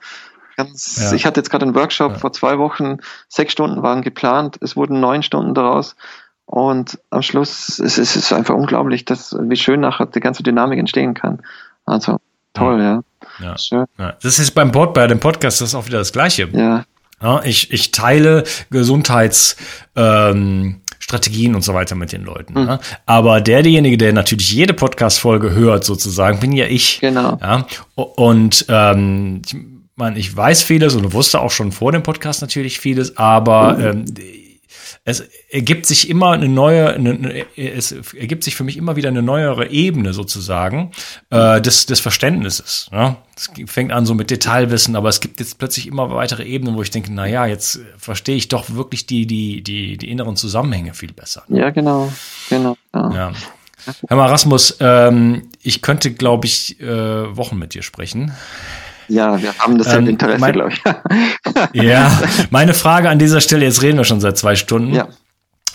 ganz, 0.57 0.99
ja. 1.01 1.13
ich 1.13 1.27
hatte 1.27 1.41
jetzt 1.41 1.51
gerade 1.51 1.65
einen 1.65 1.75
Workshop 1.75 2.13
ja. 2.13 2.19
vor 2.19 2.33
zwei 2.33 2.59
Wochen, 2.59 2.99
sechs 3.29 3.53
Stunden 3.53 3.83
waren 3.83 4.03
geplant, 4.03 4.59
es 4.61 4.77
wurden 4.77 5.01
neun 5.01 5.23
Stunden 5.23 5.55
daraus. 5.55 5.97
Und 6.45 7.01
am 7.11 7.23
Schluss 7.23 7.81
es 7.81 7.99
ist 7.99 8.15
es 8.15 8.33
einfach 8.33 8.55
unglaublich, 8.55 9.05
dass, 9.05 9.37
wie 9.39 9.57
schön 9.57 9.81
nachher 9.81 10.07
die 10.07 10.21
ganze 10.21 10.45
Dynamik 10.45 10.79
entstehen 10.79 11.15
kann. 11.15 11.43
Also 11.85 12.19
toll, 12.55 12.81
ja. 12.81 13.01
ja. 13.41 13.59
Schön. 13.59 13.87
Das 13.97 14.39
ist 14.39 14.53
beim 14.53 14.71
Pod, 14.71 14.95
bei 14.95 15.07
dem 15.09 15.19
Podcast 15.19 15.61
das 15.61 15.71
ist 15.71 15.75
auch 15.75 15.87
wieder 15.87 15.99
das 15.99 16.13
Gleiche. 16.13 16.49
Ja. 16.53 16.85
ja 17.21 17.43
ich, 17.43 17.73
ich 17.73 17.91
teile 17.91 18.45
Gesundheits, 18.71 19.57
ähm, 19.97 20.83
Strategien 21.07 21.55
und 21.55 21.63
so 21.63 21.73
weiter 21.73 21.95
mit 21.95 22.11
den 22.11 22.25
Leuten. 22.25 22.61
Mhm. 22.61 22.69
Ja. 22.69 22.81
Aber 23.07 23.41
der, 23.41 23.63
derjenige, 23.63 23.97
der 23.97 24.13
natürlich 24.13 24.53
jede 24.53 24.75
Podcast-Folge 24.75 25.53
hört, 25.53 25.85
sozusagen, 25.85 26.41
bin 26.41 26.51
ja 26.51 26.67
ich. 26.67 26.99
Genau. 27.01 27.39
Ja. 27.41 27.65
Und 27.95 28.67
ähm, 28.69 29.41
ich, 29.47 29.57
meine, 29.95 30.19
ich 30.19 30.37
weiß 30.37 30.65
vieles 30.65 30.97
und 30.97 31.13
wusste 31.13 31.41
auch 31.41 31.53
schon 31.53 31.71
vor 31.71 31.93
dem 31.93 32.03
Podcast 32.03 32.41
natürlich 32.43 32.81
vieles, 32.81 33.17
aber 33.19 33.75
mhm. 33.75 33.85
ähm, 33.85 34.05
es 35.09 35.21
ergibt 35.51 35.87
sich 35.87 36.11
immer 36.11 36.33
eine 36.33 36.49
neue, 36.49 36.95
eine, 36.95 37.47
es 37.57 37.93
ergibt 37.93 38.43
sich 38.43 38.57
für 38.57 38.65
mich 38.65 38.77
immer 38.77 38.97
wieder 38.97 39.09
eine 39.09 39.23
neuere 39.23 39.71
Ebene 39.71 40.13
sozusagen 40.13 40.91
äh, 41.31 41.61
des, 41.61 41.87
des 41.87 42.01
Verständnisses. 42.01 42.89
Ja? 42.91 43.19
Es 43.37 43.49
fängt 43.67 43.93
an 43.93 44.05
so 44.05 44.15
mit 44.15 44.31
Detailwissen, 44.31 44.97
aber 44.97 45.09
es 45.09 45.21
gibt 45.21 45.39
jetzt 45.39 45.59
plötzlich 45.59 45.87
immer 45.87 46.11
weitere 46.11 46.43
Ebenen, 46.45 46.75
wo 46.75 46.83
ich 46.83 46.91
denke, 46.91 47.13
na 47.13 47.25
ja, 47.25 47.47
jetzt 47.47 47.79
verstehe 47.97 48.35
ich 48.35 48.49
doch 48.49 48.69
wirklich 48.71 49.07
die, 49.07 49.29
die, 49.29 49.63
die, 49.63 49.97
die 49.97 50.11
inneren 50.11 50.35
Zusammenhänge 50.35 50.93
viel 50.93 51.13
besser. 51.13 51.45
Ja, 51.49 51.71
genau, 51.71 52.13
genau. 52.51 52.77
Ja. 52.93 53.15
ja. 53.15 53.33
Herr 54.09 54.17
Marasmus, 54.17 54.77
ähm, 54.81 55.51
ich 55.63 55.83
könnte, 55.83 56.13
glaube 56.15 56.47
ich, 56.47 56.81
äh, 56.81 57.37
Wochen 57.37 57.57
mit 57.59 57.75
dir 57.75 57.83
sprechen. 57.83 58.33
Ja, 59.09 59.41
wir 59.41 59.57
haben 59.59 59.79
das 59.79 59.93
ähm, 59.93 60.09
Interesse, 60.09 60.41
mein, 60.41 60.53
glaube 60.53 60.73
ich. 60.73 60.83
ja, 61.83 62.11
meine 62.51 62.75
Frage 62.75 63.09
an 63.09 63.19
dieser 63.19 63.41
Stelle, 63.41 63.65
jetzt 63.65 63.83
reden 63.83 63.99
wir 63.99 64.05
schon 64.05 64.21
seit 64.21 64.37
zwei 64.37 64.57
Stunden. 64.57 64.95
Ja. 64.95 65.09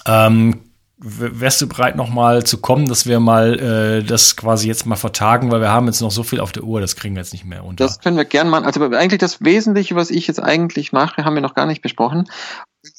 Ähm, 0.05 0.61
wärst 1.03 1.61
du 1.61 1.67
bereit, 1.67 1.95
nochmal 1.95 2.43
zu 2.43 2.59
kommen, 2.59 2.87
dass 2.87 3.07
wir 3.07 3.19
mal 3.19 3.59
äh, 3.59 4.03
das 4.03 4.35
quasi 4.35 4.67
jetzt 4.67 4.85
mal 4.85 4.95
vertagen, 4.95 5.51
weil 5.51 5.59
wir 5.59 5.69
haben 5.69 5.87
jetzt 5.87 6.01
noch 6.01 6.11
so 6.11 6.21
viel 6.21 6.39
auf 6.39 6.51
der 6.51 6.63
Uhr, 6.63 6.79
das 6.79 6.95
kriegen 6.95 7.15
wir 7.15 7.21
jetzt 7.21 7.33
nicht 7.33 7.45
mehr 7.45 7.65
unter. 7.65 7.83
Das 7.83 7.99
können 7.99 8.17
wir 8.17 8.25
gern 8.25 8.49
machen. 8.49 8.65
Also 8.65 8.83
eigentlich 8.83 9.19
das 9.19 9.43
Wesentliche, 9.43 9.95
was 9.95 10.11
ich 10.11 10.27
jetzt 10.27 10.41
eigentlich 10.41 10.91
mache, 10.91 11.25
haben 11.25 11.33
wir 11.33 11.41
noch 11.41 11.55
gar 11.55 11.65
nicht 11.65 11.81
besprochen. 11.81 12.29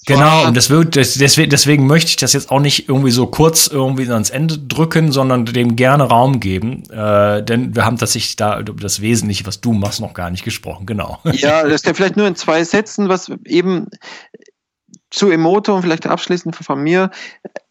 Genau, 0.05 0.47
und 0.47 0.57
das 0.57 0.69
wird, 0.69 0.97
das, 0.97 1.15
deswegen, 1.15 1.51
deswegen 1.51 1.87
möchte 1.87 2.09
ich 2.09 2.17
das 2.17 2.33
jetzt 2.33 2.51
auch 2.51 2.59
nicht 2.59 2.89
irgendwie 2.89 3.13
so 3.13 3.27
kurz 3.29 3.69
irgendwie 3.69 4.09
ans 4.11 4.31
Ende 4.31 4.59
drücken, 4.59 5.13
sondern 5.13 5.47
dem 5.47 5.77
gerne 5.77 6.05
Raum 6.05 6.41
geben. 6.41 6.83
Äh, 6.91 7.45
denn 7.45 7.77
wir 7.77 7.85
haben 7.85 7.99
tatsächlich 7.99 8.35
da 8.35 8.63
das 8.63 9.01
Wesentliche, 9.01 9.47
was 9.47 9.61
du 9.61 9.73
machst, 9.73 10.01
noch 10.01 10.15
gar 10.15 10.31
nicht 10.31 10.45
gesprochen. 10.45 10.87
Genau. 10.87 11.21
Ja, 11.33 11.67
das 11.69 11.83
kann 11.83 11.95
vielleicht 11.95 12.17
nur 12.17 12.27
in 12.27 12.35
zwei 12.35 12.65
Sätzen, 12.65 13.09
was 13.09 13.31
eben 13.45 13.87
zu 15.11 15.31
Emoto 15.31 15.77
und 15.77 15.83
vielleicht 15.83 16.07
abschließend 16.07 16.57
von 16.57 16.83
mir. 16.83 17.11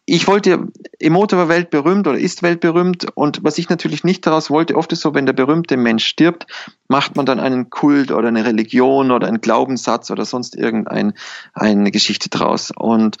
Ich 0.04 0.26
wollte, 0.26 0.66
Emoto 0.98 1.36
war 1.36 1.48
weltberühmt 1.48 2.08
oder 2.08 2.18
ist 2.18 2.42
weltberühmt 2.42 3.06
und 3.14 3.44
was 3.44 3.58
ich 3.58 3.68
natürlich 3.68 4.02
nicht 4.02 4.26
daraus 4.26 4.50
wollte, 4.50 4.74
oft 4.74 4.92
ist 4.92 5.00
so, 5.00 5.14
wenn 5.14 5.26
der 5.26 5.32
berühmte 5.32 5.76
Mensch 5.76 6.04
stirbt, 6.04 6.46
macht 6.88 7.14
man 7.14 7.24
dann 7.24 7.38
einen 7.38 7.70
Kult 7.70 8.10
oder 8.10 8.28
eine 8.28 8.44
Religion 8.44 9.12
oder 9.12 9.28
einen 9.28 9.40
Glaubenssatz 9.40 10.10
oder 10.10 10.24
sonst 10.24 10.56
irgendeine 10.56 11.14
eine 11.54 11.92
Geschichte 11.92 12.30
draus. 12.30 12.72
Und 12.76 13.16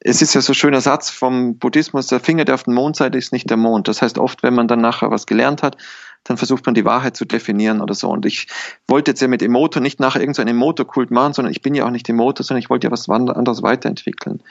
es 0.00 0.22
ist 0.22 0.34
ja 0.34 0.40
so 0.42 0.52
ein 0.52 0.54
schöner 0.54 0.80
Satz 0.80 1.10
vom 1.10 1.58
Buddhismus, 1.58 2.06
der 2.06 2.20
Finger, 2.20 2.44
der 2.44 2.54
auf 2.56 2.64
den 2.64 2.74
Mond 2.74 2.96
zeigt, 2.96 3.16
ist 3.16 3.32
nicht 3.32 3.48
der 3.48 3.56
Mond. 3.56 3.88
Das 3.88 4.02
heißt, 4.02 4.18
oft, 4.18 4.42
wenn 4.42 4.54
man 4.54 4.68
dann 4.68 4.80
nachher 4.80 5.10
was 5.10 5.26
gelernt 5.26 5.62
hat, 5.62 5.76
dann 6.28 6.36
versucht 6.36 6.66
man 6.66 6.74
die 6.74 6.84
Wahrheit 6.84 7.16
zu 7.16 7.24
definieren 7.24 7.80
oder 7.80 7.94
so. 7.94 8.10
Und 8.10 8.26
ich 8.26 8.46
wollte 8.86 9.10
jetzt 9.10 9.20
ja 9.20 9.28
mit 9.28 9.42
Emoto 9.42 9.80
nicht 9.80 9.98
nachher 9.98 10.20
irgendeinen 10.20 10.48
Emoto-Kult 10.48 11.10
machen, 11.10 11.32
sondern 11.32 11.52
ich 11.52 11.62
bin 11.62 11.74
ja 11.74 11.86
auch 11.86 11.90
nicht 11.90 12.08
Emoto, 12.08 12.42
sondern 12.42 12.60
ich 12.62 12.68
wollte 12.68 12.86
ja 12.86 12.90
was 12.90 13.08
anderes 13.08 13.62
weiterentwickeln. 13.62 14.42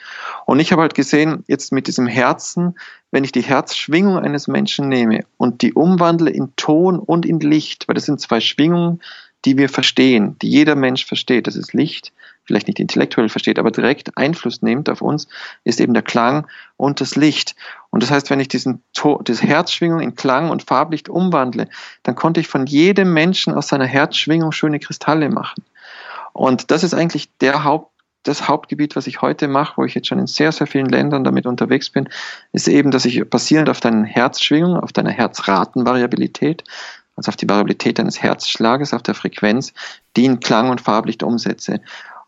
Und 0.44 0.58
ich 0.58 0.72
habe 0.72 0.82
halt 0.82 0.94
gesehen, 0.94 1.44
jetzt 1.46 1.72
mit 1.72 1.86
diesem 1.86 2.08
Herzen, 2.08 2.76
wenn 3.12 3.24
ich 3.24 3.32
die 3.32 3.42
Herzschwingung 3.42 4.18
eines 4.18 4.48
Menschen 4.48 4.88
nehme 4.88 5.24
und 5.36 5.62
die 5.62 5.72
umwandle 5.72 6.30
in 6.30 6.52
Ton 6.56 6.98
und 6.98 7.24
in 7.24 7.38
Licht, 7.38 7.86
weil 7.86 7.94
das 7.94 8.06
sind 8.06 8.20
zwei 8.20 8.40
Schwingungen, 8.40 9.00
die 9.44 9.56
wir 9.56 9.68
verstehen, 9.68 10.36
die 10.42 10.50
jeder 10.50 10.74
Mensch 10.74 11.06
versteht. 11.06 11.46
Das 11.46 11.54
ist 11.54 11.72
Licht 11.72 12.12
vielleicht 12.48 12.66
nicht 12.66 12.80
intellektuell 12.80 13.28
versteht, 13.28 13.58
aber 13.58 13.70
direkt 13.70 14.16
Einfluss 14.16 14.62
nimmt 14.62 14.88
auf 14.88 15.02
uns, 15.02 15.28
ist 15.64 15.80
eben 15.80 15.92
der 15.92 16.02
Klang 16.02 16.46
und 16.78 17.00
das 17.00 17.14
Licht. 17.14 17.54
Und 17.90 18.02
das 18.02 18.10
heißt, 18.10 18.30
wenn 18.30 18.40
ich 18.40 18.48
diesen 18.48 18.82
to 18.94 19.22
diese 19.22 19.46
Herzschwingung 19.46 20.00
in 20.00 20.14
Klang 20.14 20.50
und 20.50 20.64
Farblicht 20.64 21.08
umwandle, 21.10 21.68
dann 22.02 22.14
konnte 22.14 22.40
ich 22.40 22.48
von 22.48 22.66
jedem 22.66 23.12
Menschen 23.12 23.54
aus 23.54 23.68
seiner 23.68 23.86
Herzschwingung 23.86 24.50
schöne 24.50 24.80
Kristalle 24.80 25.28
machen. 25.28 25.62
Und 26.32 26.70
das 26.70 26.82
ist 26.82 26.94
eigentlich 26.94 27.28
der 27.38 27.64
Haupt 27.64 27.92
das 28.24 28.48
Hauptgebiet, 28.48 28.96
was 28.96 29.06
ich 29.06 29.22
heute 29.22 29.46
mache, 29.48 29.74
wo 29.76 29.84
ich 29.84 29.94
jetzt 29.94 30.08
schon 30.08 30.18
in 30.18 30.26
sehr, 30.26 30.52
sehr 30.52 30.66
vielen 30.66 30.88
Ländern 30.88 31.24
damit 31.24 31.46
unterwegs 31.46 31.88
bin, 31.88 32.08
ist 32.52 32.68
eben, 32.68 32.90
dass 32.90 33.04
ich 33.04 33.24
basierend 33.30 33.70
auf 33.70 33.80
deinen 33.80 34.04
Herzschwingung, 34.04 34.76
auf 34.76 34.92
deiner 34.92 35.10
Herzratenvariabilität, 35.10 36.64
also 37.16 37.30
auf 37.30 37.36
die 37.36 37.48
Variabilität 37.48 37.98
deines 37.98 38.22
Herzschlages, 38.22 38.94
auf 38.94 39.02
der 39.02 39.14
Frequenz, 39.14 39.72
die 40.16 40.24
in 40.24 40.40
Klang 40.40 40.70
und 40.70 40.80
Farblicht 40.80 41.22
umsetze. 41.22 41.80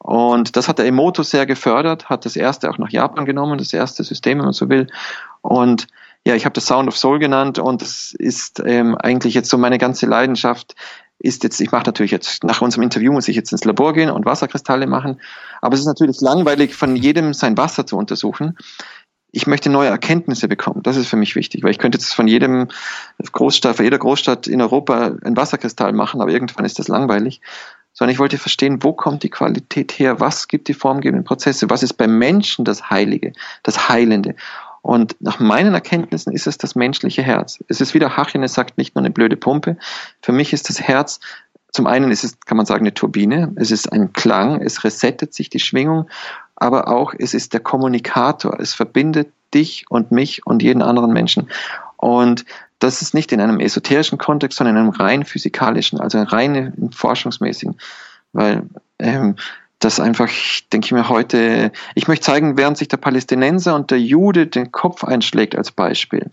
Und 0.02 0.56
das 0.56 0.66
hat 0.66 0.78
der 0.78 0.86
Emoto 0.86 1.22
sehr 1.22 1.44
gefördert, 1.44 2.08
hat 2.08 2.24
das 2.24 2.34
erste 2.34 2.70
auch 2.70 2.78
nach 2.78 2.90
Japan 2.90 3.26
genommen, 3.26 3.58
das 3.58 3.72
erste 3.72 4.02
System, 4.02 4.38
wenn 4.38 4.46
man 4.46 4.54
so 4.54 4.70
will. 4.70 4.88
Und 5.42 5.88
ja, 6.26 6.34
ich 6.34 6.46
habe 6.46 6.54
das 6.54 6.66
Sound 6.66 6.88
of 6.88 6.96
Soul 6.96 7.18
genannt 7.18 7.58
und 7.58 7.82
das 7.82 8.14
ist 8.18 8.62
ähm, 8.64 8.96
eigentlich 8.96 9.34
jetzt 9.34 9.50
so 9.50 9.58
meine 9.58 9.78
ganze 9.78 10.06
Leidenschaft. 10.06 10.74
Ist 11.18 11.44
jetzt, 11.44 11.60
ich 11.60 11.70
mache 11.70 11.84
natürlich 11.84 12.12
jetzt 12.12 12.44
nach 12.44 12.62
unserem 12.62 12.82
Interview 12.82 13.12
muss 13.12 13.28
ich 13.28 13.36
jetzt 13.36 13.52
ins 13.52 13.64
Labor 13.64 13.92
gehen 13.92 14.08
und 14.10 14.24
Wasserkristalle 14.24 14.86
machen, 14.86 15.20
aber 15.60 15.74
es 15.74 15.80
ist 15.80 15.86
natürlich 15.86 16.22
langweilig, 16.22 16.74
von 16.74 16.96
jedem 16.96 17.34
sein 17.34 17.58
Wasser 17.58 17.86
zu 17.86 17.98
untersuchen. 17.98 18.56
Ich 19.32 19.46
möchte 19.46 19.70
neue 19.70 19.88
Erkenntnisse 19.88 20.48
bekommen. 20.48 20.82
Das 20.82 20.96
ist 20.96 21.08
für 21.08 21.16
mich 21.16 21.36
wichtig, 21.36 21.62
weil 21.62 21.70
ich 21.70 21.78
könnte 21.78 21.98
jetzt 21.98 22.14
von 22.14 22.26
jedem 22.28 22.68
Großstadt, 23.32 23.76
von 23.76 23.84
jeder 23.84 23.98
Großstadt 23.98 24.46
in 24.46 24.60
Europa 24.60 25.16
ein 25.24 25.36
Wasserkristall 25.36 25.92
machen, 25.92 26.20
aber 26.20 26.30
irgendwann 26.30 26.64
ist 26.64 26.78
das 26.78 26.88
langweilig 26.88 27.40
sondern 27.92 28.12
ich 28.14 28.18
wollte 28.18 28.38
verstehen, 28.38 28.82
wo 28.82 28.92
kommt 28.92 29.22
die 29.22 29.30
Qualität 29.30 29.98
her, 29.98 30.20
was 30.20 30.48
gibt 30.48 30.68
die 30.68 30.74
formgebenden 30.74 31.24
Prozesse, 31.24 31.70
was 31.70 31.82
ist 31.82 31.94
beim 31.94 32.18
Menschen 32.18 32.64
das 32.64 32.88
Heilige, 32.88 33.32
das 33.62 33.88
Heilende. 33.88 34.36
Und 34.82 35.16
nach 35.20 35.40
meinen 35.40 35.74
Erkenntnissen 35.74 36.32
ist 36.32 36.46
es 36.46 36.56
das 36.56 36.74
menschliche 36.74 37.22
Herz. 37.22 37.62
Es 37.68 37.80
ist 37.80 37.92
wieder 37.92 38.16
Hachine 38.16 38.48
sagt, 38.48 38.78
nicht 38.78 38.94
nur 38.94 39.02
eine 39.02 39.12
blöde 39.12 39.36
Pumpe. 39.36 39.76
Für 40.22 40.32
mich 40.32 40.52
ist 40.52 40.70
das 40.70 40.80
Herz, 40.80 41.20
zum 41.72 41.86
einen 41.86 42.10
ist 42.10 42.24
es, 42.24 42.40
kann 42.40 42.56
man 42.56 42.66
sagen, 42.66 42.82
eine 42.82 42.94
Turbine. 42.94 43.52
Es 43.56 43.70
ist 43.70 43.92
ein 43.92 44.12
Klang. 44.12 44.60
Es 44.60 44.82
resettet 44.82 45.34
sich 45.34 45.50
die 45.50 45.60
Schwingung. 45.60 46.08
Aber 46.60 46.86
auch, 46.88 47.14
es 47.18 47.34
ist 47.34 47.52
der 47.52 47.60
Kommunikator. 47.60 48.60
Es 48.60 48.74
verbindet 48.74 49.32
dich 49.52 49.86
und 49.88 50.12
mich 50.12 50.46
und 50.46 50.62
jeden 50.62 50.82
anderen 50.82 51.12
Menschen. 51.12 51.48
Und 51.96 52.44
das 52.78 53.02
ist 53.02 53.14
nicht 53.14 53.32
in 53.32 53.40
einem 53.40 53.58
esoterischen 53.58 54.18
Kontext, 54.18 54.58
sondern 54.58 54.76
in 54.76 54.82
einem 54.82 54.90
rein 54.90 55.24
physikalischen, 55.24 56.00
also 56.00 56.22
rein 56.22 56.90
forschungsmäßigen. 56.94 57.76
Weil 58.32 58.62
ähm, 58.98 59.36
das 59.80 59.98
einfach, 59.98 60.28
denke 60.72 60.86
ich 60.86 60.92
mir 60.92 61.08
heute, 61.08 61.72
ich 61.94 62.06
möchte 62.06 62.26
zeigen, 62.26 62.58
während 62.58 62.76
sich 62.76 62.88
der 62.88 62.98
Palästinenser 62.98 63.74
und 63.74 63.90
der 63.90 63.98
Jude 63.98 64.46
den 64.46 64.72
Kopf 64.72 65.04
einschlägt 65.04 65.56
als 65.56 65.72
Beispiel, 65.72 66.30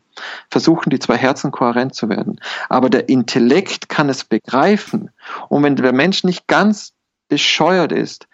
versuchen 0.49 0.89
die 0.89 0.99
zwei 0.99 1.17
Herzen 1.17 1.51
kohärent 1.51 1.95
zu 1.95 2.09
werden. 2.09 2.41
Aber 2.67 2.89
der 2.89 3.07
Intellekt 3.07 3.87
kann 3.87 4.09
es 4.09 4.25
begreifen. 4.25 5.09
Und 5.47 5.63
wenn 5.63 5.77
der 5.77 5.93
Mensch 5.93 6.25
nicht 6.25 6.47
ganz 6.47 6.93
bescheuert 7.29 7.93
ist, 7.93 8.27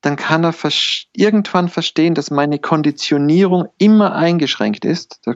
dann 0.00 0.16
kann 0.16 0.44
er 0.44 0.54
irgendwann 1.12 1.68
verstehen, 1.68 2.14
dass 2.14 2.30
meine 2.30 2.58
Konditionierung 2.58 3.68
immer 3.78 4.14
eingeschränkt 4.14 4.84
ist. 4.84 5.20
Da 5.24 5.34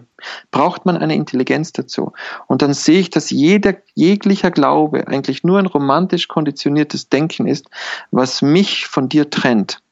braucht 0.50 0.86
man 0.86 0.96
eine 0.96 1.16
Intelligenz 1.16 1.72
dazu. 1.72 2.12
Und 2.46 2.62
dann 2.62 2.72
sehe 2.72 3.00
ich, 3.00 3.10
dass 3.10 3.30
jeder, 3.30 3.74
jeglicher 3.94 4.50
Glaube 4.50 5.08
eigentlich 5.08 5.42
nur 5.42 5.58
ein 5.58 5.66
romantisch 5.66 6.28
konditioniertes 6.28 7.08
Denken 7.08 7.46
ist, 7.46 7.68
was 8.10 8.40
mich 8.40 8.86
von 8.86 9.08
dir 9.08 9.30
trennt 9.30 9.82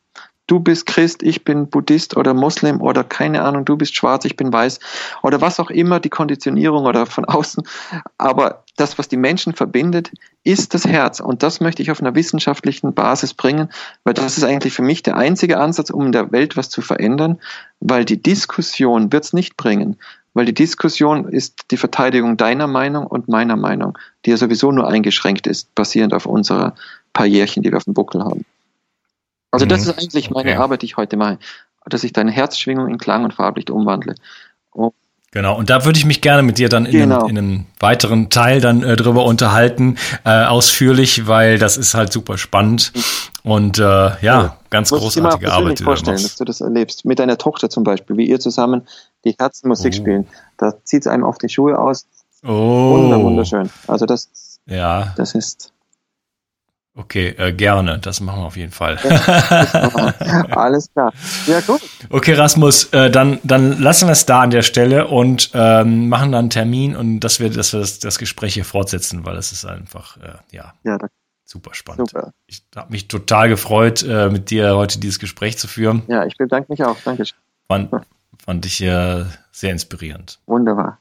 du 0.50 0.58
bist 0.58 0.86
Christ, 0.86 1.22
ich 1.22 1.44
bin 1.44 1.68
Buddhist 1.68 2.16
oder 2.16 2.34
Muslim 2.34 2.80
oder 2.80 3.04
keine 3.04 3.42
Ahnung, 3.42 3.64
du 3.64 3.76
bist 3.76 3.94
schwarz, 3.94 4.24
ich 4.24 4.34
bin 4.34 4.52
weiß 4.52 4.80
oder 5.22 5.40
was 5.40 5.60
auch 5.60 5.70
immer 5.70 6.00
die 6.00 6.08
Konditionierung 6.08 6.86
oder 6.86 7.06
von 7.06 7.24
außen. 7.24 7.62
Aber 8.18 8.59
das, 8.76 8.98
was 8.98 9.08
die 9.08 9.16
Menschen 9.16 9.54
verbindet, 9.54 10.12
ist 10.44 10.74
das 10.74 10.86
Herz. 10.86 11.20
Und 11.20 11.42
das 11.42 11.60
möchte 11.60 11.82
ich 11.82 11.90
auf 11.90 12.00
einer 12.00 12.14
wissenschaftlichen 12.14 12.94
Basis 12.94 13.34
bringen, 13.34 13.68
weil 14.04 14.14
das 14.14 14.38
ist 14.38 14.44
eigentlich 14.44 14.74
für 14.74 14.82
mich 14.82 15.02
der 15.02 15.16
einzige 15.16 15.58
Ansatz, 15.58 15.90
um 15.90 16.06
in 16.06 16.12
der 16.12 16.32
Welt 16.32 16.56
was 16.56 16.70
zu 16.70 16.80
verändern, 16.80 17.38
weil 17.80 18.04
die 18.04 18.22
Diskussion 18.22 19.12
wird 19.12 19.24
es 19.24 19.32
nicht 19.32 19.56
bringen. 19.56 19.96
Weil 20.32 20.46
die 20.46 20.54
Diskussion 20.54 21.28
ist 21.28 21.72
die 21.72 21.76
Verteidigung 21.76 22.36
deiner 22.36 22.68
Meinung 22.68 23.06
und 23.06 23.28
meiner 23.28 23.56
Meinung, 23.56 23.98
die 24.24 24.30
ja 24.30 24.36
sowieso 24.36 24.70
nur 24.70 24.88
eingeschränkt 24.88 25.46
ist, 25.46 25.74
basierend 25.74 26.14
auf 26.14 26.26
unserer 26.26 26.74
paar 27.12 27.26
Jährchen, 27.26 27.62
die 27.62 27.70
wir 27.70 27.78
auf 27.78 27.84
dem 27.84 27.94
Buckel 27.94 28.22
haben. 28.22 28.44
Also 29.50 29.66
das 29.66 29.84
mhm. 29.84 29.90
ist 29.90 29.98
eigentlich 29.98 30.30
meine 30.30 30.50
okay. 30.50 30.60
Arbeit, 30.60 30.82
die 30.82 30.86
ich 30.86 30.96
heute 30.96 31.16
mache, 31.16 31.38
dass 31.86 32.04
ich 32.04 32.12
deine 32.12 32.30
Herzschwingung 32.30 32.88
in 32.88 32.98
Klang 32.98 33.24
und 33.24 33.34
Farblicht 33.34 33.70
umwandle. 33.70 34.14
Und 34.70 34.94
Genau, 35.32 35.56
und 35.56 35.70
da 35.70 35.84
würde 35.84 35.96
ich 35.96 36.04
mich 36.04 36.22
gerne 36.22 36.42
mit 36.42 36.58
dir 36.58 36.68
dann 36.68 36.86
in, 36.86 36.92
genau. 36.92 37.20
einem, 37.20 37.28
in 37.28 37.38
einem 37.38 37.66
weiteren 37.78 38.30
Teil 38.30 38.60
dann 38.60 38.82
äh, 38.82 38.96
drüber 38.96 39.24
unterhalten, 39.24 39.96
äh, 40.24 40.44
ausführlich, 40.44 41.28
weil 41.28 41.58
das 41.58 41.76
ist 41.76 41.94
halt 41.94 42.12
super 42.12 42.36
spannend 42.36 42.92
und 43.44 43.78
äh, 43.78 43.82
ja, 43.82 44.16
ja. 44.22 44.56
ganz 44.70 44.90
Muss 44.90 45.00
großartige 45.00 45.46
ich 45.46 45.52
Arbeit. 45.52 45.74
Ich 45.74 45.80
mir 45.80 45.84
vorstellen, 45.84 46.20
dass 46.20 46.34
du 46.34 46.44
das 46.44 46.60
erlebst. 46.60 47.04
Mit 47.04 47.20
deiner 47.20 47.38
Tochter 47.38 47.70
zum 47.70 47.84
Beispiel, 47.84 48.16
wie 48.16 48.28
ihr 48.28 48.40
zusammen 48.40 48.88
die 49.24 49.36
Herzenmusik 49.38 49.92
oh. 49.94 49.96
spielen. 49.96 50.26
Da 50.58 50.74
zieht 50.82 51.02
es 51.02 51.06
einem 51.06 51.22
auf 51.22 51.38
die 51.38 51.48
Schuhe 51.48 51.78
aus. 51.78 52.06
Oh. 52.42 53.22
Wunderschön. 53.22 53.70
Also 53.86 54.06
das, 54.06 54.58
ja. 54.66 55.14
das 55.16 55.36
ist 55.36 55.72
Okay, 56.96 57.28
äh, 57.38 57.52
gerne. 57.52 57.98
Das 57.98 58.20
machen 58.20 58.40
wir 58.40 58.46
auf 58.46 58.56
jeden 58.56 58.72
Fall. 58.72 58.96
Alles 60.50 60.92
klar. 60.92 61.12
Ja, 61.46 61.60
gut. 61.60 61.80
Okay, 62.10 62.34
Rasmus, 62.34 62.92
äh, 62.92 63.10
dann, 63.10 63.38
dann 63.44 63.80
lassen 63.80 64.08
wir 64.08 64.12
es 64.12 64.26
da 64.26 64.42
an 64.42 64.50
der 64.50 64.62
Stelle 64.62 65.06
und 65.06 65.50
ähm, 65.54 66.08
machen 66.08 66.32
dann 66.32 66.40
einen 66.40 66.50
Termin 66.50 66.96
und 66.96 67.20
dass 67.20 67.38
wir, 67.38 67.48
dass 67.48 67.72
wir 67.72 67.80
das, 67.80 68.00
das 68.00 68.18
Gespräch 68.18 68.54
hier 68.54 68.64
fortsetzen, 68.64 69.24
weil 69.24 69.36
es 69.36 69.52
ist 69.52 69.64
einfach, 69.64 70.16
äh, 70.16 70.32
ja, 70.50 70.74
ja 70.82 70.98
super 71.44 71.74
spannend. 71.74 72.10
Super. 72.10 72.32
Ich 72.46 72.64
habe 72.74 72.90
mich 72.90 73.08
total 73.08 73.48
gefreut, 73.48 74.02
äh, 74.02 74.28
mit 74.28 74.50
dir 74.50 74.76
heute 74.76 74.98
dieses 74.98 75.18
Gespräch 75.18 75.58
zu 75.58 75.68
führen. 75.68 76.02
Ja, 76.08 76.24
ich 76.24 76.36
bedanke 76.36 76.72
mich 76.72 76.84
auch. 76.84 76.96
Dankeschön. 77.04 77.38
Fand, 77.68 77.90
fand 78.44 78.66
ich 78.66 78.80
äh, 78.82 79.24
sehr 79.52 79.72
inspirierend. 79.72 80.40
Wunderbar. 80.46 80.98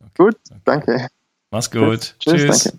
Okay. 0.00 0.10
Gut, 0.18 0.36
danke. 0.64 1.08
Mach's 1.50 1.70
gut. 1.70 2.14
Tschüss. 2.18 2.42
Tschüss. 2.42 2.64
Danke. 2.64 2.78